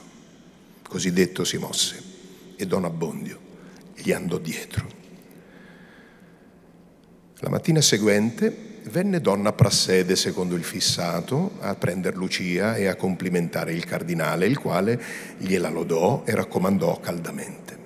Così 0.83 1.13
detto 1.13 1.45
si 1.45 1.57
mosse 1.57 2.03
e 2.57 2.67
Don 2.67 2.85
Abbondio 2.85 3.41
gli 3.95 4.13
andò 4.13 4.39
dietro. 4.39 4.87
La 7.39 7.49
mattina 7.49 7.81
seguente 7.81 8.74
venne 8.91 9.21
donna 9.21 9.53
Prassede, 9.53 10.15
secondo 10.15 10.55
il 10.55 10.65
fissato, 10.65 11.53
a 11.61 11.75
prender 11.75 12.17
Lucia 12.17 12.77
e 12.77 12.87
a 12.87 12.97
complimentare 12.97 13.73
il 13.73 13.85
cardinale, 13.85 14.47
il 14.47 14.59
quale 14.59 15.01
gliela 15.39 15.71
lodò 15.71 16.23
e 16.27 16.35
raccomandò 16.35 17.01
caldamente. 17.01 17.79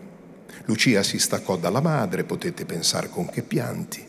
Lucia 0.65 1.03
si 1.03 1.19
staccò 1.19 1.57
dalla 1.57 1.81
madre, 1.81 2.25
potete 2.25 2.65
pensare 2.65 3.09
con 3.09 3.29
che 3.31 3.43
pianti, 3.43 4.07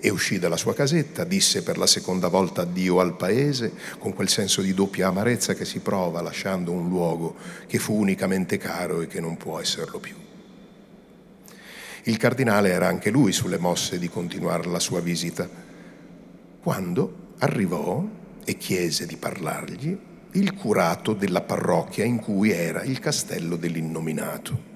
e 0.00 0.08
uscì 0.08 0.38
dalla 0.38 0.56
sua 0.56 0.74
casetta, 0.74 1.24
disse 1.24 1.62
per 1.62 1.76
la 1.76 1.86
seconda 1.86 2.28
volta 2.28 2.62
addio 2.62 3.00
al 3.00 3.16
paese, 3.16 3.72
con 3.98 4.14
quel 4.14 4.28
senso 4.28 4.62
di 4.62 4.72
doppia 4.72 5.08
amarezza 5.08 5.54
che 5.54 5.66
si 5.66 5.80
prova 5.80 6.22
lasciando 6.22 6.72
un 6.72 6.88
luogo 6.88 7.36
che 7.66 7.78
fu 7.78 7.94
unicamente 7.94 8.56
caro 8.56 9.02
e 9.02 9.06
che 9.06 9.20
non 9.20 9.36
può 9.36 9.60
esserlo 9.60 9.98
più. 9.98 10.14
Il 12.04 12.16
cardinale 12.16 12.70
era 12.70 12.88
anche 12.88 13.10
lui 13.10 13.30
sulle 13.30 13.58
mosse 13.58 13.98
di 13.98 14.08
continuare 14.08 14.68
la 14.68 14.78
sua 14.78 15.00
visita 15.00 15.68
quando 16.60 17.34
arrivò 17.38 18.04
e 18.44 18.56
chiese 18.56 19.06
di 19.06 19.16
parlargli 19.16 19.96
il 20.32 20.54
curato 20.54 21.12
della 21.12 21.40
parrocchia 21.40 22.04
in 22.04 22.20
cui 22.20 22.50
era 22.50 22.82
il 22.82 22.98
castello 23.00 23.56
dell'innominato. 23.56 24.68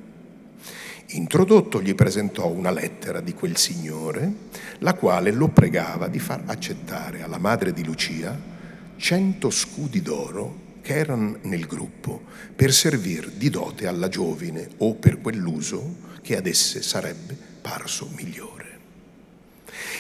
Introdotto 1.09 1.80
gli 1.82 1.95
presentò 1.95 2.49
una 2.49 2.70
lettera 2.70 3.20
di 3.20 3.35
quel 3.35 3.57
signore, 3.57 4.32
la 4.78 4.95
quale 4.95 5.30
lo 5.30 5.49
pregava 5.49 6.09
di 6.09 6.18
far 6.18 6.43
accettare 6.47 7.22
alla 7.22 7.39
madre 7.39 7.72
di 7.72 7.85
Lucia 7.85 8.53
cento 8.97 9.51
scudi 9.51 10.01
d'oro 10.01 10.62
che 10.80 10.95
erano 10.95 11.39
nel 11.43 11.66
gruppo 11.66 12.22
per 12.55 12.72
servir 12.72 13.30
di 13.30 13.51
dote 13.51 13.87
alla 13.87 14.09
giovine 14.09 14.68
o 14.78 14.95
per 14.95 15.20
quell'uso 15.20 15.97
che 16.22 16.37
ad 16.37 16.47
esse 16.47 16.82
sarebbe 16.82 17.37
parso 17.61 18.09
migliore. 18.16 18.64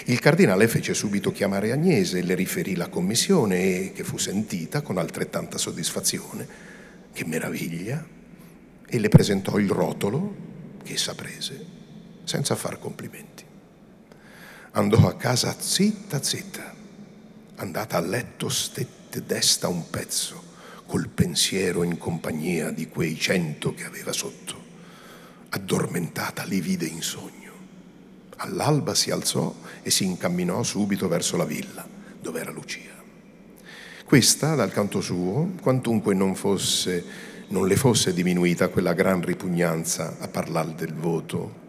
Il 0.06 0.18
cardinale 0.18 0.68
fece 0.68 0.92
subito 0.92 1.32
chiamare 1.32 1.72
Agnese, 1.72 2.20
le 2.20 2.34
riferì 2.34 2.76
la 2.76 2.88
commissione 2.88 3.56
e 3.56 3.92
che 3.94 4.04
fu 4.04 4.18
sentita 4.18 4.82
con 4.82 4.98
altrettanta 4.98 5.56
soddisfazione. 5.56 6.46
Che 7.10 7.24
meraviglia! 7.24 8.06
E 8.86 8.98
le 8.98 9.08
presentò 9.08 9.58
il 9.58 9.70
rotolo 9.70 10.36
che 10.82 10.92
essa 10.92 11.14
prese 11.14 11.64
senza 12.24 12.54
far 12.54 12.78
complimenti. 12.78 13.44
Andò 14.72 15.08
a 15.08 15.16
casa 15.16 15.56
zitta 15.58 16.22
zitta. 16.22 16.74
Andata 17.56 17.96
a 17.96 18.00
letto 18.00 18.50
stette 18.50 19.24
desta 19.24 19.68
un 19.68 19.88
pezzo 19.88 20.42
col 20.84 21.08
pensiero 21.08 21.82
in 21.82 21.96
compagnia 21.96 22.70
di 22.70 22.88
quei 22.88 23.18
cento 23.18 23.72
che 23.72 23.84
aveva 23.84 24.12
sotto. 24.12 24.62
Addormentata 25.48 26.44
li 26.44 26.60
vide 26.60 26.84
in 26.84 27.00
sogno 27.00 27.33
All'alba 28.36 28.94
si 28.94 29.10
alzò 29.10 29.54
e 29.82 29.90
si 29.90 30.04
incamminò 30.04 30.62
subito 30.62 31.08
verso 31.08 31.36
la 31.36 31.44
villa, 31.44 31.86
dove 32.20 32.40
era 32.40 32.50
Lucia. 32.50 32.92
Questa, 34.04 34.54
dal 34.54 34.70
canto 34.70 35.00
suo, 35.00 35.52
quantunque 35.60 36.14
non, 36.14 36.34
fosse, 36.34 37.04
non 37.48 37.66
le 37.66 37.76
fosse 37.76 38.12
diminuita 38.12 38.68
quella 38.68 38.92
gran 38.92 39.22
ripugnanza 39.22 40.16
a 40.18 40.28
parlare 40.28 40.74
del 40.74 40.94
voto, 40.94 41.62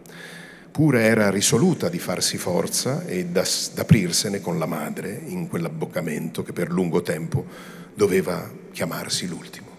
pure 0.72 1.03
era 1.03 1.30
risoluta 1.30 1.88
di 1.88 1.99
farsi 1.99 2.38
forza 2.38 3.05
e 3.05 3.26
d'aprirsene 3.26 4.41
con 4.41 4.59
la 4.59 4.66
madre 4.66 5.22
in 5.28 5.47
quell'abboccamento 5.47 6.43
che 6.43 6.51
per 6.51 6.70
lungo 6.70 7.01
tempo 7.01 7.45
doveva 7.93 8.51
chiamarsi 8.74 9.28
l'ultimo. 9.28 9.74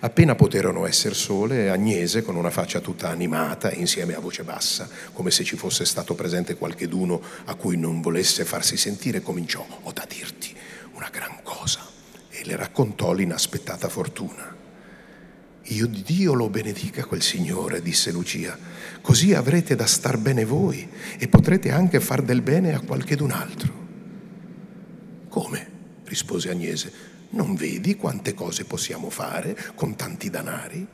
Appena 0.00 0.34
poterono 0.34 0.86
essere 0.86 1.14
sole, 1.14 1.70
Agnese, 1.70 2.22
con 2.22 2.36
una 2.36 2.50
faccia 2.50 2.80
tutta 2.80 3.08
animata, 3.08 3.72
insieme 3.72 4.14
a 4.14 4.20
voce 4.20 4.44
bassa, 4.44 4.88
come 5.12 5.30
se 5.30 5.42
ci 5.42 5.56
fosse 5.56 5.86
stato 5.86 6.14
presente 6.14 6.56
qualcheduno 6.56 7.22
a 7.46 7.54
cui 7.54 7.78
non 7.78 8.02
volesse 8.02 8.44
farsi 8.44 8.76
sentire, 8.76 9.22
cominciò, 9.22 9.66
ho 9.82 9.92
da 9.92 10.06
dirti 10.06 10.54
una 10.92 11.08
gran 11.10 11.38
cosa, 11.42 11.80
e 12.28 12.44
le 12.44 12.56
raccontò 12.56 13.12
l'inaspettata 13.12 13.88
fortuna. 13.88 14.54
Io 15.70 15.86
di 15.86 16.02
Dio 16.02 16.34
lo 16.34 16.50
benedica 16.50 17.06
quel 17.06 17.22
Signore, 17.22 17.80
disse 17.80 18.12
Lucia, 18.12 18.56
così 19.00 19.32
avrete 19.32 19.74
da 19.74 19.86
star 19.86 20.18
bene 20.18 20.44
voi 20.44 20.88
e 21.18 21.26
potrete 21.26 21.70
anche 21.70 22.00
far 22.00 22.22
del 22.22 22.42
bene 22.42 22.74
a 22.74 22.80
qualchedun 22.80 23.30
altro. 23.30 23.84
Come? 25.28 25.74
rispose 26.04 26.50
Agnese 26.50 27.05
non 27.30 27.54
vedi 27.54 27.96
quante 27.96 28.34
cose 28.34 28.64
possiamo 28.64 29.10
fare 29.10 29.56
con 29.74 29.96
tanti 29.96 30.30
danari? 30.30 30.86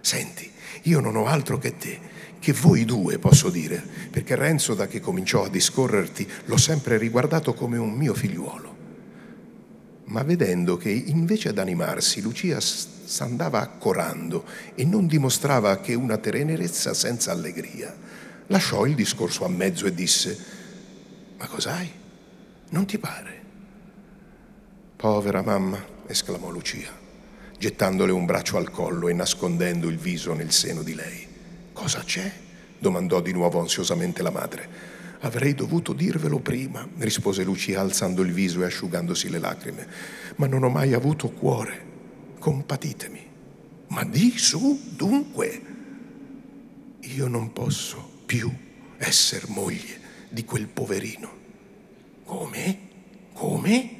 Senti, 0.00 0.50
io 0.82 1.00
non 1.00 1.16
ho 1.16 1.26
altro 1.26 1.58
che 1.58 1.76
te, 1.76 1.98
che 2.38 2.52
voi 2.52 2.84
due 2.84 3.18
posso 3.18 3.50
dire, 3.50 3.82
perché 4.10 4.36
Renzo 4.36 4.74
da 4.74 4.86
che 4.86 5.00
cominciò 5.00 5.44
a 5.44 5.48
discorrerti 5.48 6.28
l'ho 6.44 6.56
sempre 6.56 6.96
riguardato 6.96 7.54
come 7.54 7.76
un 7.76 7.92
mio 7.92 8.14
figliuolo. 8.14 8.74
Ma 10.04 10.22
vedendo 10.22 10.76
che 10.76 10.90
invece 10.90 11.52
d'animarsi 11.52 12.20
Lucia 12.20 12.60
s'andava 12.60 13.60
accorando 13.60 14.44
e 14.76 14.84
non 14.84 15.08
dimostrava 15.08 15.80
che 15.80 15.94
una 15.94 16.18
tenerezza 16.18 16.94
senza 16.94 17.32
allegria, 17.32 17.92
lasciò 18.46 18.86
il 18.86 18.94
discorso 18.94 19.44
a 19.44 19.48
mezzo 19.48 19.86
e 19.86 19.94
disse, 19.94 20.38
ma 21.36 21.46
cos'hai? 21.48 21.90
Non 22.68 22.86
ti 22.86 22.98
pare? 22.98 23.45
Povera 25.06 25.40
mamma, 25.40 25.80
esclamò 26.08 26.50
Lucia, 26.50 26.90
gettandole 27.56 28.10
un 28.10 28.24
braccio 28.26 28.56
al 28.56 28.72
collo 28.72 29.06
e 29.06 29.12
nascondendo 29.12 29.86
il 29.86 29.98
viso 29.98 30.34
nel 30.34 30.50
seno 30.50 30.82
di 30.82 30.96
lei. 30.96 31.24
Cosa 31.72 32.00
c'è? 32.00 32.28
domandò 32.76 33.20
di 33.20 33.30
nuovo 33.30 33.60
ansiosamente 33.60 34.20
la 34.20 34.32
madre. 34.32 34.68
Avrei 35.20 35.54
dovuto 35.54 35.92
dirvelo 35.92 36.40
prima, 36.40 36.84
rispose 36.98 37.44
Lucia 37.44 37.80
alzando 37.80 38.22
il 38.22 38.32
viso 38.32 38.62
e 38.62 38.64
asciugandosi 38.64 39.30
le 39.30 39.38
lacrime, 39.38 39.86
ma 40.38 40.48
non 40.48 40.64
ho 40.64 40.70
mai 40.70 40.92
avuto 40.92 41.28
cuore. 41.28 41.84
Compatitemi. 42.40 43.26
Ma 43.90 44.02
di 44.02 44.36
su, 44.36 44.90
dunque. 44.90 45.62
Io 47.02 47.28
non 47.28 47.52
posso 47.52 48.10
più 48.26 48.52
essere 48.96 49.46
moglie 49.50 50.00
di 50.30 50.44
quel 50.44 50.66
poverino. 50.66 51.30
Come? 52.24 52.78
Come? 53.34 53.95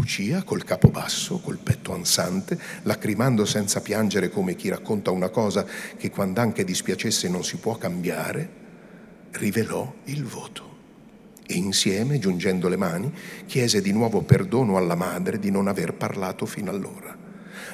Lucia, 0.00 0.42
col 0.44 0.64
capo 0.64 0.88
basso, 0.88 1.40
col 1.40 1.58
petto 1.58 1.92
ansante, 1.92 2.58
lacrimando 2.84 3.44
senza 3.44 3.82
piangere 3.82 4.30
come 4.30 4.56
chi 4.56 4.70
racconta 4.70 5.10
una 5.10 5.28
cosa 5.28 5.66
che 5.98 6.10
quando 6.10 6.40
anche 6.40 6.64
dispiacesse 6.64 7.28
non 7.28 7.44
si 7.44 7.58
può 7.58 7.76
cambiare, 7.76 8.48
rivelò 9.32 9.94
il 10.04 10.24
voto. 10.24 10.68
E 11.46 11.52
insieme, 11.52 12.18
giungendo 12.18 12.68
le 12.68 12.78
mani, 12.78 13.12
chiese 13.44 13.82
di 13.82 13.92
nuovo 13.92 14.22
perdono 14.22 14.78
alla 14.78 14.94
madre 14.94 15.38
di 15.38 15.50
non 15.50 15.68
aver 15.68 15.92
parlato 15.92 16.46
fino 16.46 16.70
allora. 16.70 17.14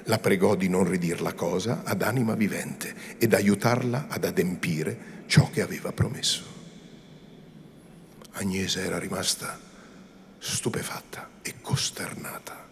La 0.06 0.18
pregò 0.18 0.56
di 0.56 0.68
non 0.68 0.88
ridir 0.88 1.20
la 1.20 1.32
cosa 1.32 1.82
ad 1.84 2.02
anima 2.02 2.34
vivente 2.34 2.92
ed 3.18 3.34
aiutarla 3.34 4.06
ad 4.08 4.24
adempire 4.24 5.24
ciò 5.26 5.48
che 5.48 5.62
aveva 5.62 5.92
promesso. 5.92 6.42
Agnese 8.32 8.82
era 8.82 8.98
rimasta 8.98 9.65
stupefatta 10.54 11.28
e 11.42 11.54
costernata. 11.60 12.64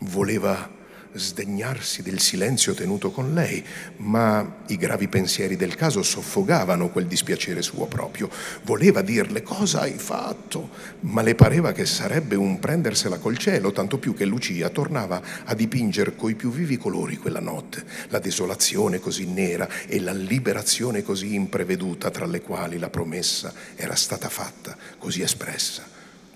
Voleva 0.00 0.82
sdegnarsi 1.14 2.02
del 2.02 2.18
silenzio 2.18 2.74
tenuto 2.74 3.10
con 3.10 3.34
lei, 3.34 3.64
ma 3.98 4.62
i 4.66 4.76
gravi 4.76 5.08
pensieri 5.08 5.56
del 5.56 5.74
caso 5.74 6.02
soffogavano 6.02 6.90
quel 6.90 7.06
dispiacere 7.06 7.62
suo 7.62 7.86
proprio. 7.86 8.28
Voleva 8.62 9.00
dirle 9.00 9.42
cosa 9.42 9.80
hai 9.80 9.96
fatto, 9.96 10.70
ma 11.00 11.22
le 11.22 11.34
pareva 11.34 11.72
che 11.72 11.86
sarebbe 11.86 12.34
un 12.34 12.58
prendersela 12.58 13.18
col 13.18 13.38
cielo, 13.38 13.72
tanto 13.72 13.98
più 13.98 14.14
che 14.14 14.24
Lucia 14.24 14.68
tornava 14.70 15.22
a 15.44 15.54
dipingere 15.54 16.16
coi 16.16 16.34
più 16.34 16.50
vivi 16.50 16.76
colori 16.76 17.16
quella 17.16 17.40
notte, 17.40 17.84
la 18.08 18.18
desolazione 18.18 18.98
così 18.98 19.26
nera 19.26 19.68
e 19.86 20.00
la 20.00 20.12
liberazione 20.12 21.02
così 21.02 21.34
impreveduta 21.34 22.10
tra 22.10 22.26
le 22.26 22.40
quali 22.40 22.78
la 22.78 22.90
promessa 22.90 23.52
era 23.76 23.94
stata 23.94 24.28
fatta, 24.28 24.76
così 24.98 25.22
espressa 25.22 25.93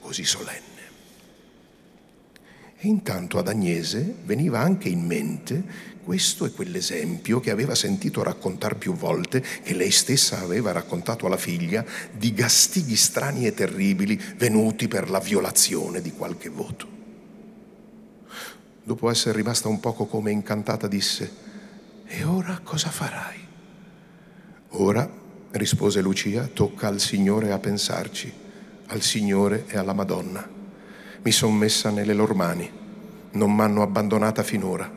così 0.09 0.25
solenne. 0.25 0.77
E 2.79 2.89
intanto 2.89 3.37
ad 3.37 3.49
Agnese 3.49 4.15
veniva 4.25 4.59
anche 4.59 4.89
in 4.89 5.05
mente 5.05 5.97
questo 6.03 6.47
e 6.47 6.53
quell'esempio 6.53 7.41
che 7.41 7.51
aveva 7.51 7.75
sentito 7.75 8.23
raccontare 8.23 8.77
più 8.77 8.95
volte, 8.95 9.43
che 9.63 9.75
lei 9.75 9.91
stessa 9.91 10.41
aveva 10.41 10.73
raccontato 10.73 11.27
alla 11.27 11.37
figlia, 11.37 11.85
di 12.11 12.33
gastighi 12.33 12.97
strani 12.97 13.47
e 13.47 13.53
terribili 13.53 14.19
venuti 14.39 14.89
per 14.89 15.11
la 15.11 15.19
violazione 15.19 16.01
di 16.01 16.13
qualche 16.13 16.49
voto. 16.49 16.89
Dopo 18.83 19.11
essere 19.11 19.37
rimasta 19.37 19.69
un 19.69 19.79
poco 19.79 20.07
come 20.07 20.31
incantata, 20.31 20.89
disse, 20.89 21.31
e 22.07 22.25
ora 22.25 22.59
cosa 22.65 22.89
farai? 22.89 23.47
Ora, 24.69 25.07
rispose 25.51 26.01
Lucia, 26.01 26.47
tocca 26.47 26.87
al 26.87 26.99
Signore 26.99 27.53
a 27.53 27.59
pensarci 27.59 28.47
al 28.89 29.03
Signore 29.03 29.65
e 29.69 29.77
alla 29.79 29.93
Madonna. 29.93 30.47
Mi 31.23 31.33
son 31.33 31.55
messa 31.55 31.91
nelle 31.91 32.15
loro 32.15 32.35
mani, 32.35 32.71
non 33.33 33.55
m'hanno 33.55 33.83
abbandonata 33.83 34.43
finora, 34.43 34.91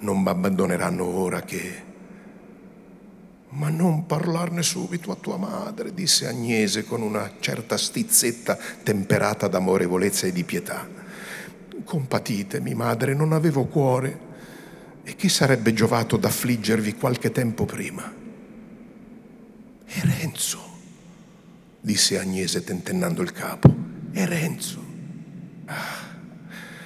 non 0.00 0.22
m'abbandoneranno 0.22 1.04
ora 1.04 1.40
che... 1.42 1.90
Ma 3.54 3.68
non 3.68 4.06
parlarne 4.06 4.62
subito 4.62 5.10
a 5.10 5.16
tua 5.16 5.36
madre, 5.36 5.92
disse 5.92 6.26
Agnese 6.26 6.84
con 6.84 7.02
una 7.02 7.32
certa 7.38 7.76
stizzetta 7.76 8.56
temperata 8.82 9.46
d'amorevolezza 9.46 10.26
e 10.26 10.32
di 10.32 10.42
pietà. 10.42 10.88
Compatitemi, 11.84 12.72
madre, 12.72 13.12
non 13.14 13.32
avevo 13.32 13.66
cuore. 13.66 14.30
E 15.04 15.16
che 15.16 15.28
sarebbe 15.28 15.74
giovato 15.74 16.16
d'affliggervi 16.16 16.94
qualche 16.94 17.30
tempo 17.30 17.66
prima? 17.66 18.10
E 19.84 20.00
Renzo? 20.00 20.71
Disse 21.82 22.18
Agnese 22.18 22.62
tentennando 22.62 23.22
il 23.22 23.32
capo. 23.32 23.74
È 24.12 24.24
Renzo. 24.24 24.80
Ah, 25.66 26.14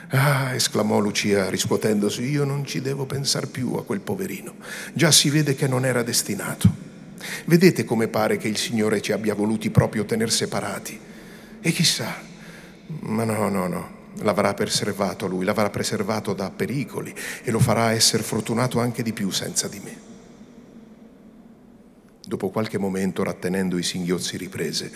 ah, 0.09 0.55
esclamò 0.55 0.99
Lucia 0.99 1.51
riscuotendosi, 1.51 2.23
io 2.23 2.45
non 2.45 2.65
ci 2.65 2.81
devo 2.81 3.05
pensare 3.05 3.47
più 3.47 3.75
a 3.75 3.85
quel 3.85 4.01
poverino. 4.01 4.55
Già 4.95 5.13
si 5.13 5.29
vede 5.29 5.55
che 5.55 5.69
non 5.69 5.85
era 5.85 6.03
destinato. 6.03 6.85
Vedete 7.45 7.85
come 7.85 8.09
pare 8.09 8.39
che 8.39 8.49
il 8.49 8.57
Signore 8.57 9.03
ci 9.03 9.13
abbia 9.13 9.35
voluti 9.35 9.71
proprio 9.71 10.05
tener 10.07 10.31
separati. 10.33 10.99
E 11.61 11.73
chissà, 11.73 12.15
ma 13.01 13.25
no, 13.25 13.49
no, 13.49 13.67
no, 13.67 13.91
l'avrà 14.21 14.55
preservato 14.55 15.27
lui, 15.27 15.45
l'avrà 15.45 15.69
preservato 15.69 16.33
da 16.33 16.51
pericoli 16.51 17.15
e 17.43 17.51
lo 17.51 17.59
farà 17.59 17.93
essere 17.93 18.23
fortunato 18.23 18.81
anche 18.81 19.03
di 19.03 19.13
più 19.13 19.31
senza 19.31 19.69
di 19.69 19.81
me. 19.83 20.06
Dopo 22.27 22.51
qualche 22.51 22.77
momento, 22.77 23.23
rattenendo 23.23 23.79
i 23.79 23.85
singhiozzi, 23.85 24.37
riprese. 24.37 24.91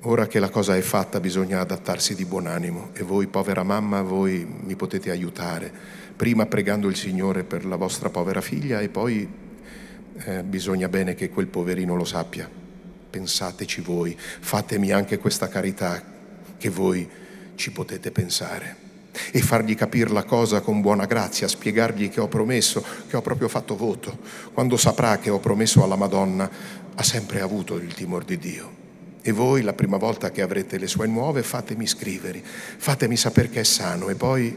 Ora 0.00 0.26
che 0.26 0.40
la 0.40 0.48
cosa 0.48 0.76
è 0.76 0.80
fatta 0.80 1.20
bisogna 1.20 1.60
adattarsi 1.60 2.16
di 2.16 2.24
buon 2.24 2.48
animo 2.48 2.90
e 2.92 3.04
voi, 3.04 3.28
povera 3.28 3.62
mamma, 3.62 4.02
voi 4.02 4.44
mi 4.44 4.74
potete 4.74 5.12
aiutare, 5.12 5.72
prima 6.16 6.46
pregando 6.46 6.88
il 6.88 6.96
Signore 6.96 7.44
per 7.44 7.64
la 7.64 7.76
vostra 7.76 8.08
povera 8.08 8.40
figlia 8.40 8.80
e 8.80 8.88
poi 8.88 9.28
eh, 10.16 10.42
bisogna 10.42 10.88
bene 10.88 11.14
che 11.14 11.30
quel 11.30 11.46
poverino 11.46 11.94
lo 11.94 12.04
sappia. 12.04 12.50
Pensateci 13.10 13.80
voi, 13.80 14.16
fatemi 14.18 14.90
anche 14.90 15.18
questa 15.18 15.46
carità 15.46 16.02
che 16.56 16.68
voi 16.68 17.08
ci 17.54 17.70
potete 17.70 18.10
pensare 18.10 18.87
e 19.32 19.40
fargli 19.40 19.74
capire 19.74 20.10
la 20.10 20.24
cosa 20.24 20.60
con 20.60 20.80
buona 20.80 21.06
grazia, 21.06 21.48
spiegargli 21.48 22.10
che 22.10 22.20
ho 22.20 22.28
promesso, 22.28 22.84
che 23.08 23.16
ho 23.16 23.22
proprio 23.22 23.48
fatto 23.48 23.76
voto. 23.76 24.18
Quando 24.52 24.76
saprà 24.76 25.18
che 25.18 25.30
ho 25.30 25.38
promesso 25.38 25.82
alla 25.82 25.96
Madonna, 25.96 26.50
ha 26.94 27.02
sempre 27.02 27.40
avuto 27.40 27.76
il 27.76 27.94
timore 27.94 28.24
di 28.24 28.38
Dio. 28.38 28.76
E 29.20 29.32
voi, 29.32 29.62
la 29.62 29.72
prima 29.72 29.96
volta 29.96 30.30
che 30.30 30.42
avrete 30.42 30.78
le 30.78 30.86
sue 30.86 31.06
nuove, 31.06 31.42
fatemi 31.42 31.86
scrivere, 31.86 32.42
fatemi 32.42 33.16
sapere 33.16 33.48
che 33.48 33.60
è 33.60 33.64
sano 33.64 34.08
e 34.08 34.14
poi 34.14 34.56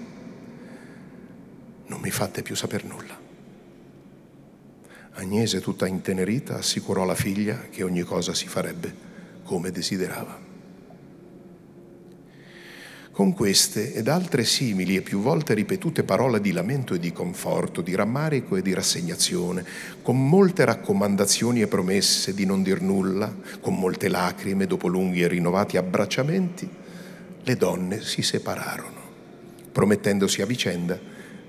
non 1.87 1.99
mi 1.99 2.09
fate 2.09 2.41
più 2.41 2.55
sapere 2.55 2.87
nulla. 2.87 3.19
Agnese, 5.15 5.59
tutta 5.59 5.87
intenerita, 5.87 6.57
assicurò 6.57 7.03
alla 7.03 7.15
figlia 7.15 7.65
che 7.69 7.83
ogni 7.83 8.01
cosa 8.03 8.33
si 8.33 8.47
farebbe 8.47 9.09
come 9.43 9.71
desiderava. 9.71 10.50
Con 13.21 13.35
queste 13.35 13.93
ed 13.93 14.07
altre 14.07 14.43
simili 14.43 14.95
e 14.95 15.03
più 15.03 15.19
volte 15.21 15.53
ripetute 15.53 16.01
parole 16.01 16.41
di 16.41 16.51
lamento 16.51 16.95
e 16.95 16.99
di 16.99 17.13
conforto, 17.13 17.81
di 17.81 17.93
rammarico 17.93 18.55
e 18.55 18.63
di 18.63 18.73
rassegnazione, 18.73 19.63
con 20.01 20.27
molte 20.27 20.65
raccomandazioni 20.65 21.61
e 21.61 21.67
promesse 21.67 22.33
di 22.33 22.47
non 22.47 22.63
dir 22.63 22.81
nulla, 22.81 23.31
con 23.59 23.75
molte 23.75 24.07
lacrime 24.07 24.65
dopo 24.65 24.87
lunghi 24.87 25.21
e 25.21 25.27
rinnovati 25.27 25.77
abbracciamenti, 25.77 26.67
le 27.43 27.55
donne 27.57 28.01
si 28.01 28.23
separarono, 28.23 29.01
promettendosi 29.71 30.41
a 30.41 30.47
vicenda 30.47 30.99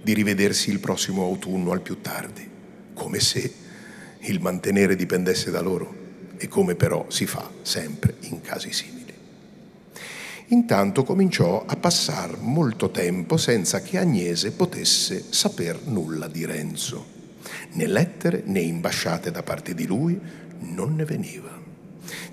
di 0.03 0.12
rivedersi 0.12 0.68
il 0.68 0.79
prossimo 0.79 1.23
autunno 1.23 1.73
al 1.73 1.81
più 1.81 2.03
tardi, 2.03 2.47
come 2.93 3.18
se 3.18 3.51
il 4.18 4.43
mantenere 4.43 4.95
dipendesse 4.95 5.51
da 5.51 5.62
loro 5.62 5.91
e 6.37 6.49
come 6.49 6.75
però 6.75 7.07
si 7.09 7.25
fa 7.25 7.51
sempre 7.62 8.16
in 8.25 8.43
casi 8.43 8.73
simili. 8.73 9.01
Intanto 10.53 11.03
cominciò 11.03 11.64
a 11.66 11.76
passare 11.76 12.36
molto 12.38 12.90
tempo 12.90 13.38
senza 13.38 13.80
che 13.80 13.96
Agnese 13.96 14.53
potesse 14.53 15.24
saper 15.30 15.86
nulla 15.86 16.28
di 16.28 16.44
Renzo. 16.44 17.07
Né 17.72 17.86
lettere 17.86 18.42
né 18.44 18.61
imbasciate 18.61 19.30
da 19.30 19.42
parte 19.42 19.74
di 19.74 19.86
lui 19.86 20.20
non 20.59 20.94
ne 20.94 21.07
veniva. 21.07 21.59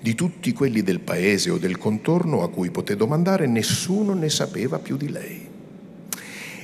Di 0.02 0.14
tutti 0.14 0.52
quelli 0.52 0.82
del 0.82 1.00
paese 1.00 1.48
o 1.48 1.56
del 1.56 1.78
contorno 1.78 2.42
a 2.42 2.50
cui 2.50 2.70
poté 2.70 2.94
domandare, 2.94 3.46
nessuno 3.46 4.12
ne 4.12 4.28
sapeva 4.28 4.78
più 4.78 4.98
di 4.98 5.08
lei. 5.08 5.49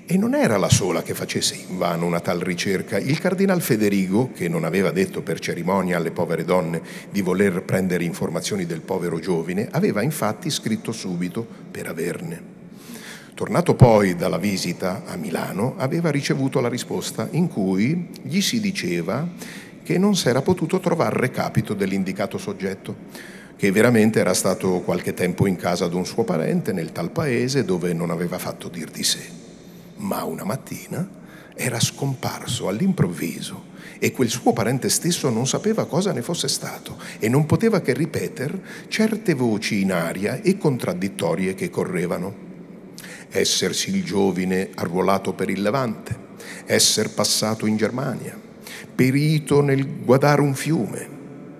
E 0.08 0.16
non 0.16 0.36
era 0.36 0.56
la 0.56 0.68
sola 0.68 1.02
che 1.02 1.14
facesse 1.14 1.64
invano 1.68 2.06
una 2.06 2.20
tal 2.20 2.38
ricerca. 2.38 2.96
Il 2.96 3.18
cardinal 3.18 3.60
Federigo, 3.60 4.30
che 4.32 4.48
non 4.48 4.62
aveva 4.62 4.92
detto 4.92 5.20
per 5.20 5.40
cerimonia 5.40 5.96
alle 5.96 6.12
povere 6.12 6.44
donne 6.44 6.80
di 7.10 7.22
voler 7.22 7.64
prendere 7.64 8.04
informazioni 8.04 8.66
del 8.66 8.82
povero 8.82 9.18
giovine, 9.18 9.66
aveva 9.72 10.02
infatti 10.02 10.48
scritto 10.48 10.92
subito 10.92 11.44
per 11.72 11.88
averne. 11.88 12.40
Tornato 13.34 13.74
poi 13.74 14.14
dalla 14.14 14.38
visita 14.38 15.02
a 15.06 15.16
Milano, 15.16 15.74
aveva 15.76 16.12
ricevuto 16.12 16.60
la 16.60 16.68
risposta 16.68 17.26
in 17.32 17.48
cui 17.48 18.10
gli 18.22 18.40
si 18.40 18.60
diceva 18.60 19.28
che 19.82 19.98
non 19.98 20.14
s'era 20.14 20.40
potuto 20.40 20.78
trovare 20.78 21.18
recapito 21.18 21.74
dell'indicato 21.74 22.38
soggetto, 22.38 22.94
che 23.56 23.72
veramente 23.72 24.20
era 24.20 24.34
stato 24.34 24.82
qualche 24.82 25.14
tempo 25.14 25.48
in 25.48 25.56
casa 25.56 25.88
di 25.88 25.96
un 25.96 26.06
suo 26.06 26.22
parente 26.22 26.72
nel 26.72 26.92
tal 26.92 27.10
paese 27.10 27.64
dove 27.64 27.92
non 27.92 28.10
aveva 28.10 28.38
fatto 28.38 28.68
dir 28.68 28.88
di 28.88 29.02
sé 29.02 29.44
ma 29.96 30.24
una 30.24 30.44
mattina 30.44 31.24
era 31.54 31.80
scomparso 31.80 32.68
all'improvviso 32.68 33.74
e 33.98 34.12
quel 34.12 34.28
suo 34.28 34.52
parente 34.52 34.90
stesso 34.90 35.30
non 35.30 35.46
sapeva 35.46 35.86
cosa 35.86 36.12
ne 36.12 36.20
fosse 36.20 36.48
stato 36.48 36.98
e 37.18 37.28
non 37.28 37.46
poteva 37.46 37.80
che 37.80 37.94
ripetere 37.94 38.60
certe 38.88 39.32
voci 39.32 39.80
in 39.80 39.92
aria 39.92 40.42
e 40.42 40.58
contraddittorie 40.58 41.54
che 41.54 41.70
correvano. 41.70 42.44
Essersi 43.30 43.90
il 43.90 44.04
giovine 44.04 44.70
arruolato 44.74 45.32
per 45.32 45.48
il 45.48 45.62
Levante, 45.62 46.24
esser 46.66 47.12
passato 47.14 47.64
in 47.66 47.76
Germania, 47.76 48.38
perito 48.94 49.62
nel 49.62 50.02
guadare 50.04 50.42
un 50.42 50.54
fiume, 50.54 51.14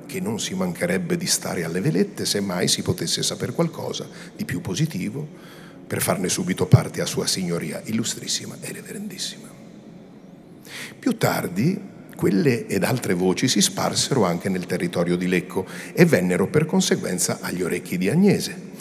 che 0.07 0.21
non 0.21 0.39
si 0.39 0.55
mancherebbe 0.55 1.17
di 1.17 1.27
stare 1.27 1.65
alle 1.65 1.81
velette 1.81 2.25
se 2.27 2.41
mai 2.41 2.69
si 2.69 2.83
potesse 2.83 3.23
sapere 3.23 3.53
qualcosa 3.53 4.07
di 4.37 4.45
più 4.45 4.61
positivo 4.61 5.55
per 5.87 6.03
farne 6.03 6.29
subito 6.29 6.67
parte 6.67 7.01
a 7.01 7.07
Sua 7.07 7.27
Signoria 7.27 7.81
illustrissima 7.85 8.57
e 8.61 8.73
reverendissima. 8.73 9.49
Più 10.99 11.17
tardi, 11.17 11.81
quelle 12.17 12.67
ed 12.67 12.83
altre 12.83 13.15
voci 13.15 13.47
si 13.47 13.61
sparsero 13.61 14.25
anche 14.25 14.49
nel 14.49 14.67
territorio 14.67 15.17
di 15.17 15.29
Lecco 15.29 15.67
e 15.93 16.05
vennero 16.05 16.49
per 16.49 16.67
conseguenza 16.67 17.39
agli 17.41 17.63
orecchi 17.63 17.99
di 17.99 18.09
Agnese. 18.09 18.75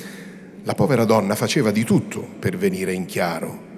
La 0.64 0.74
povera 0.74 1.06
donna 1.06 1.36
faceva 1.36 1.70
di 1.70 1.84
tutto 1.84 2.22
per 2.40 2.58
venire 2.58 2.94
in 2.94 3.06
chiaro 3.06 3.74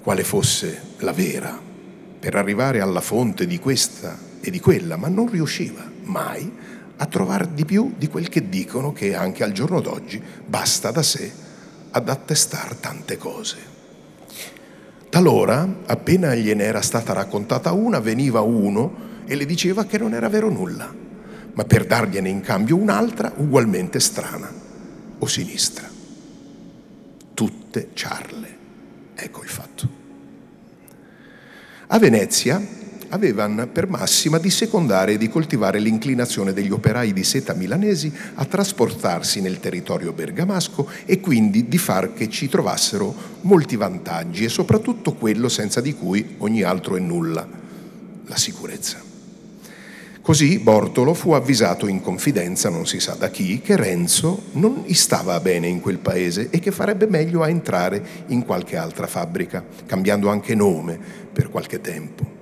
quale 0.00 0.24
fosse 0.24 0.80
la 0.98 1.12
vera, 1.12 1.60
per 2.18 2.36
arrivare 2.36 2.80
alla 2.80 3.00
fonte 3.00 3.46
di 3.46 3.58
questa 3.58 4.18
e 4.40 4.50
di 4.50 4.60
quella, 4.60 4.96
ma 4.96 5.08
non 5.08 5.28
riusciva 5.28 5.90
mai 6.04 6.50
a 6.98 7.06
trovare 7.06 7.52
di 7.52 7.66
più 7.66 7.92
di 7.98 8.06
quel 8.06 8.28
che 8.28 8.48
dicono 8.48 8.92
che 8.92 9.14
anche 9.14 9.44
al 9.44 9.52
giorno 9.52 9.80
d'oggi 9.80 10.22
basta 10.46 10.90
da 10.90 11.02
sé 11.02 11.44
ad 11.96 12.10
attestare 12.10 12.76
tante 12.78 13.16
cose. 13.16 13.56
Talora, 15.08 15.66
appena 15.86 16.34
gliene 16.34 16.64
era 16.64 16.82
stata 16.82 17.14
raccontata 17.14 17.72
una, 17.72 18.00
veniva 18.00 18.42
uno 18.42 19.04
e 19.24 19.34
le 19.34 19.46
diceva 19.46 19.86
che 19.86 19.96
non 19.96 20.12
era 20.12 20.28
vero 20.28 20.50
nulla, 20.50 20.92
ma 21.54 21.64
per 21.64 21.86
dargliene 21.86 22.28
in 22.28 22.42
cambio 22.42 22.76
un'altra 22.76 23.32
ugualmente 23.36 23.98
strana 23.98 24.52
o 25.18 25.26
sinistra. 25.26 25.88
Tutte 27.32 27.88
ciarle. 27.94 28.56
Ecco 29.14 29.42
il 29.42 29.48
fatto. 29.48 29.88
A 31.86 31.98
Venezia 31.98 32.60
avevano 33.16 33.66
per 33.66 33.88
massima 33.88 34.38
di 34.38 34.50
secondare 34.50 35.12
e 35.12 35.18
di 35.18 35.28
coltivare 35.28 35.78
l'inclinazione 35.80 36.52
degli 36.52 36.70
operai 36.70 37.12
di 37.12 37.24
seta 37.24 37.54
milanesi 37.54 38.12
a 38.34 38.44
trasportarsi 38.44 39.40
nel 39.40 39.58
territorio 39.58 40.12
bergamasco 40.12 40.88
e 41.04 41.18
quindi 41.20 41.66
di 41.66 41.78
far 41.78 42.12
che 42.12 42.28
ci 42.28 42.48
trovassero 42.48 43.14
molti 43.42 43.76
vantaggi 43.76 44.44
e 44.44 44.48
soprattutto 44.48 45.14
quello 45.14 45.48
senza 45.48 45.80
di 45.80 45.94
cui 45.94 46.36
ogni 46.38 46.62
altro 46.62 46.96
è 46.96 47.00
nulla, 47.00 47.46
la 48.26 48.36
sicurezza. 48.36 49.02
Così 50.20 50.58
Bortolo 50.58 51.14
fu 51.14 51.32
avvisato 51.32 51.86
in 51.86 52.00
confidenza, 52.00 52.68
non 52.68 52.84
si 52.84 52.98
sa 52.98 53.14
da 53.14 53.30
chi, 53.30 53.60
che 53.60 53.76
Renzo 53.76 54.46
non 54.54 54.84
stava 54.88 55.38
bene 55.38 55.68
in 55.68 55.80
quel 55.80 55.98
paese 55.98 56.48
e 56.50 56.58
che 56.58 56.72
farebbe 56.72 57.06
meglio 57.06 57.42
a 57.42 57.48
entrare 57.48 58.24
in 58.26 58.44
qualche 58.44 58.76
altra 58.76 59.06
fabbrica, 59.06 59.64
cambiando 59.86 60.28
anche 60.28 60.56
nome 60.56 60.98
per 61.32 61.48
qualche 61.48 61.80
tempo. 61.80 62.35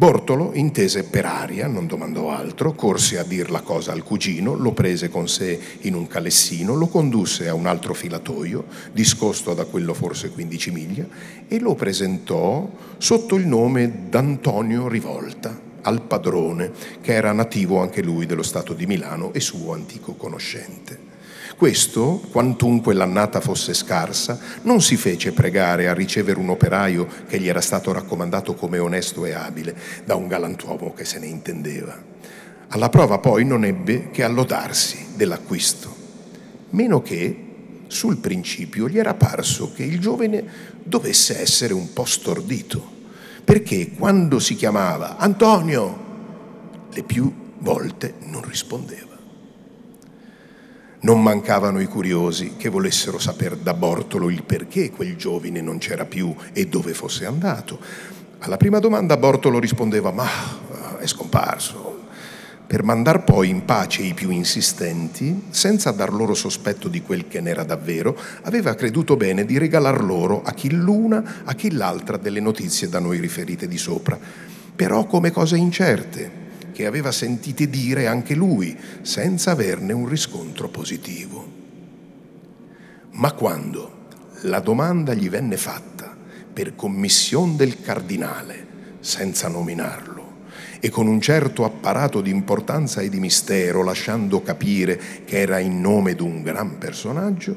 Bortolo 0.00 0.52
intese 0.54 1.04
per 1.04 1.26
aria, 1.26 1.66
non 1.66 1.86
domandò 1.86 2.30
altro, 2.30 2.72
corse 2.72 3.18
a 3.18 3.22
dir 3.22 3.50
la 3.50 3.60
cosa 3.60 3.92
al 3.92 4.02
cugino, 4.02 4.54
lo 4.54 4.72
prese 4.72 5.10
con 5.10 5.28
sé 5.28 5.60
in 5.80 5.92
un 5.94 6.06
calessino, 6.06 6.74
lo 6.74 6.86
condusse 6.86 7.48
a 7.48 7.54
un 7.54 7.66
altro 7.66 7.92
filatoio, 7.92 8.64
discosto 8.92 9.52
da 9.52 9.66
quello 9.66 9.92
forse 9.92 10.30
15 10.30 10.70
miglia, 10.70 11.06
e 11.46 11.60
lo 11.60 11.74
presentò 11.74 12.66
sotto 12.96 13.36
il 13.36 13.46
nome 13.46 14.06
d'Antonio 14.08 14.88
Rivolta 14.88 15.54
al 15.82 16.00
padrone, 16.00 16.72
che 17.02 17.12
era 17.12 17.32
nativo 17.32 17.82
anche 17.82 18.02
lui 18.02 18.24
dello 18.24 18.42
Stato 18.42 18.72
di 18.72 18.86
Milano 18.86 19.34
e 19.34 19.40
suo 19.40 19.74
antico 19.74 20.14
conoscente. 20.14 21.09
Questo, 21.60 22.22
quantunque 22.30 22.94
l'annata 22.94 23.42
fosse 23.42 23.74
scarsa, 23.74 24.40
non 24.62 24.80
si 24.80 24.96
fece 24.96 25.32
pregare 25.32 25.88
a 25.88 25.92
ricevere 25.92 26.38
un 26.38 26.48
operaio 26.48 27.06
che 27.28 27.38
gli 27.38 27.48
era 27.48 27.60
stato 27.60 27.92
raccomandato 27.92 28.54
come 28.54 28.78
onesto 28.78 29.26
e 29.26 29.34
abile 29.34 29.76
da 30.06 30.14
un 30.14 30.26
galantuomo 30.26 30.94
che 30.94 31.04
se 31.04 31.18
ne 31.18 31.26
intendeva. 31.26 31.94
Alla 32.68 32.88
prova 32.88 33.18
poi 33.18 33.44
non 33.44 33.66
ebbe 33.66 34.08
che 34.10 34.22
allodarsi 34.22 35.08
dell'acquisto, 35.14 35.94
meno 36.70 37.02
che 37.02 37.48
sul 37.88 38.16
principio 38.16 38.88
gli 38.88 38.98
era 38.98 39.12
parso 39.12 39.70
che 39.74 39.82
il 39.82 40.00
giovane 40.00 40.42
dovesse 40.82 41.38
essere 41.38 41.74
un 41.74 41.92
po' 41.92 42.06
stordito, 42.06 42.82
perché 43.44 43.90
quando 43.90 44.38
si 44.38 44.54
chiamava 44.54 45.18
Antonio, 45.18 46.88
le 46.90 47.02
più 47.02 47.30
volte 47.58 48.14
non 48.28 48.40
rispondeva. 48.48 49.09
Non 51.02 51.22
mancavano 51.22 51.80
i 51.80 51.86
curiosi 51.86 52.56
che 52.58 52.68
volessero 52.68 53.18
sapere 53.18 53.56
da 53.62 53.72
Bortolo 53.72 54.28
il 54.28 54.42
perché 54.42 54.90
quel 54.90 55.16
giovine 55.16 55.62
non 55.62 55.78
c'era 55.78 56.04
più 56.04 56.34
e 56.52 56.66
dove 56.66 56.92
fosse 56.92 57.24
andato. 57.24 57.78
Alla 58.40 58.58
prima 58.58 58.80
domanda 58.80 59.16
Bortolo 59.16 59.58
rispondeva 59.58 60.10
ma 60.10 60.28
è 60.98 61.06
scomparso, 61.06 62.00
per 62.66 62.82
mandar 62.82 63.24
poi 63.24 63.48
in 63.48 63.64
pace 63.64 64.02
i 64.02 64.12
più 64.12 64.28
insistenti, 64.28 65.44
senza 65.48 65.90
dar 65.90 66.12
loro 66.12 66.34
sospetto 66.34 66.88
di 66.88 67.00
quel 67.00 67.26
che 67.26 67.40
n'era 67.40 67.64
davvero, 67.64 68.16
aveva 68.42 68.74
creduto 68.74 69.16
bene 69.16 69.46
di 69.46 69.56
regalar 69.56 70.04
loro 70.04 70.42
a 70.44 70.52
chi 70.52 70.70
l'una, 70.70 71.42
a 71.44 71.54
chi 71.54 71.72
l'altra 71.72 72.18
delle 72.18 72.40
notizie 72.40 72.90
da 72.90 72.98
noi 72.98 73.18
riferite 73.20 73.66
di 73.66 73.78
sopra, 73.78 74.18
però 74.76 75.06
come 75.06 75.30
cose 75.30 75.56
incerte, 75.56 76.39
che 76.80 76.86
aveva 76.86 77.12
sentite 77.12 77.68
dire 77.68 78.06
anche 78.06 78.34
lui, 78.34 78.74
senza 79.02 79.50
averne 79.50 79.92
un 79.92 80.08
riscontro 80.08 80.70
positivo. 80.70 81.46
Ma 83.10 83.32
quando 83.32 84.06
la 84.44 84.60
domanda 84.60 85.12
gli 85.12 85.28
venne 85.28 85.58
fatta 85.58 86.16
per 86.50 86.74
commissione 86.74 87.56
del 87.56 87.82
cardinale, 87.82 88.66
senza 89.00 89.48
nominarlo, 89.48 90.46
e 90.80 90.88
con 90.88 91.06
un 91.06 91.20
certo 91.20 91.66
apparato 91.66 92.22
di 92.22 92.30
importanza 92.30 93.02
e 93.02 93.10
di 93.10 93.20
mistero, 93.20 93.84
lasciando 93.84 94.40
capire 94.40 94.98
che 95.26 95.38
era 95.38 95.58
in 95.58 95.82
nome 95.82 96.14
di 96.14 96.22
un 96.22 96.42
gran 96.42 96.78
personaggio, 96.78 97.54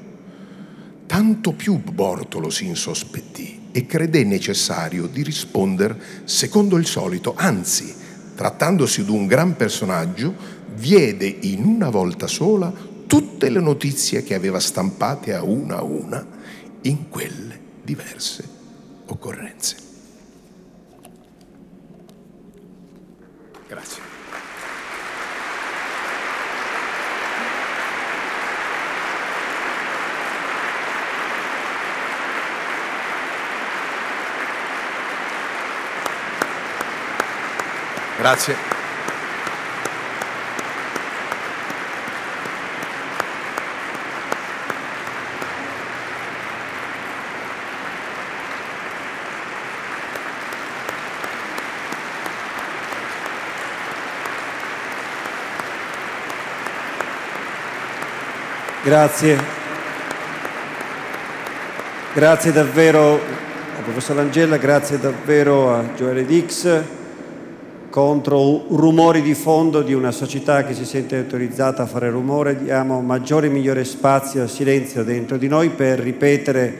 tanto 1.05 1.53
più 1.53 1.77
Bortolo 1.77 2.49
si 2.49 2.65
insospettì 2.65 3.69
e 3.71 3.85
credé 3.85 4.25
necessario 4.25 5.07
di 5.07 5.23
rispondere 5.23 5.97
secondo 6.25 6.75
il 6.75 6.85
solito, 6.85 7.33
anzi 7.37 8.01
trattandosi 8.43 9.05
di 9.05 9.09
un 9.09 9.25
gran 9.25 9.55
personaggio, 9.55 10.35
diede 10.75 11.25
in 11.25 11.63
una 11.63 11.89
volta 11.89 12.27
sola 12.27 12.73
tutte 13.07 13.49
le 13.49 13.61
notizie 13.61 14.21
che 14.21 14.33
aveva 14.33 14.59
stampate 14.59 15.33
a 15.33 15.43
una 15.43 15.77
a 15.77 15.83
una 15.83 16.27
in 16.81 17.07
quelle 17.07 17.57
diverse 17.83 18.43
occorrenze. 19.05 19.77
Grazie. 23.65 24.12
Grazie. 38.17 38.55
Grazie. 58.83 59.39
Grazie 62.13 62.51
davvero 62.51 63.13
al 63.13 63.83
professor 63.83 64.19
Angela, 64.19 64.57
grazie 64.57 64.99
davvero 64.99 65.73
a 65.73 65.83
Gioele 65.95 66.25
Dix 66.25 67.02
contro 67.93 68.65
rumori 68.69 69.21
di 69.21 69.35
fondo 69.35 69.83
di 69.83 69.93
una 69.93 70.09
società 70.09 70.63
che 70.63 70.73
si 70.73 70.83
sente 70.83 71.15
autorizzata 71.15 71.83
a 71.83 71.85
fare 71.85 72.09
rumore, 72.09 72.63
diamo 72.63 73.01
maggiore 73.01 73.45
e 73.45 73.49
migliore 73.51 73.83
spazio 73.83 74.41
al 74.41 74.49
silenzio 74.49 75.03
dentro 75.03 75.37
di 75.37 75.47
noi 75.47 75.69
per 75.69 75.99
ripetere 75.99 76.73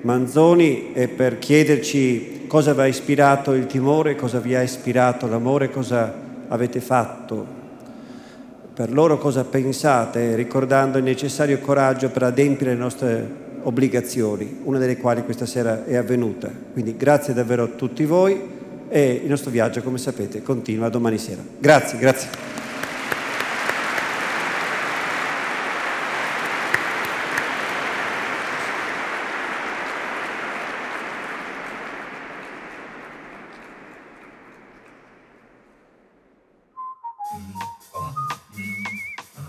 Manzoni 0.00 0.92
e 0.94 1.06
per 1.06 1.38
chiederci 1.38 2.46
cosa 2.48 2.74
vi 2.74 2.80
ha 2.80 2.86
ispirato 2.88 3.52
il 3.52 3.66
timore, 3.66 4.16
cosa 4.16 4.40
vi 4.40 4.56
ha 4.56 4.60
ispirato 4.60 5.28
l'amore, 5.28 5.70
cosa 5.70 6.12
avete 6.48 6.80
fatto. 6.80 7.46
Per 8.74 8.92
loro 8.92 9.16
cosa 9.16 9.44
pensate, 9.44 10.34
ricordando 10.34 10.98
il 10.98 11.04
necessario 11.04 11.60
coraggio 11.60 12.10
per 12.10 12.24
adempiere 12.24 12.72
le 12.72 12.80
nostre 12.80 13.30
obbligazioni, 13.62 14.58
una 14.64 14.78
delle 14.78 14.96
quali 14.96 15.22
questa 15.22 15.46
sera 15.46 15.84
è 15.84 15.94
avvenuta. 15.94 16.50
Quindi 16.72 16.96
grazie 16.96 17.32
davvero 17.32 17.62
a 17.62 17.68
tutti 17.68 18.04
voi 18.04 18.56
e 18.88 19.20
il 19.22 19.28
nostro 19.28 19.50
viaggio, 19.50 19.82
come 19.82 19.98
sapete, 19.98 20.42
continua 20.42 20.88
domani 20.88 21.18
sera. 21.18 21.42
Grazie, 21.58 21.98
grazie. 21.98 22.48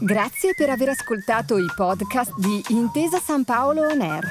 Grazie 0.01 0.53
per 0.55 0.69
aver 0.69 0.89
ascoltato 0.89 1.57
i 1.57 1.67
podcast 1.75 2.33
di 2.39 2.63
Intesa 2.69 3.19
San 3.19 3.43
Paolo 3.43 3.83
On 3.83 4.01
Air. 4.01 4.25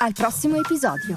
Al 0.00 0.12
prossimo 0.12 0.56
episodio. 0.56 1.16